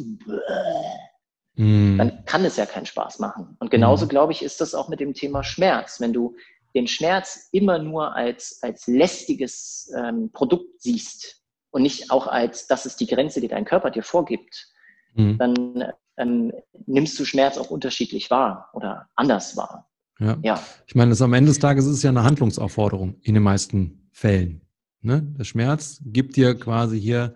[1.61, 1.99] mm.
[1.99, 3.57] dann kann es ja keinen Spaß machen.
[3.59, 4.09] Und genauso, mm.
[4.09, 6.01] glaube ich, ist das auch mit dem Thema Schmerz.
[6.01, 6.37] Wenn du
[6.75, 12.87] den Schmerz immer nur als, als lästiges ähm, Produkt siehst und nicht auch als, das
[12.87, 14.69] ist die Grenze, die dein Körper dir vorgibt,
[15.15, 15.39] mhm.
[15.39, 16.53] dann ähm,
[16.87, 19.89] nimmst du Schmerz auch unterschiedlich wahr oder anders wahr.
[20.19, 20.39] Ja.
[20.43, 20.63] ja.
[20.87, 24.09] Ich meine, das am Ende des Tages ist es ja eine Handlungsaufforderung in den meisten
[24.13, 24.63] Fällen.
[25.01, 25.23] Ne?
[25.39, 27.35] Der Schmerz gibt dir quasi hier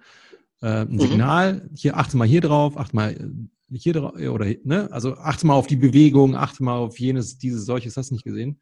[0.65, 1.01] äh, ein mhm.
[1.01, 5.47] Signal, hier achte mal hier drauf, achte mal äh, hier drauf, oder ne, also achte
[5.47, 8.61] mal auf die Bewegung, achte mal auf jenes, dieses, solches, hast du nicht gesehen,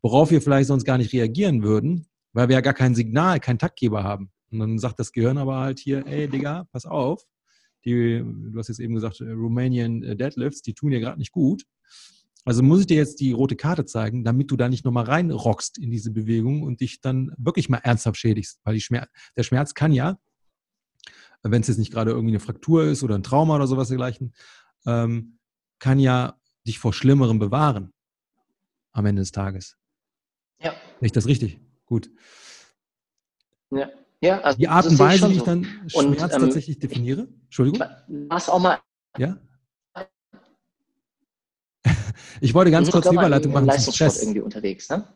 [0.00, 3.58] worauf wir vielleicht sonst gar nicht reagieren würden, weil wir ja gar kein Signal, keinen
[3.58, 4.30] Taktgeber haben.
[4.50, 7.22] Und dann sagt das Gehirn aber halt hier, ey Digga, pass auf,
[7.84, 11.32] die, du hast jetzt eben gesagt, äh, Romanian äh, Deadlifts, die tun dir gerade nicht
[11.32, 11.64] gut.
[12.44, 15.78] Also muss ich dir jetzt die rote Karte zeigen, damit du da nicht nochmal reinrockst
[15.78, 18.60] in diese Bewegung und dich dann wirklich mal ernsthaft schädigst.
[18.64, 20.18] Weil Schmerz, der Schmerz kann ja,
[21.42, 24.32] wenn es jetzt nicht gerade irgendwie eine Fraktur ist oder ein Trauma oder sowas dergleichen,
[24.86, 25.38] ähm,
[25.78, 26.36] kann ja
[26.66, 27.92] dich vor Schlimmerem bewahren
[28.92, 29.76] am Ende des Tages.
[30.60, 30.74] Ja.
[31.00, 31.60] Ich das richtig?
[31.86, 32.10] Gut.
[33.70, 33.90] Ja.
[34.22, 37.26] Ja, also die Art und Weise, wie ich dann Schmerz und, ähm, tatsächlich definiere.
[37.46, 37.82] Entschuldigung.
[38.28, 38.78] Was auch mal.
[39.18, 39.36] Ja.
[42.40, 44.22] ich wollte ganz kurz eine Überleitung machen zum Stress.
[44.22, 45.08] irgendwie unterwegs, ne?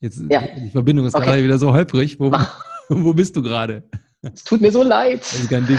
[0.00, 0.42] Jetzt, ja.
[0.56, 1.26] Die Verbindung ist okay.
[1.26, 2.18] gerade wieder so holprig.
[2.18, 2.32] Wo,
[2.88, 3.88] wo bist du gerade?
[4.32, 5.20] Es tut mir so leid.
[5.20, 5.78] Das ist kein Ding.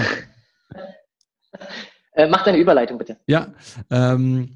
[2.13, 3.17] Äh, mach deine Überleitung bitte.
[3.27, 3.53] Ja,
[3.89, 4.55] ähm,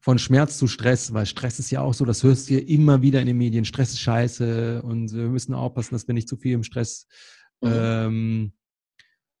[0.00, 3.02] von Schmerz zu Stress, weil Stress ist ja auch so, das hörst du ja immer
[3.02, 6.36] wieder in den Medien, Stress ist scheiße und wir müssen aufpassen, dass wir nicht zu
[6.36, 7.08] viel im Stress
[7.60, 7.72] mhm.
[7.72, 8.52] ähm,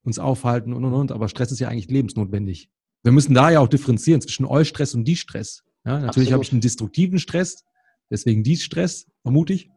[0.02, 2.70] uns aufhalten und und und, aber Stress ist ja eigentlich lebensnotwendig.
[3.02, 5.62] Wir müssen da ja auch differenzieren zwischen Eustress und Die-Stress.
[5.84, 7.64] Ja, natürlich habe ich einen destruktiven Stress,
[8.10, 9.70] deswegen Die-Stress, vermute ich.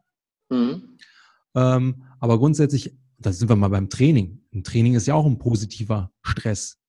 [0.50, 0.98] Mhm.
[1.56, 4.42] Ähm, aber grundsätzlich, da sind wir mal beim Training.
[4.54, 6.80] Ein Training ist ja auch ein positiver Stress.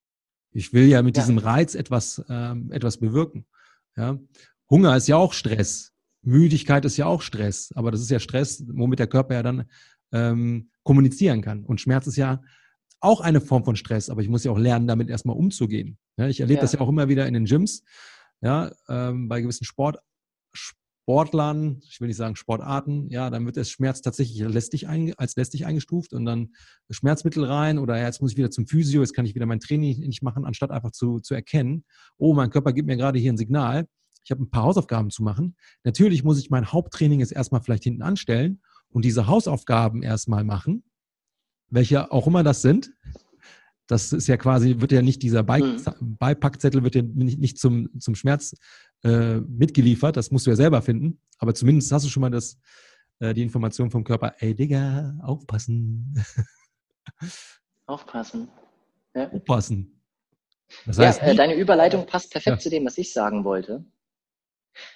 [0.52, 1.23] Ich will ja mit ja.
[1.23, 3.47] diesem Reiz etwas, ähm, etwas bewirken.
[3.97, 4.19] Ja?
[4.69, 5.93] Hunger ist ja auch Stress.
[6.23, 7.73] Müdigkeit ist ja auch Stress.
[7.74, 9.65] Aber das ist ja Stress, womit der Körper ja dann
[10.12, 11.65] ähm, kommunizieren kann.
[11.65, 12.43] Und Schmerz ist ja
[13.01, 15.98] auch eine Form von Stress, aber ich muss ja auch lernen, damit erstmal umzugehen.
[16.16, 16.62] Ja, ich erlebe ja.
[16.62, 17.82] das ja auch immer wieder in den Gyms,
[18.43, 19.98] ja, ähm, bei gewissen Sport,
[21.02, 25.35] Sportlern, ich will nicht sagen Sportarten, ja, dann wird der Schmerz tatsächlich lästig ein, als
[25.36, 26.51] lästig eingestuft und dann
[26.90, 29.60] Schmerzmittel rein oder ja, jetzt muss ich wieder zum Physio, jetzt kann ich wieder mein
[29.60, 31.85] Training nicht machen, anstatt einfach zu, zu erkennen,
[32.16, 33.86] oh, mein Körper gibt mir gerade hier ein Signal,
[34.24, 35.56] ich habe ein paar Hausaufgaben zu machen.
[35.82, 38.60] Natürlich muss ich mein Haupttraining jetzt erstmal vielleicht hinten anstellen
[38.90, 40.85] und diese Hausaufgaben erstmal machen,
[41.68, 42.93] welche auch immer das sind.
[43.86, 46.16] Das ist ja quasi, wird ja nicht dieser hm.
[46.18, 48.55] Beipackzettel wird ja nicht, nicht zum, zum Schmerz
[49.05, 50.16] äh, mitgeliefert.
[50.16, 51.20] Das musst du ja selber finden.
[51.39, 52.59] Aber zumindest hast du schon mal das,
[53.20, 56.14] äh, die Information vom Körper, ey Digga, aufpassen.
[57.86, 58.48] Aufpassen.
[59.14, 59.31] Ja.
[59.31, 60.01] Aufpassen.
[60.86, 62.60] Das heißt, ja, äh, deine Überleitung passt perfekt ja.
[62.60, 63.85] zu dem, was ich sagen wollte.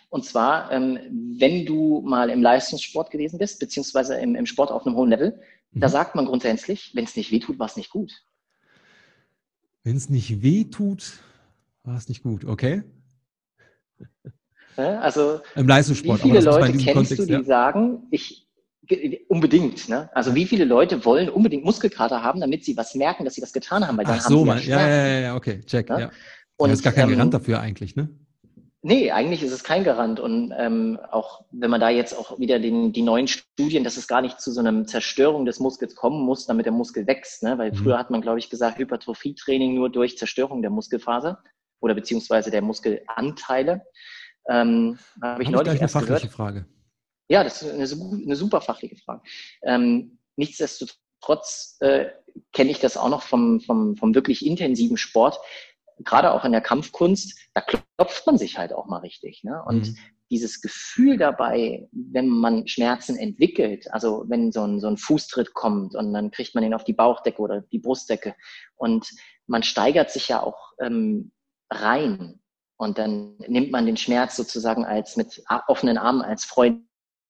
[0.09, 0.99] Und zwar, ähm,
[1.39, 5.41] wenn du mal im Leistungssport gewesen bist, beziehungsweise im, im Sport auf einem hohen Level,
[5.73, 5.81] mhm.
[5.81, 8.13] da sagt man grundsätzlich, wenn es nicht wehtut, war es nicht gut.
[9.83, 11.19] Wenn es nicht wehtut,
[11.83, 12.85] war es nicht gut, okay?
[14.77, 16.25] Also im Leistungssport.
[16.25, 17.45] Wie viele Leute kennst Kontext, du, die ja?
[17.45, 18.45] sagen, ich
[19.29, 20.11] unbedingt, ne?
[20.15, 23.53] Also wie viele Leute wollen unbedingt Muskelkater haben, damit sie was merken, dass sie das
[23.53, 25.89] getan haben, weil dann Ach haben so, sie man, ja, ja, ja, ja, okay, check.
[25.89, 26.01] Ja?
[26.01, 26.11] Ja.
[26.57, 28.09] Und das ist gar kein ähm, Garant dafür eigentlich, ne?
[28.87, 30.21] Nee, eigentlich ist es kein Garant.
[30.21, 34.07] Und ähm, auch wenn man da jetzt auch wieder den, die neuen Studien, dass es
[34.07, 37.43] gar nicht zu so einer Zerstörung des Muskels kommen muss, damit der Muskel wächst.
[37.43, 37.57] Ne?
[37.57, 37.77] Weil mhm.
[37.77, 41.43] früher hat man, glaube ich, gesagt, Hypertrophietraining nur durch Zerstörung der Muskelfaser
[41.81, 43.83] oder beziehungsweise der Muskelanteile.
[44.49, 46.33] Ähm, Habe ich Hab neulich ich eine fachliche gehört.
[46.33, 46.67] Frage.
[47.29, 49.23] Ja, das ist eine, eine super fachliche Frage.
[49.63, 52.11] Ähm, nichtsdestotrotz äh,
[52.53, 55.39] kenne ich das auch noch vom, vom, vom wirklich intensiven Sport.
[55.99, 59.45] Gerade auch in der Kampfkunst, da klopft man sich halt auch mal richtig.
[59.45, 59.63] Ne?
[59.65, 59.99] Und mhm.
[60.31, 65.95] dieses Gefühl dabei, wenn man Schmerzen entwickelt, also wenn so ein, so ein Fußtritt kommt
[65.95, 68.35] und dann kriegt man ihn auf die Bauchdecke oder die Brustdecke
[68.75, 69.09] und
[69.47, 71.31] man steigert sich ja auch ähm,
[71.71, 72.41] rein
[72.77, 76.83] und dann nimmt man den Schmerz sozusagen als mit offenen Armen als Freund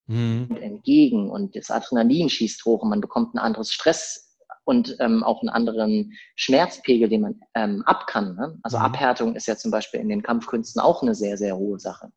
[0.06, 0.56] mhm.
[0.60, 5.40] entgegen und das Adrenalin schießt hoch und man bekommt ein anderes Stress und ähm, auch
[5.42, 8.34] einen anderen Schmerzpegel, den man ähm, ab kann.
[8.34, 8.58] Ne?
[8.62, 8.84] Also mhm.
[8.84, 12.10] Abhärtung ist ja zum Beispiel in den Kampfkünsten auch eine sehr, sehr hohe Sache.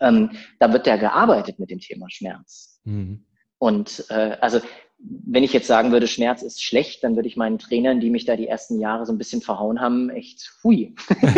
[0.00, 2.80] Ähm, da wird ja gearbeitet mit dem Thema Schmerz.
[2.84, 3.24] Mhm.
[3.58, 4.60] Und äh, also
[4.98, 8.24] wenn ich jetzt sagen würde, Schmerz ist schlecht, dann würde ich meinen Trainern, die mich
[8.24, 10.94] da die ersten Jahre so ein bisschen verhauen haben, echt hui.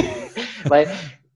[0.65, 0.91] Weil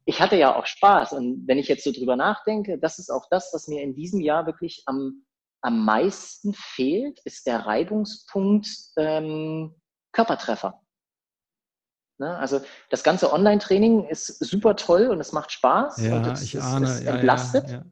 [0.07, 1.13] ich hatte ja auch Spaß.
[1.13, 4.21] Und wenn ich jetzt so drüber nachdenke, das ist auch das, was mir in diesem
[4.21, 5.25] Jahr wirklich am,
[5.61, 9.75] am meisten fehlt, ist der Reibungspunkt ähm,
[10.13, 10.81] Körpertreffer.
[12.19, 12.37] Ne?
[12.37, 12.61] Also
[12.91, 16.87] das ganze Online-Training ist super toll und es macht Spaß ja, und es, ich ahne,
[16.87, 17.71] es ja, entlastet.
[17.71, 17.85] Ja.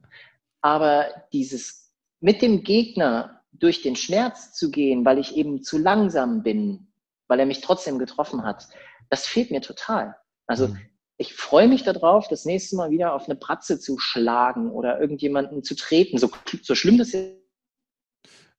[0.61, 1.91] Aber dieses
[2.21, 6.87] mit dem Gegner durch den Schmerz zu gehen, weil ich eben zu langsam bin,
[7.27, 8.67] weil er mich trotzdem getroffen hat,
[9.09, 10.15] das fehlt mir total.
[10.47, 10.79] Also mhm.
[11.17, 15.63] ich freue mich darauf, das nächste Mal wieder auf eine Pratze zu schlagen oder irgendjemanden
[15.63, 16.29] zu treten, so,
[16.61, 17.37] so schlimm das jetzt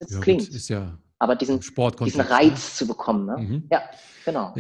[0.09, 0.49] ja, klingt.
[0.49, 2.31] Ist ja aber diesen, diesen ne?
[2.31, 3.27] Reiz zu bekommen.
[3.27, 3.37] Ne?
[3.39, 3.69] Mhm.
[3.71, 3.83] Ja,
[4.25, 4.55] genau.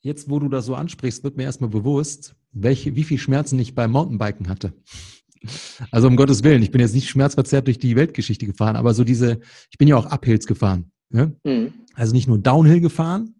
[0.00, 3.74] Jetzt, wo du das so ansprichst, wird mir erstmal bewusst, welche, wie viel Schmerzen ich
[3.74, 4.72] beim Mountainbiken hatte.
[5.90, 9.04] Also um Gottes Willen, ich bin jetzt nicht schmerzverzerrt durch die Weltgeschichte gefahren, aber so
[9.04, 9.40] diese,
[9.70, 10.92] ich bin ja auch Uphills gefahren.
[11.08, 11.34] Ne?
[11.44, 11.72] Mhm.
[11.94, 13.34] Also nicht nur Downhill gefahren,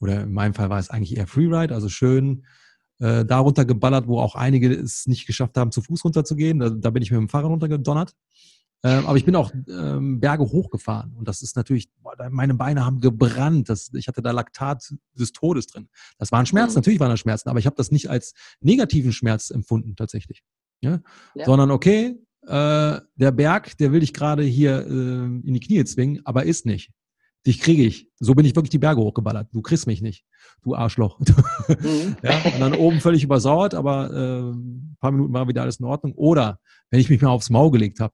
[0.00, 2.44] oder in meinem Fall war es eigentlich eher Freeride, also schön
[3.00, 6.58] äh, da runtergeballert, wo auch einige es nicht geschafft haben, zu Fuß runterzugehen.
[6.58, 8.14] Da, da bin ich mit dem Fahrrad runtergedonnert.
[8.82, 12.86] Ähm, aber ich bin auch ähm, Berge hochgefahren und das ist natürlich, boah, meine Beine
[12.86, 13.68] haben gebrannt.
[13.68, 15.90] Das, ich hatte da Laktat des Todes drin.
[16.18, 16.78] Das waren Schmerzen, mhm.
[16.78, 20.42] natürlich waren das Schmerzen, aber ich habe das nicht als negativen Schmerz empfunden tatsächlich.
[20.80, 21.00] Ja?
[21.34, 21.44] ja.
[21.44, 26.20] Sondern okay, äh, der Berg, der will dich gerade hier äh, in die Knie zwingen,
[26.24, 26.90] aber ist nicht.
[27.46, 28.10] Dich kriege ich.
[28.18, 29.48] So bin ich wirklich die Berge hochgeballert.
[29.52, 30.24] Du kriegst mich nicht,
[30.62, 31.18] du Arschloch.
[31.68, 32.16] Mhm.
[32.22, 35.86] ja, und dann oben völlig übersauert, aber äh, ein paar Minuten war wieder alles in
[35.86, 36.12] Ordnung.
[36.14, 36.58] Oder
[36.90, 38.12] wenn ich mich mal aufs Maul gelegt habe,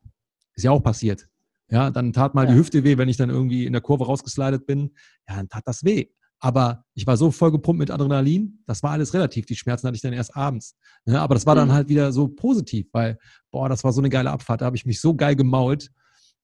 [0.54, 1.26] ist ja auch passiert.
[1.68, 2.52] Ja, dann tat mal ja.
[2.52, 4.90] die Hüfte weh, wenn ich dann irgendwie in der Kurve rausgeslidet bin.
[5.26, 6.08] Ja, dann tat das weh.
[6.38, 9.46] Aber ich war so voll gepumpt mit Adrenalin, das war alles relativ.
[9.46, 10.76] Die Schmerzen hatte ich dann erst abends.
[11.06, 11.72] Ja, aber das war dann mhm.
[11.72, 13.18] halt wieder so positiv, weil,
[13.50, 14.60] boah, das war so eine geile Abfahrt.
[14.60, 15.90] Da habe ich mich so geil gemault.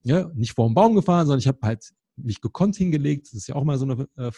[0.03, 3.27] Ja, nicht vor dem Baum gefahren, sondern ich habe halt mich gekonnt hingelegt.
[3.27, 4.31] Das ist ja auch mal so eine, äh,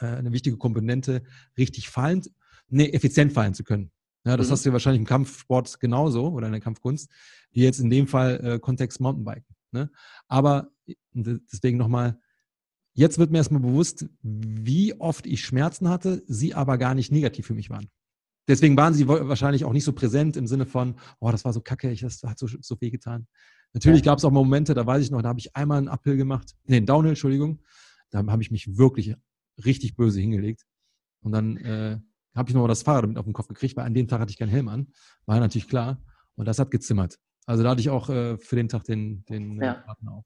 [0.00, 1.22] äh eine wichtige Komponente,
[1.56, 2.30] richtig fallend,
[2.68, 3.90] nee, effizient fallen zu können.
[4.24, 4.52] Ja, das mhm.
[4.52, 7.10] hast du ja wahrscheinlich im Kampfsport genauso oder in der Kampfkunst,
[7.52, 9.56] wie jetzt in dem Fall äh, Kontext Mountainbiken.
[9.72, 9.90] Ne?
[10.28, 10.70] Aber
[11.12, 12.18] deswegen nochmal,
[12.94, 17.46] jetzt wird mir erstmal bewusst, wie oft ich Schmerzen hatte, sie aber gar nicht negativ
[17.46, 17.88] für mich waren.
[18.48, 21.60] Deswegen waren sie wahrscheinlich auch nicht so präsent im Sinne von, oh, das war so
[21.60, 23.26] kacke, ich, das hat so, so weh getan.
[23.72, 26.16] Natürlich gab es auch Momente, da weiß ich noch, da habe ich einmal einen Uphill
[26.16, 27.60] gemacht, nee, einen Downhill, Entschuldigung.
[28.10, 29.14] Da habe ich mich wirklich
[29.64, 30.66] richtig böse hingelegt.
[31.20, 31.98] Und dann äh,
[32.34, 34.30] habe ich nochmal das Fahrrad mit auf den Kopf gekriegt, weil an dem Tag hatte
[34.30, 34.88] ich keinen Helm an.
[35.26, 36.02] War natürlich klar.
[36.34, 37.18] Und das hat gezimmert.
[37.46, 39.74] Also da hatte ich auch äh, für den Tag den, den äh, ja.
[39.74, 40.24] Partner auf.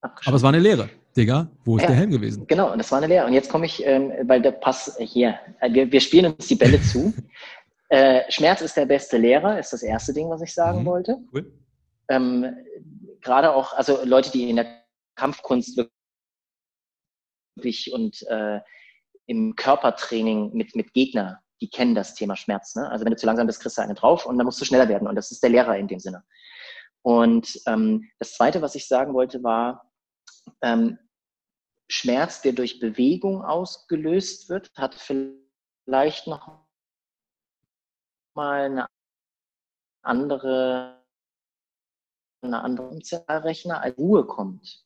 [0.00, 1.50] Aber es war eine Lehre, Digga.
[1.64, 2.46] Wo ist ja, der Helm gewesen?
[2.46, 3.26] Genau, und das war eine Lehre.
[3.26, 6.56] Und jetzt komme ich, ähm, weil der Pass hier, äh, wir, wir spielen uns die
[6.56, 7.12] Bälle zu.
[7.88, 10.86] Äh, Schmerz ist der beste Lehrer, ist das erste Ding, was ich sagen mhm.
[10.86, 11.18] wollte.
[11.32, 11.52] Cool.
[12.08, 12.56] Ähm,
[13.20, 14.82] Gerade auch, also Leute, die in der
[15.14, 15.78] Kampfkunst
[17.56, 18.58] wirklich und äh,
[19.26, 22.74] im Körpertraining mit, mit Gegner, die kennen das Thema Schmerz.
[22.74, 22.90] Ne?
[22.90, 24.88] Also wenn du zu langsam bist, kriegst du eine drauf und dann musst du schneller
[24.88, 25.08] werden.
[25.08, 26.24] Und das ist der Lehrer in dem Sinne.
[27.02, 29.92] Und ähm, das Zweite, was ich sagen wollte, war,
[30.62, 30.98] ähm,
[31.88, 36.66] Schmerz, der durch Bewegung ausgelöst wird, hat vielleicht noch
[38.34, 38.86] mal eine
[40.02, 41.04] andere,
[42.42, 44.84] eine andere Zahlrechner als Ruhe kommt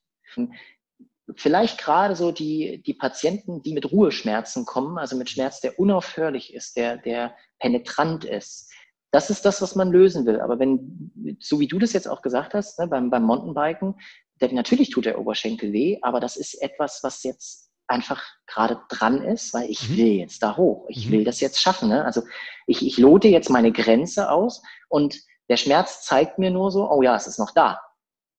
[1.37, 6.55] vielleicht gerade so die, die Patienten, die mit Ruheschmerzen kommen, also mit Schmerz, der unaufhörlich
[6.55, 8.73] ist, der, der penetrant ist.
[9.13, 10.41] Das ist das, was man lösen will.
[10.41, 14.01] Aber wenn, so wie du das jetzt auch gesagt hast, ne, beim, beim Mountainbiken,
[14.41, 19.23] der, natürlich tut der Oberschenkel weh, aber das ist etwas, was jetzt einfach gerade dran
[19.23, 19.97] ist, weil ich mhm.
[19.97, 20.87] will jetzt da hoch.
[20.89, 21.13] Ich mhm.
[21.13, 21.89] will das jetzt schaffen.
[21.89, 22.05] Ne?
[22.05, 22.23] Also
[22.67, 27.03] ich, ich lote jetzt meine Grenze aus und der Schmerz zeigt mir nur so, oh
[27.03, 27.81] ja, es ist noch da.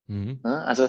[0.08, 0.40] Mhm.
[0.44, 0.64] Ne?
[0.64, 0.88] Also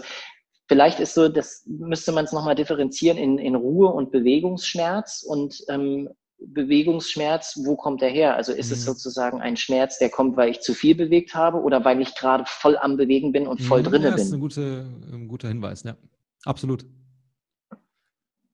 [0.72, 5.62] Vielleicht ist so, das müsste man es nochmal differenzieren in, in Ruhe und Bewegungsschmerz und
[5.68, 6.09] ähm,
[6.47, 8.36] Bewegungsschmerz, wo kommt der her?
[8.36, 8.73] Also ist mhm.
[8.74, 12.14] es sozusagen ein Schmerz, der kommt, weil ich zu viel bewegt habe oder weil ich
[12.14, 14.19] gerade voll am Bewegen bin und voll mhm, drinne ja, bin?
[14.19, 15.97] Das ist ein guter, ein guter Hinweis, ja.
[16.44, 16.85] Absolut.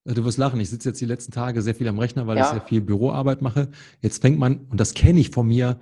[0.05, 2.37] Äh, du wirst lachen, ich sitze jetzt die letzten Tage sehr viel am Rechner, weil
[2.37, 2.45] ja.
[2.45, 3.71] ich sehr viel Büroarbeit mache.
[4.01, 5.79] Jetzt fängt man, und das kenne ich von mir,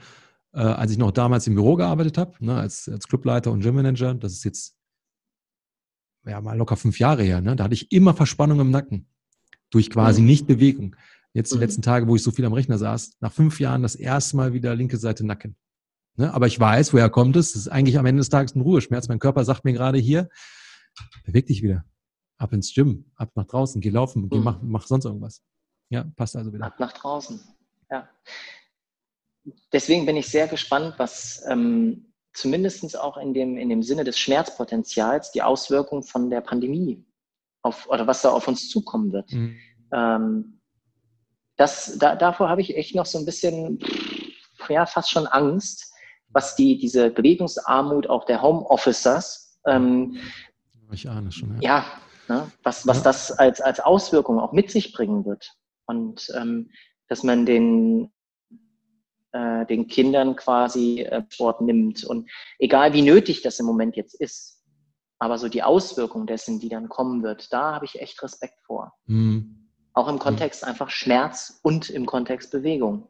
[0.53, 4.15] äh, als ich noch damals im Büro gearbeitet habe, ne, als, als Clubleiter und Gymmanager,
[4.15, 4.77] das ist jetzt
[6.27, 7.57] ja mal locker fünf Jahre her, ne?
[7.57, 9.07] da hatte ich immer Verspannung im Nacken
[9.71, 10.29] durch quasi mhm.
[10.29, 10.97] Nichtbewegung.
[11.37, 11.61] Jetzt die mhm.
[11.65, 14.55] letzten Tage, wo ich so viel am Rechner saß, nach fünf Jahren das erste Mal
[14.55, 15.55] wieder linke Seite Nacken.
[16.17, 16.33] Ne?
[16.33, 17.53] Aber ich weiß, woher kommt es?
[17.53, 19.07] Das ist eigentlich am Ende des Tages ein Ruheschmerz.
[19.09, 20.31] Mein Körper sagt mir gerade hier,
[21.27, 21.85] beweg dich wieder.
[22.39, 24.45] Ab ins Gym, ab nach draußen, geh laufen, geh, mhm.
[24.45, 25.43] mach, mach sonst irgendwas.
[25.91, 26.65] Ja, passt also wieder.
[26.65, 27.39] Ab nach draußen,
[27.91, 28.09] ja.
[29.75, 34.19] Deswegen bin ich sehr gespannt, was ähm, zumindest auch in dem, in dem Sinne des
[34.19, 37.05] Schmerzpotenzials die Auswirkung von der Pandemie
[37.61, 39.31] auf, oder was da auf uns zukommen wird.
[39.33, 39.57] Mhm.
[39.93, 40.56] Ähm,
[41.57, 43.79] das, da, davor habe ich echt noch so ein bisschen,
[44.69, 45.93] ja, fast schon Angst,
[46.29, 50.19] was die, diese Bewegungsarmut auch der Homeofficers, ähm,
[50.93, 51.79] ich ahne schon, ja.
[51.79, 51.85] ja
[52.29, 52.51] Ne?
[52.63, 53.05] Was, was ja.
[53.05, 55.53] das als, als Auswirkung auch mit sich bringen wird.
[55.87, 56.71] Und ähm,
[57.09, 58.13] dass man den,
[59.33, 62.05] äh, den Kindern quasi äh, Sport nimmt.
[62.05, 62.29] Und
[62.59, 64.65] egal wie nötig das im Moment jetzt ist,
[65.19, 68.93] aber so die Auswirkung dessen, die dann kommen wird, da habe ich echt Respekt vor.
[69.07, 69.66] Mhm.
[69.97, 70.69] Auch im Kontext mhm.
[70.69, 73.09] einfach Schmerz und im Kontext Bewegung.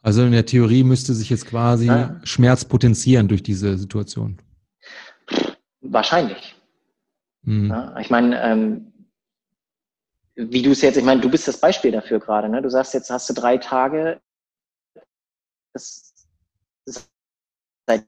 [0.00, 2.18] Also in der Theorie müsste sich jetzt quasi ja.
[2.24, 4.40] Schmerz potenzieren durch diese Situation.
[5.82, 6.56] Wahrscheinlich.
[7.42, 7.68] Mhm.
[7.68, 8.92] Ja, ich meine, ähm,
[10.36, 12.48] wie du es jetzt, ich meine, du bist das Beispiel dafür gerade.
[12.48, 12.62] Ne?
[12.62, 14.20] Du sagst, jetzt hast du drei Tage,
[15.74, 16.14] das
[16.86, 17.10] ist
[17.86, 18.06] seit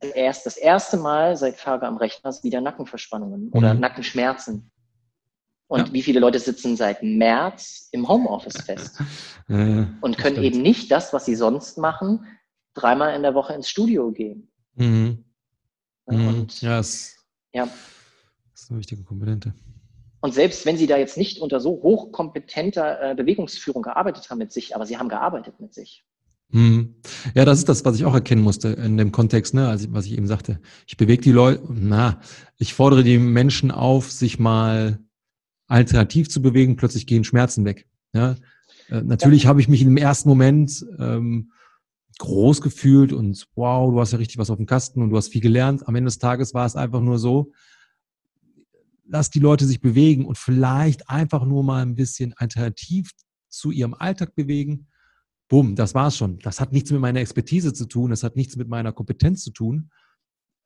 [0.00, 3.80] erst das erste Mal seit Tage am Rechner wieder Nackenverspannungen oder mhm.
[3.80, 4.72] Nackenschmerzen.
[5.74, 5.92] Und ja.
[5.92, 9.02] wie viele Leute sitzen seit März im Homeoffice fest
[9.48, 12.26] ja, und können eben nicht das, was sie sonst machen,
[12.74, 14.52] dreimal in der Woche ins Studio gehen.
[14.76, 15.24] Mhm.
[16.06, 16.28] mhm.
[16.28, 17.16] Und, ja, es,
[17.52, 17.68] ja,
[18.52, 19.52] das ist eine wichtige Komponente.
[20.20, 24.52] Und selbst wenn sie da jetzt nicht unter so hochkompetenter äh, Bewegungsführung gearbeitet haben mit
[24.52, 26.04] sich, aber sie haben gearbeitet mit sich.
[26.50, 26.94] Mhm.
[27.34, 30.06] Ja, das ist das, was ich auch erkennen musste in dem Kontext, ne, also was
[30.06, 30.60] ich eben sagte.
[30.86, 32.20] Ich bewege die Leute, na,
[32.58, 35.00] ich fordere die Menschen auf, sich mal
[35.66, 37.86] alternativ zu bewegen, plötzlich gehen Schmerzen weg.
[38.12, 38.36] Ja?
[38.88, 39.48] Äh, natürlich ja.
[39.48, 41.52] habe ich mich im ersten Moment ähm,
[42.18, 45.28] groß gefühlt und wow, du hast ja richtig was auf dem Kasten und du hast
[45.28, 45.86] viel gelernt.
[45.88, 47.52] Am Ende des Tages war es einfach nur so,
[49.06, 53.10] lass die Leute sich bewegen und vielleicht einfach nur mal ein bisschen alternativ
[53.48, 54.86] zu ihrem Alltag bewegen.
[55.48, 56.38] Bumm, das war's schon.
[56.38, 59.50] Das hat nichts mit meiner Expertise zu tun, das hat nichts mit meiner Kompetenz zu
[59.50, 59.90] tun.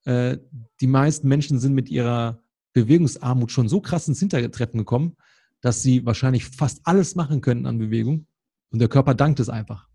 [0.04, 0.38] Äh,
[0.80, 2.42] die meisten Menschen sind mit ihrer
[2.72, 5.16] Bewegungsarmut schon so krass ins Hintertreffen gekommen,
[5.60, 8.26] dass sie wahrscheinlich fast alles machen könnten an Bewegung
[8.70, 9.88] und der Körper dankt es einfach.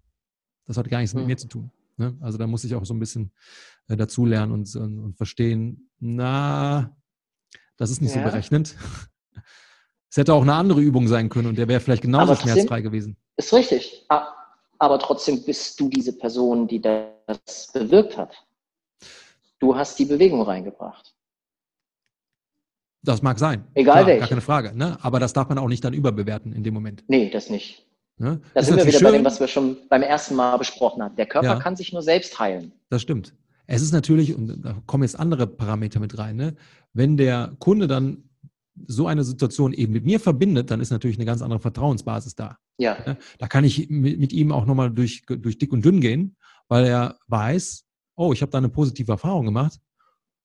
[0.65, 1.71] Das hat gar nichts mit mir zu tun.
[1.97, 2.17] Ne?
[2.21, 3.31] Also da muss ich auch so ein bisschen
[3.87, 6.95] äh, dazulernen und, und, und, verstehen, na,
[7.77, 8.23] das ist nicht ja.
[8.23, 8.75] so berechnend.
[10.09, 12.81] Es hätte auch eine andere Übung sein können und der wäre vielleicht genauso trotzdem, schmerzfrei
[12.81, 13.17] gewesen.
[13.35, 14.05] Ist richtig.
[14.77, 18.45] Aber trotzdem bist du diese Person, die das bewirkt hat.
[19.57, 21.12] Du hast die Bewegung reingebracht.
[23.03, 23.65] Das mag sein.
[23.73, 24.19] Egal Klar, welche.
[24.19, 24.71] Gar keine Frage.
[24.75, 24.97] Ne?
[25.01, 27.03] Aber das darf man auch nicht dann überbewerten in dem Moment.
[27.07, 27.85] Nee, das nicht.
[28.17, 28.39] Ne?
[28.53, 29.07] Da ist sind wir wieder schön.
[29.07, 31.15] bei dem, was wir schon beim ersten Mal besprochen haben.
[31.15, 31.59] Der Körper ja.
[31.59, 32.71] kann sich nur selbst heilen.
[32.89, 33.35] Das stimmt.
[33.67, 36.55] Es ist natürlich, und da kommen jetzt andere Parameter mit rein, ne?
[36.93, 38.29] wenn der Kunde dann
[38.87, 42.57] so eine Situation eben mit mir verbindet, dann ist natürlich eine ganz andere Vertrauensbasis da.
[42.77, 42.97] Ja.
[43.05, 43.17] Ne?
[43.37, 46.35] Da kann ich mit, mit ihm auch nochmal durch, durch dick und dünn gehen,
[46.67, 47.85] weil er weiß,
[48.15, 49.79] oh, ich habe da eine positive Erfahrung gemacht.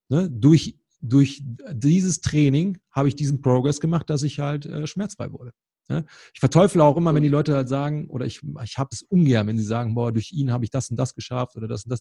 [0.09, 0.28] Ne?
[0.30, 1.43] Durch durch
[1.73, 5.53] dieses Training habe ich diesen Progress gemacht, dass ich halt äh, schmerzfrei wurde.
[5.89, 6.05] Ja?
[6.35, 9.47] Ich verteufle auch immer, wenn die Leute halt sagen, oder ich, ich habe es ungern,
[9.47, 11.91] wenn sie sagen, boah, durch ihn habe ich das und das geschafft oder das und
[11.91, 12.01] das.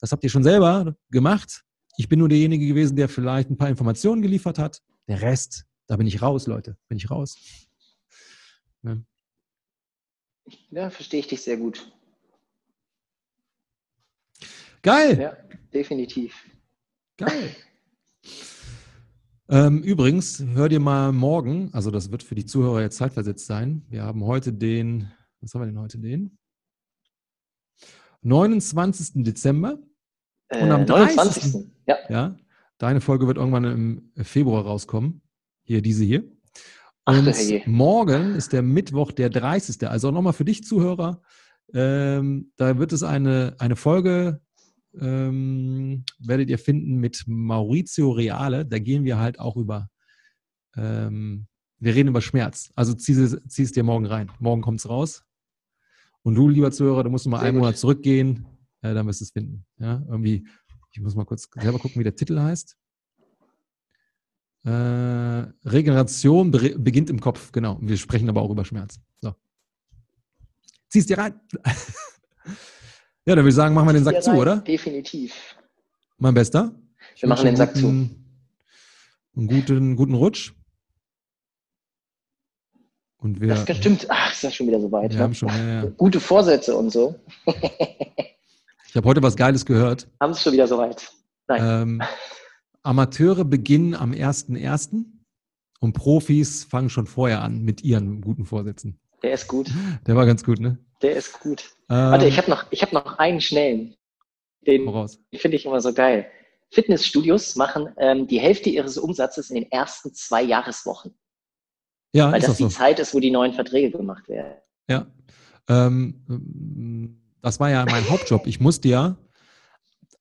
[0.00, 1.64] Das habt ihr schon selber gemacht.
[1.96, 4.80] Ich bin nur derjenige gewesen, der vielleicht ein paar Informationen geliefert hat.
[5.08, 7.36] Der Rest, da bin ich raus, Leute, bin ich raus.
[8.84, 8.96] Ja,
[10.70, 11.90] ja verstehe ich dich sehr gut.
[14.82, 15.18] Geil.
[15.20, 15.36] Ja,
[15.72, 16.48] definitiv.
[17.16, 17.56] Geil.
[19.50, 23.82] Ähm, übrigens, hör dir mal morgen, also das wird für die Zuhörer jetzt zeitversetzt sein.
[23.88, 25.10] Wir haben heute den,
[25.40, 26.36] was haben wir denn heute den?
[28.22, 29.24] 29.
[29.24, 29.78] Dezember.
[30.48, 31.66] Äh, und am 30.
[31.86, 31.96] Ja.
[32.10, 32.36] ja.
[32.76, 35.22] Deine Folge wird irgendwann im Februar rauskommen.
[35.62, 36.24] Hier, diese hier.
[37.06, 39.88] Und Ach, morgen ist der Mittwoch, der 30.
[39.88, 41.22] Also nochmal für dich, Zuhörer.
[41.72, 44.42] Ähm, da wird es eine, eine Folge
[44.94, 48.64] ähm, werdet ihr finden mit Maurizio Reale.
[48.64, 49.88] Da gehen wir halt auch über,
[50.76, 51.46] ähm,
[51.78, 52.70] wir reden über Schmerz.
[52.74, 53.14] Also zieh,
[53.48, 54.30] zieh es dir morgen rein.
[54.38, 55.24] Morgen kommt es raus.
[56.22, 58.46] Und du, lieber Zuhörer, du musst mal einen Monat zurückgehen,
[58.82, 59.64] äh, dann wirst du es finden.
[59.78, 60.46] Ja, irgendwie,
[60.92, 62.76] ich muss mal kurz selber gucken, wie der Titel heißt.
[64.64, 64.70] Äh,
[65.64, 67.78] Regeneration beginnt im Kopf, genau.
[67.80, 69.00] Wir sprechen aber auch über Schmerz.
[69.20, 69.34] So.
[70.88, 71.40] Zieh es dir rein.
[73.28, 74.56] Ja, dann würde ich sagen, machen wir den Sack zu, oder?
[74.56, 75.54] Definitiv.
[76.16, 76.72] Mein Bester.
[77.14, 78.08] Ich wir machen den Sack guten,
[79.34, 79.38] zu.
[79.38, 80.54] Einen guten, guten Rutsch.
[83.18, 84.06] Und wir, das stimmt.
[84.08, 85.10] Ach, ist das schon wieder so weit.
[85.10, 85.24] Wir ne?
[85.24, 85.84] haben schon, ja, ja.
[85.98, 87.16] Gute Vorsätze und so.
[87.44, 90.08] ich habe heute was Geiles gehört.
[90.22, 91.12] Haben es schon wieder so weit.
[91.48, 91.82] Nein.
[91.82, 92.02] Ähm,
[92.82, 95.04] Amateure beginnen am 1.1.
[95.80, 98.98] und Profis fangen schon vorher an mit ihren guten Vorsätzen.
[99.22, 99.70] Der ist gut.
[100.06, 100.78] Der war ganz gut, ne?
[101.02, 101.70] Der ist gut.
[101.88, 103.94] Ähm, Warte, ich habe noch, hab noch einen schnellen.
[104.66, 106.26] Den finde ich immer so geil.
[106.70, 111.14] Fitnessstudios machen ähm, die Hälfte ihres Umsatzes in den ersten zwei Jahreswochen.
[112.12, 112.68] Ja, Weil das, das die so.
[112.68, 114.56] Zeit ist, wo die neuen Verträge gemacht werden.
[114.88, 115.06] Ja.
[115.68, 118.46] Ähm, das war ja mein Hauptjob.
[118.46, 119.16] Ich musste ja,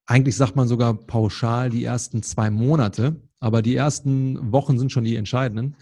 [0.06, 5.04] eigentlich sagt man sogar pauschal, die ersten zwei Monate aber die ersten Wochen sind schon
[5.04, 5.76] die entscheidenden.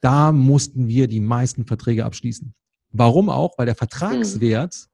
[0.00, 2.54] Da mussten wir die meisten Verträge abschließen.
[2.96, 3.58] Warum auch?
[3.58, 4.88] Weil der Vertragswert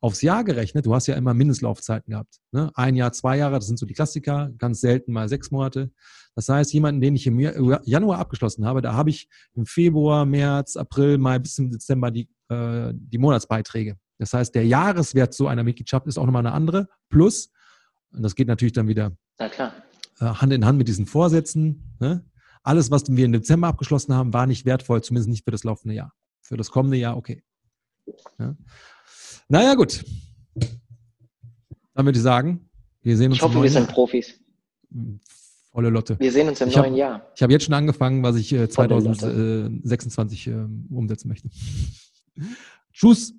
[0.00, 2.36] aufs Jahr gerechnet, du hast ja immer Mindestlaufzeiten gehabt.
[2.52, 2.70] Ne?
[2.74, 5.90] Ein Jahr, zwei Jahre, das sind so die Klassiker, ganz selten mal sechs Monate.
[6.34, 10.76] Das heißt, jemanden, den ich im Januar abgeschlossen habe, da habe ich im Februar, März,
[10.76, 13.96] April, Mai bis zum Dezember die, äh, die Monatsbeiträge.
[14.18, 16.88] Das heißt, der Jahreswert so einer Mitgliedschaft ist auch nochmal eine andere.
[17.08, 17.50] Plus,
[18.12, 19.16] und das geht natürlich dann wieder
[20.20, 21.96] äh, Hand in Hand mit diesen Vorsätzen.
[22.00, 22.22] Ne?
[22.62, 25.94] Alles, was wir im Dezember abgeschlossen haben, war nicht wertvoll, zumindest nicht für das laufende
[25.94, 26.12] Jahr.
[26.46, 27.42] Für das kommende Jahr, okay.
[28.38, 28.56] Ja?
[29.48, 30.04] Naja, gut.
[31.94, 32.68] Dann würde ich sagen,
[33.02, 33.38] wir sehen uns.
[33.38, 34.38] Ich hoffe, wir sind Profis.
[35.72, 36.16] Volle Lotte.
[36.20, 37.32] Wir sehen uns im ich neuen hab, Jahr.
[37.34, 41.50] Ich habe jetzt schon angefangen, was ich äh, 2026 äh, umsetzen möchte.
[42.92, 43.34] Tschüss.